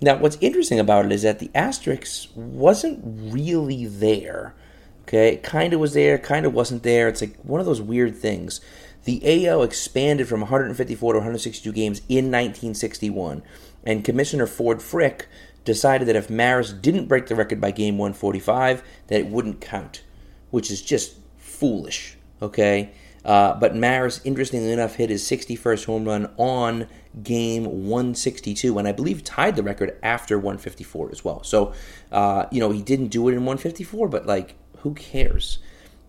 Now, 0.00 0.16
what's 0.16 0.38
interesting 0.40 0.78
about 0.78 1.06
it 1.06 1.12
is 1.12 1.22
that 1.22 1.38
the 1.38 1.50
asterisk 1.54 2.28
wasn't 2.34 3.00
really 3.04 3.86
there. 3.86 4.54
Okay, 5.02 5.34
it 5.34 5.42
kind 5.42 5.72
of 5.72 5.80
was 5.80 5.94
there, 5.94 6.18
kind 6.18 6.44
of 6.44 6.52
wasn't 6.52 6.82
there. 6.82 7.08
It's 7.08 7.20
like 7.20 7.36
one 7.42 7.60
of 7.60 7.66
those 7.66 7.80
weird 7.80 8.16
things. 8.16 8.60
The 9.04 9.46
AL 9.46 9.62
expanded 9.62 10.26
from 10.26 10.40
154 10.40 11.12
to 11.12 11.18
162 11.18 11.72
games 11.72 12.00
in 12.08 12.24
1961, 12.24 13.42
and 13.84 14.04
Commissioner 14.04 14.48
Ford 14.48 14.82
Frick 14.82 15.28
decided 15.64 16.08
that 16.08 16.16
if 16.16 16.28
Maris 16.28 16.72
didn't 16.72 17.06
break 17.06 17.26
the 17.26 17.36
record 17.36 17.60
by 17.60 17.70
game 17.70 17.98
145, 17.98 18.82
that 19.06 19.20
it 19.20 19.28
wouldn't 19.28 19.60
count, 19.60 20.02
which 20.50 20.72
is 20.72 20.82
just 20.82 21.16
foolish 21.38 22.15
okay? 22.40 22.92
Uh, 23.24 23.58
but 23.58 23.74
Maris, 23.74 24.20
interestingly 24.24 24.70
enough, 24.70 24.94
hit 24.94 25.10
his 25.10 25.24
61st 25.24 25.86
home 25.86 26.04
run 26.04 26.30
on 26.36 26.86
game 27.22 27.64
162, 27.64 28.78
and 28.78 28.86
I 28.86 28.92
believe 28.92 29.24
tied 29.24 29.56
the 29.56 29.64
record 29.64 29.98
after 30.02 30.38
154 30.38 31.10
as 31.10 31.24
well. 31.24 31.42
So, 31.42 31.72
uh, 32.12 32.46
you 32.52 32.60
know, 32.60 32.70
he 32.70 32.82
didn't 32.82 33.08
do 33.08 33.28
it 33.28 33.32
in 33.32 33.38
154, 33.38 34.08
but 34.08 34.26
like, 34.26 34.54
who 34.78 34.94
cares? 34.94 35.58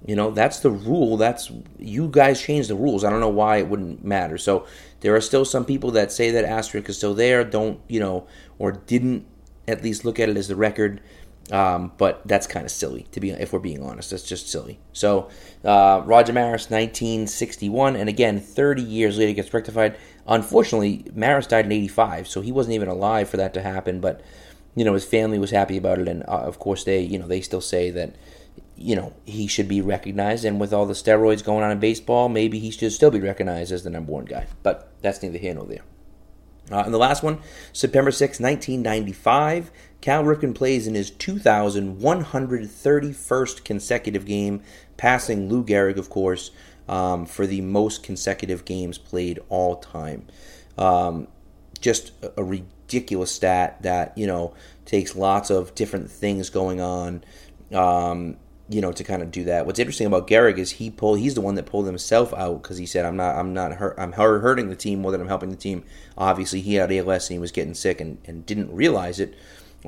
You 0.06 0.16
know, 0.16 0.30
that's 0.30 0.60
the 0.60 0.70
rule. 0.70 1.18
That's 1.18 1.52
you 1.80 2.08
guys 2.08 2.40
changed 2.40 2.70
the 2.70 2.76
rules. 2.76 3.04
I 3.04 3.10
don't 3.10 3.20
know 3.20 3.30
why 3.30 3.58
it 3.58 3.68
wouldn't 3.68 4.06
matter. 4.06 4.38
So 4.38 4.68
there 5.00 5.16
are 5.16 5.22
still 5.22 5.44
some 5.44 5.66
people 5.66 5.90
that 5.92 6.12
say 6.12 6.30
that 6.32 6.46
asterisk 6.46 6.88
is 6.88 6.98
still 6.98 7.16
there, 7.16 7.44
don't 7.44 7.80
you 7.88 8.00
know, 8.00 8.28
or 8.60 8.72
didn't 8.72 9.26
at 9.68 9.84
least 9.84 10.06
look 10.06 10.20
at 10.20 10.30
it 10.30 10.38
as 10.38 10.48
the 10.48 10.56
record. 10.56 11.02
Um, 11.52 11.94
but 11.98 12.22
that's 12.28 12.46
kind 12.46 12.66
of 12.66 12.72
silly 12.72 13.08
to 13.14 13.22
be, 13.22 13.30
if 13.30 13.54
we're 13.54 13.60
being 13.60 13.82
honest. 13.82 14.12
That's 14.12 14.24
just 14.24 14.50
silly. 14.50 14.80
So 14.92 15.30
uh, 15.64 16.02
Roger 16.06 16.34
Maris, 16.34 16.70
1961, 16.70 17.96
and 17.96 18.10
again, 18.10 18.40
30 18.40 18.82
years 18.82 19.18
later 19.18 19.34
gets 19.34 19.54
rectified. 19.54 19.98
Unfortunately, 20.28 21.06
Maris 21.14 21.48
died 21.48 21.66
in 21.66 21.72
85, 21.72 22.28
so 22.28 22.42
he 22.42 22.52
wasn't 22.52 22.76
even 22.76 22.90
alive 22.90 23.30
for 23.30 23.38
that 23.38 23.54
to 23.54 23.62
happen. 23.62 24.02
But 24.02 24.22
you 24.76 24.84
know, 24.84 24.94
his 24.94 25.06
family 25.06 25.40
was 25.40 25.52
happy 25.52 25.78
about 25.78 26.00
it, 26.00 26.08
and 26.08 26.24
uh, 26.24 26.44
of 26.44 26.60
course, 26.60 26.84
they 26.84 27.02
you 27.02 27.18
know 27.18 27.28
they 27.28 27.42
still 27.42 27.62
say 27.62 27.90
that 27.92 28.16
you 28.76 28.96
know 28.96 29.14
he 29.26 29.48
should 29.48 29.68
be 29.68 29.82
recognized. 29.82 30.44
And 30.44 30.60
with 30.60 30.74
all 30.74 30.86
the 30.86 30.94
steroids 30.94 31.44
going 31.44 31.64
on 31.64 31.72
in 31.72 31.80
baseball, 31.80 32.28
maybe 32.30 32.60
he 32.60 32.72
should 32.72 32.92
still 32.92 33.10
be 33.10 33.20
recognized 33.20 33.72
as 33.72 33.84
the 33.84 33.90
number 33.90 34.12
one 34.12 34.26
guy. 34.26 34.48
But 34.64 34.92
that's 35.02 35.24
neither 35.24 35.38
here 35.38 35.54
nor 35.54 35.66
there. 35.66 35.84
Uh, 36.72 36.84
and 36.84 36.94
the 36.94 36.98
last 36.98 37.24
one, 37.24 37.40
September 37.72 38.12
6, 38.12 38.40
1995, 38.40 39.72
Cal 40.02 40.24
Ripken 40.24 40.54
plays 40.54 40.86
in 40.88 40.96
his 40.96 41.12
2,131st 41.12 43.64
consecutive 43.64 44.26
game, 44.26 44.62
passing 44.96 45.50
Lou 45.50 45.64
Gehrig, 45.64 45.98
of 45.98 46.10
course, 46.10 46.52
um, 46.88 47.26
for 47.26 47.48
the 47.48 47.62
most 47.62 48.04
consecutive 48.04 48.66
games 48.66 48.98
played 48.98 49.40
all 49.50 49.78
time. 49.78 50.26
Um, 50.78 51.28
just 51.82 52.12
a 52.38 52.44
ridiculous 52.44 53.32
stat 53.32 53.82
that, 53.82 54.18
you 54.18 54.28
know, 54.28 54.54
takes 54.86 55.16
lots 55.16 55.50
of 55.50 55.74
different 55.76 56.12
things 56.12 56.50
going 56.50 56.82
on. 56.82 57.24
Um, 57.74 58.38
you 58.70 58.82
know, 58.82 58.92
to 58.92 59.04
kind 59.04 59.22
of 59.22 59.32
do 59.32 59.46
that. 59.46 59.66
What's 59.66 59.80
interesting 59.80 60.08
about 60.08 60.28
Gehrig 60.28 60.58
is 60.58 60.72
he 60.72 60.90
pulled. 60.90 61.20
He's 61.20 61.36
the 61.36 61.42
one 61.42 61.56
that 61.56 61.66
pulled 61.66 61.86
himself 61.86 62.34
out 62.34 62.62
because 62.62 62.78
he 62.78 62.86
said, 62.86 63.06
"I'm 63.06 63.16
not. 63.16 63.38
I'm 63.38 63.54
not 63.54 63.74
hurt. 63.74 63.96
I'm 63.98 64.12
hurting 64.12 64.68
the 64.68 64.76
team 64.76 65.00
more 65.00 65.12
than 65.12 65.22
I'm 65.22 65.30
helping 65.30 65.52
the 65.52 65.56
team." 65.56 65.86
Obviously, 66.18 66.60
he 66.62 66.76
had 66.76 66.92
ALS 66.92 67.30
and 67.30 67.36
he 67.36 67.40
was 67.40 67.54
getting 67.54 67.74
sick 67.74 68.02
and, 68.02 68.18
and 68.26 68.46
didn't 68.46 68.74
realize 68.74 69.22
it, 69.22 69.36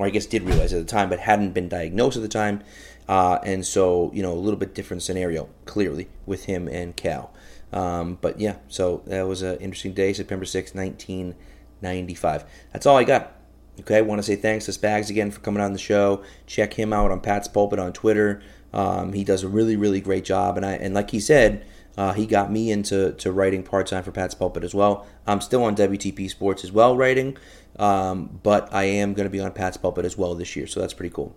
or 0.00 0.06
I 0.06 0.10
guess 0.10 0.24
did 0.24 0.42
realize 0.44 0.72
at 0.72 0.78
the 0.78 0.90
time, 0.90 1.10
but 1.10 1.20
hadn't 1.20 1.52
been 1.52 1.68
diagnosed 1.68 2.16
at 2.16 2.22
the 2.22 2.28
time. 2.28 2.62
Uh, 3.06 3.38
and 3.44 3.66
so, 3.66 4.10
you 4.14 4.22
know, 4.22 4.32
a 4.32 4.34
little 4.34 4.58
bit 4.58 4.74
different 4.74 5.02
scenario 5.02 5.50
clearly 5.66 6.08
with 6.24 6.46
him 6.46 6.68
and 6.68 6.96
Cal. 6.96 7.30
Um, 7.70 8.16
but 8.18 8.40
yeah, 8.40 8.56
so 8.68 9.02
that 9.06 9.28
was 9.28 9.42
an 9.42 9.58
interesting 9.58 9.92
day, 9.92 10.14
September 10.14 10.46
6, 10.46 10.74
1995. 10.74 12.44
That's 12.72 12.86
all 12.86 12.96
I 12.96 13.04
got. 13.04 13.34
Okay, 13.80 13.98
I 13.98 14.00
want 14.00 14.20
to 14.20 14.22
say 14.22 14.36
thanks 14.36 14.64
to 14.64 14.72
Spags 14.72 15.10
again 15.10 15.30
for 15.30 15.40
coming 15.40 15.62
on 15.62 15.74
the 15.74 15.78
show. 15.78 16.22
Check 16.46 16.72
him 16.74 16.94
out 16.94 17.10
on 17.10 17.20
Pat's 17.20 17.46
Pulpit 17.46 17.78
on 17.78 17.92
Twitter. 17.92 18.40
Um, 18.72 19.12
he 19.12 19.22
does 19.22 19.42
a 19.42 19.48
really, 19.48 19.76
really 19.76 20.00
great 20.00 20.24
job, 20.24 20.56
and 20.56 20.64
I 20.64 20.72
and 20.72 20.94
like 20.94 21.10
he 21.10 21.20
said, 21.20 21.66
uh, 21.96 22.12
he 22.12 22.26
got 22.26 22.50
me 22.50 22.70
into 22.70 23.12
to 23.12 23.32
writing 23.32 23.62
part 23.62 23.86
time 23.86 24.02
for 24.02 24.12
Pat's 24.12 24.34
Pulpit 24.34 24.64
as 24.64 24.74
well. 24.74 25.06
I'm 25.26 25.40
still 25.40 25.64
on 25.64 25.76
WTP 25.76 26.30
Sports 26.30 26.64
as 26.64 26.72
well, 26.72 26.96
writing, 26.96 27.36
um, 27.78 28.40
but 28.42 28.72
I 28.72 28.84
am 28.84 29.14
going 29.14 29.26
to 29.26 29.30
be 29.30 29.40
on 29.40 29.52
Pat's 29.52 29.76
Pulpit 29.76 30.04
as 30.04 30.16
well 30.16 30.34
this 30.34 30.56
year, 30.56 30.66
so 30.66 30.80
that's 30.80 30.94
pretty 30.94 31.14
cool. 31.14 31.34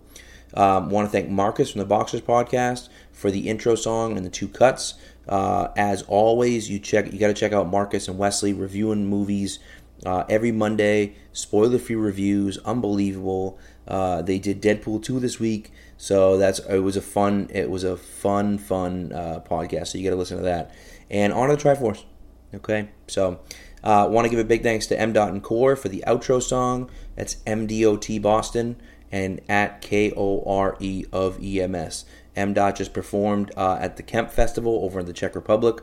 Um, 0.54 0.90
want 0.90 1.06
to 1.06 1.10
thank 1.10 1.28
Marcus 1.28 1.72
from 1.72 1.80
the 1.80 1.84
Boxers 1.84 2.20
Podcast 2.20 2.88
for 3.12 3.30
the 3.30 3.48
intro 3.48 3.74
song 3.74 4.16
and 4.16 4.24
the 4.24 4.30
two 4.30 4.48
cuts. 4.48 4.94
Uh, 5.28 5.68
as 5.76 6.02
always, 6.02 6.70
you 6.70 6.78
check 6.78 7.12
you 7.12 7.18
got 7.18 7.28
to 7.28 7.34
check 7.34 7.52
out 7.52 7.68
Marcus 7.68 8.08
and 8.08 8.18
Wesley 8.18 8.52
reviewing 8.52 9.06
movies 9.06 9.58
uh, 10.06 10.24
every 10.28 10.52
Monday. 10.52 11.16
Spoiler 11.32 11.78
free 11.78 11.96
reviews, 11.96 12.58
unbelievable. 12.58 13.58
Uh, 13.88 14.22
they 14.22 14.38
did 14.38 14.62
Deadpool 14.62 15.02
two 15.02 15.18
this 15.18 15.40
week, 15.40 15.72
so 15.96 16.36
that's 16.36 16.58
it 16.60 16.80
was 16.80 16.96
a 16.96 17.02
fun 17.02 17.48
it 17.50 17.70
was 17.70 17.84
a 17.84 17.96
fun 17.96 18.58
fun 18.58 19.12
uh, 19.12 19.40
podcast. 19.48 19.88
So 19.88 19.98
you 19.98 20.04
got 20.04 20.10
to 20.10 20.16
listen 20.16 20.36
to 20.38 20.44
that. 20.44 20.74
And 21.10 21.32
on 21.32 21.48
to 21.48 21.56
the 21.56 21.62
Triforce. 21.62 22.04
Okay, 22.54 22.90
so 23.08 23.40
uh, 23.82 24.08
want 24.10 24.24
to 24.24 24.28
give 24.28 24.38
a 24.38 24.44
big 24.44 24.62
thanks 24.62 24.86
to 24.86 24.98
M. 24.98 25.12
Dot 25.12 25.30
and 25.30 25.42
Core 25.42 25.76
for 25.76 25.88
the 25.88 26.04
outro 26.06 26.42
song. 26.42 26.90
That's 27.16 27.36
MDOT 27.46 28.22
Boston 28.22 28.76
and 29.12 29.40
at 29.48 29.80
K 29.80 30.12
O 30.16 30.42
R 30.44 30.76
E 30.80 31.04
of 31.12 31.38
EMS. 31.42 32.04
M. 32.36 32.52
Dot 32.52 32.76
just 32.76 32.92
performed 32.92 33.52
uh, 33.56 33.78
at 33.80 33.96
the 33.96 34.02
Kemp 34.02 34.30
Festival 34.30 34.80
over 34.82 35.00
in 35.00 35.06
the 35.06 35.12
Czech 35.12 35.36
Republic, 35.36 35.82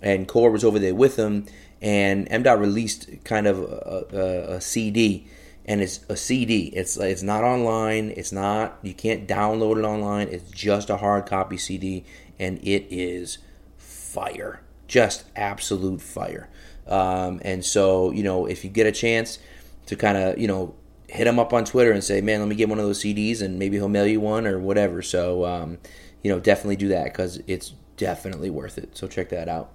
and 0.00 0.26
Core 0.26 0.50
was 0.50 0.64
over 0.64 0.78
there 0.78 0.94
with 0.94 1.16
him. 1.16 1.46
And 1.82 2.26
M. 2.30 2.42
Dot 2.42 2.58
released 2.58 3.08
kind 3.24 3.46
of 3.46 3.58
a, 3.58 4.06
a, 4.12 4.54
a 4.56 4.60
CD, 4.60 5.26
and 5.70 5.80
it's 5.80 6.00
a 6.08 6.16
CD. 6.16 6.64
It's 6.74 6.96
it's 6.96 7.22
not 7.22 7.44
online. 7.44 8.12
It's 8.16 8.32
not 8.32 8.76
you 8.82 8.92
can't 8.92 9.28
download 9.28 9.78
it 9.78 9.84
online. 9.84 10.26
It's 10.26 10.50
just 10.50 10.90
a 10.90 10.96
hard 10.96 11.26
copy 11.26 11.56
CD, 11.58 12.04
and 12.40 12.58
it 12.58 12.88
is 12.90 13.38
fire, 13.78 14.62
just 14.88 15.26
absolute 15.36 16.02
fire. 16.02 16.48
Um, 16.88 17.40
and 17.44 17.64
so 17.64 18.10
you 18.10 18.24
know 18.24 18.46
if 18.46 18.64
you 18.64 18.70
get 18.70 18.88
a 18.88 18.92
chance 18.92 19.38
to 19.86 19.94
kind 19.94 20.18
of 20.18 20.38
you 20.38 20.48
know 20.48 20.74
hit 21.06 21.28
him 21.28 21.38
up 21.38 21.52
on 21.52 21.64
Twitter 21.64 21.92
and 21.92 22.02
say, 22.02 22.20
man, 22.20 22.40
let 22.40 22.48
me 22.48 22.56
get 22.56 22.68
one 22.68 22.80
of 22.80 22.84
those 22.84 23.00
CDs 23.00 23.40
and 23.40 23.56
maybe 23.56 23.76
he'll 23.76 23.88
mail 23.88 24.06
you 24.06 24.20
one 24.20 24.46
or 24.46 24.58
whatever. 24.58 25.02
So, 25.02 25.44
um, 25.44 25.78
you 26.22 26.30
know, 26.30 26.38
definitely 26.38 26.76
do 26.76 26.86
that 26.88 27.04
because 27.04 27.42
it's 27.48 27.74
definitely 27.96 28.48
worth 28.48 28.78
it. 28.78 28.96
So 28.96 29.08
check 29.08 29.28
that 29.30 29.48
out. 29.48 29.72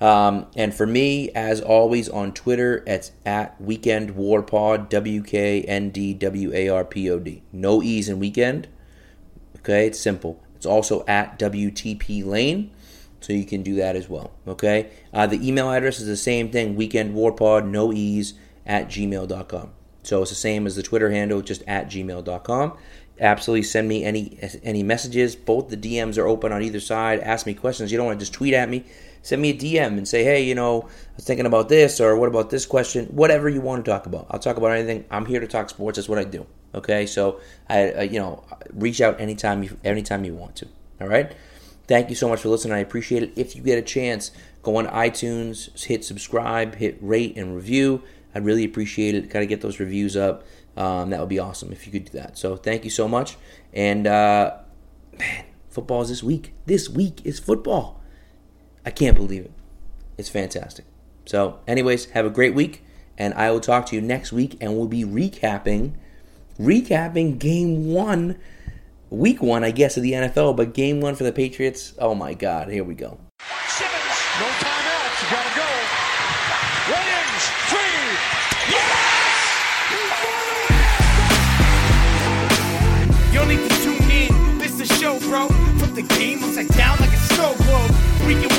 Um, 0.00 0.46
and 0.54 0.72
for 0.72 0.86
me, 0.86 1.30
as 1.30 1.60
always, 1.60 2.08
on 2.08 2.32
Twitter, 2.32 2.84
it's 2.86 3.12
at 3.26 3.60
Weekend 3.60 4.14
Warpod, 4.14 4.88
W 4.88 5.22
K 5.22 5.62
N 5.62 5.90
D 5.90 6.14
W 6.14 6.52
A 6.54 6.68
R 6.68 6.84
P 6.84 7.10
O 7.10 7.18
D. 7.18 7.42
No 7.52 7.82
E's 7.82 8.08
in 8.08 8.20
weekend. 8.20 8.68
Okay, 9.58 9.86
it's 9.86 9.98
simple. 9.98 10.42
It's 10.56 10.66
also 10.66 11.04
at 11.06 11.38
WTP 11.38 12.24
Lane, 12.24 12.70
so 13.20 13.32
you 13.32 13.44
can 13.44 13.62
do 13.62 13.74
that 13.76 13.96
as 13.96 14.08
well. 14.08 14.32
Okay, 14.46 14.90
uh, 15.12 15.26
the 15.26 15.46
email 15.46 15.70
address 15.70 16.00
is 16.00 16.06
the 16.06 16.16
same 16.16 16.50
thing 16.50 16.76
Weekend 16.76 17.14
Warpod, 17.14 17.68
no 17.68 17.92
E's, 17.92 18.34
at 18.66 18.88
gmail.com. 18.88 19.70
So 20.04 20.22
it's 20.22 20.30
the 20.30 20.36
same 20.36 20.66
as 20.66 20.76
the 20.76 20.82
Twitter 20.82 21.10
handle, 21.10 21.42
just 21.42 21.62
at 21.66 21.88
gmail.com. 21.88 22.78
Absolutely 23.20 23.64
send 23.64 23.88
me 23.88 24.04
any 24.04 24.38
any 24.62 24.84
messages. 24.84 25.34
Both 25.34 25.70
the 25.70 25.76
DMs 25.76 26.18
are 26.18 26.28
open 26.28 26.52
on 26.52 26.62
either 26.62 26.78
side. 26.78 27.18
Ask 27.20 27.46
me 27.46 27.54
questions. 27.54 27.90
You 27.90 27.98
don't 27.98 28.06
want 28.06 28.20
to 28.20 28.22
just 28.22 28.32
tweet 28.32 28.54
at 28.54 28.68
me. 28.68 28.84
Send 29.22 29.42
me 29.42 29.50
a 29.50 29.54
DM 29.54 29.98
and 29.98 30.06
say, 30.06 30.24
hey, 30.24 30.42
you 30.42 30.54
know, 30.54 30.82
I 30.82 31.16
was 31.16 31.24
thinking 31.24 31.46
about 31.46 31.68
this 31.68 32.00
or 32.00 32.16
what 32.16 32.28
about 32.28 32.50
this 32.50 32.66
question? 32.66 33.06
Whatever 33.06 33.48
you 33.48 33.60
want 33.60 33.84
to 33.84 33.90
talk 33.90 34.06
about. 34.06 34.26
I'll 34.30 34.38
talk 34.38 34.56
about 34.56 34.72
anything. 34.72 35.04
I'm 35.10 35.26
here 35.26 35.40
to 35.40 35.46
talk 35.46 35.70
sports. 35.70 35.96
That's 35.96 36.08
what 36.08 36.18
I 36.18 36.24
do. 36.24 36.46
Okay, 36.74 37.06
so 37.06 37.40
I, 37.68 37.90
uh, 37.92 38.02
you 38.02 38.18
know, 38.18 38.44
reach 38.72 39.00
out 39.00 39.20
anytime 39.20 39.62
you 39.62 39.78
anytime 39.84 40.24
you 40.24 40.34
want 40.34 40.56
to. 40.56 40.68
All 41.00 41.08
right. 41.08 41.32
Thank 41.86 42.10
you 42.10 42.14
so 42.14 42.28
much 42.28 42.42
for 42.42 42.50
listening. 42.50 42.74
I 42.74 42.80
appreciate 42.80 43.22
it. 43.22 43.32
If 43.34 43.56
you 43.56 43.62
get 43.62 43.78
a 43.78 43.82
chance, 43.82 44.30
go 44.62 44.76
on 44.76 44.86
iTunes, 44.86 45.84
hit 45.86 46.04
subscribe, 46.04 46.74
hit 46.74 46.98
rate 47.00 47.36
and 47.36 47.56
review. 47.56 48.02
I'd 48.34 48.44
really 48.44 48.64
appreciate 48.64 49.14
it. 49.14 49.30
Got 49.30 49.40
to 49.40 49.46
get 49.46 49.62
those 49.62 49.80
reviews 49.80 50.14
up. 50.14 50.44
Um, 50.76 51.10
that 51.10 51.20
would 51.20 51.30
be 51.30 51.38
awesome 51.38 51.72
if 51.72 51.86
you 51.86 51.92
could 51.92 52.04
do 52.04 52.18
that. 52.18 52.36
So 52.36 52.56
thank 52.56 52.84
you 52.84 52.90
so 52.90 53.08
much. 53.08 53.36
And 53.72 54.06
uh, 54.06 54.58
man, 55.18 55.44
football 55.70 56.02
is 56.02 56.10
this 56.10 56.22
week. 56.22 56.52
This 56.66 56.88
week 56.90 57.24
is 57.24 57.38
football. 57.38 57.97
I 58.84 58.90
can't 58.90 59.16
believe 59.16 59.44
it. 59.44 59.52
It's 60.16 60.28
fantastic. 60.28 60.84
So, 61.26 61.60
anyways, 61.66 62.06
have 62.10 62.24
a 62.26 62.30
great 62.30 62.54
week, 62.54 62.82
and 63.16 63.34
I 63.34 63.50
will 63.50 63.60
talk 63.60 63.86
to 63.86 63.94
you 63.94 64.00
next 64.00 64.32
week, 64.32 64.56
and 64.60 64.76
we'll 64.76 64.88
be 64.88 65.04
recapping, 65.04 65.92
recapping 66.58 67.38
Game 67.38 67.92
One, 67.92 68.38
Week 69.10 69.42
One, 69.42 69.64
I 69.64 69.70
guess, 69.70 69.96
of 69.96 70.02
the 70.02 70.12
NFL, 70.12 70.56
but 70.56 70.74
Game 70.74 71.00
One 71.00 71.14
for 71.14 71.24
the 71.24 71.32
Patriots. 71.32 71.94
Oh 71.98 72.14
my 72.14 72.34
God! 72.34 72.68
Here 72.70 72.84
we 72.84 72.94
go. 72.94 73.18
Simmons, 73.68 73.94
no 74.40 74.46
timeouts. 74.46 75.30
Gotta 75.30 75.54
go. 75.56 75.68
Williams, 76.88 77.44
three. 77.68 78.08
yes! 78.72 79.38
You 83.32 83.38
don't 83.38 83.48
need 83.48 83.70
to 83.70 83.76
tune 83.82 84.10
in. 84.10 84.58
This 84.58 84.80
is 84.80 84.90
a 84.90 84.94
show, 84.94 85.18
bro. 85.20 85.48
Put 85.78 85.94
the 85.94 86.02
game 86.02 86.42
upside 86.42 86.68
down 86.68 86.98
like 86.98 87.12
a 87.12 87.16
snow 87.16 87.54
globe. 87.56 87.92
Weekend 88.26 88.52
Warriors, 88.52 88.57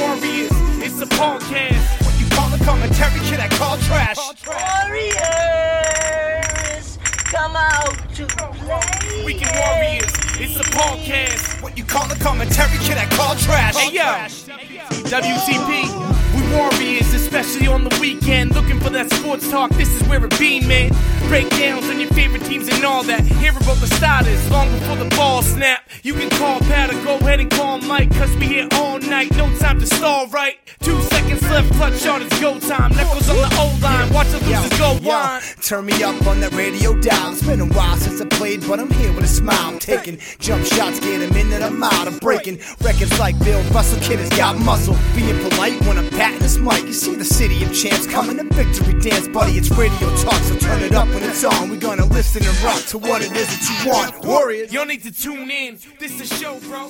it's 1.01 1.11
a 1.13 1.15
podcast. 1.15 2.05
What 2.05 2.19
you 2.19 2.27
call 2.29 2.49
the 2.49 2.57
commentary? 2.65 3.19
Kid, 3.21 3.39
I 3.39 3.47
call 3.47 3.77
trash. 3.77 4.17
Warriors, 4.45 5.17
come 7.25 7.55
out 7.55 7.95
to 8.15 8.25
play. 8.27 9.23
Weekend 9.25 9.55
Warriors, 9.55 10.11
it's 10.39 10.57
a 10.57 10.63
podcast. 10.71 11.61
What 11.63 11.77
you 11.77 11.85
call 11.85 12.07
the 12.07 12.15
commentary? 12.15 12.77
Kid, 12.79 12.97
I 12.97 13.05
call 13.15 13.35
trash. 13.35 13.75
Hey 13.75 13.93
yo, 13.95 14.25
WTP. 15.07 16.18
Warriors, 16.51 17.13
especially 17.13 17.67
on 17.67 17.83
the 17.83 17.97
weekend. 17.99 18.55
Looking 18.55 18.79
for 18.79 18.89
that 18.89 19.11
sports 19.11 19.49
talk, 19.49 19.71
this 19.71 19.89
is 19.89 20.07
where 20.07 20.23
it 20.23 20.37
be, 20.39 20.65
man. 20.65 20.91
Breakdowns 21.27 21.87
on 21.89 21.99
your 21.99 22.09
favorite 22.09 22.43
teams 22.45 22.67
and 22.67 22.83
all 22.83 23.03
that. 23.03 23.21
Hear 23.21 23.51
about 23.51 23.77
the 23.77 23.87
starters 23.87 24.49
long 24.49 24.71
before 24.71 24.95
the 24.95 25.09
ball 25.15 25.41
snap. 25.41 25.87
You 26.03 26.13
can 26.13 26.29
call 26.29 26.59
Pat 26.61 26.89
or 26.93 27.03
go 27.03 27.17
ahead 27.17 27.39
and 27.39 27.51
call 27.51 27.79
Mike, 27.79 28.11
cause 28.15 28.35
we 28.37 28.47
here 28.47 28.67
all 28.73 28.99
night. 28.99 29.31
No 29.35 29.55
time 29.57 29.79
to 29.79 29.85
stall, 29.85 30.27
right? 30.27 30.57
Two 30.79 30.99
seconds 31.03 31.41
left, 31.43 31.71
clutch 31.73 31.99
shot, 31.99 32.21
it's 32.21 32.39
go 32.39 32.59
time. 32.59 32.91
Knuckles 32.93 33.29
on 33.29 33.35
the 33.35 33.49
O 33.59 33.79
line, 33.81 34.11
watch 34.13 34.27
the 34.27 34.39
losers 34.39 34.79
go 34.79 34.95
whine. 35.07 35.41
Turn 35.61 35.85
me 35.85 36.01
up 36.03 36.25
on 36.25 36.39
that 36.39 36.53
radio 36.53 36.99
dial. 36.99 37.31
It's 37.31 37.45
been 37.45 37.61
a 37.61 37.65
while 37.65 37.97
since 37.97 38.21
I 38.21 38.25
played, 38.25 38.61
but 38.67 38.79
I'm 38.79 38.89
here 38.91 39.13
with 39.13 39.25
a 39.25 39.27
smile. 39.27 39.73
I'm 39.73 39.79
taking 39.79 40.17
jump 40.39 40.65
shots, 40.65 40.99
get 40.99 41.21
a 41.29 41.33
minute, 41.33 41.61
I'm 41.61 41.83
out. 41.83 42.07
I'm 42.07 42.17
breaking 42.17 42.59
records 42.81 43.17
like 43.19 43.37
Bill 43.39 43.61
Russell. 43.71 43.99
Kid 44.01 44.19
has 44.19 44.29
got 44.29 44.57
muscle. 44.57 44.97
Being 45.15 45.37
polite 45.49 45.79
when 45.85 45.97
I'm 45.97 46.09
patting 46.09 46.38
this 46.39 46.57
mic. 46.57 46.85
You 46.85 46.93
see 46.93 47.15
the 47.15 47.25
city 47.25 47.63
of 47.63 47.73
champs 47.73 48.07
coming 48.07 48.37
to 48.37 48.43
victory 48.53 48.99
dance, 48.99 49.27
buddy. 49.27 49.53
It's 49.53 49.69
radio 49.71 50.09
talk, 50.17 50.41
so 50.43 50.55
turn 50.57 50.81
it 50.81 50.93
up 50.93 51.07
when 51.09 51.23
it's 51.23 51.43
on. 51.43 51.69
We're 51.69 51.79
gonna 51.79 52.05
listen 52.05 52.43
and 52.45 52.61
rock 52.61 52.81
to 52.87 52.97
what 52.97 53.21
it 53.21 53.31
is 53.35 53.47
that 53.47 53.83
you 53.85 53.91
want. 53.91 54.25
Warriors. 54.25 54.71
Don't 54.71 54.87
need 54.87 55.03
to 55.03 55.11
tune 55.11 55.51
in. 55.51 55.77
This 55.99 56.19
is 56.19 56.39
show, 56.39 56.59
bro. 56.61 56.89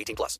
18 0.01 0.15
plus. 0.15 0.39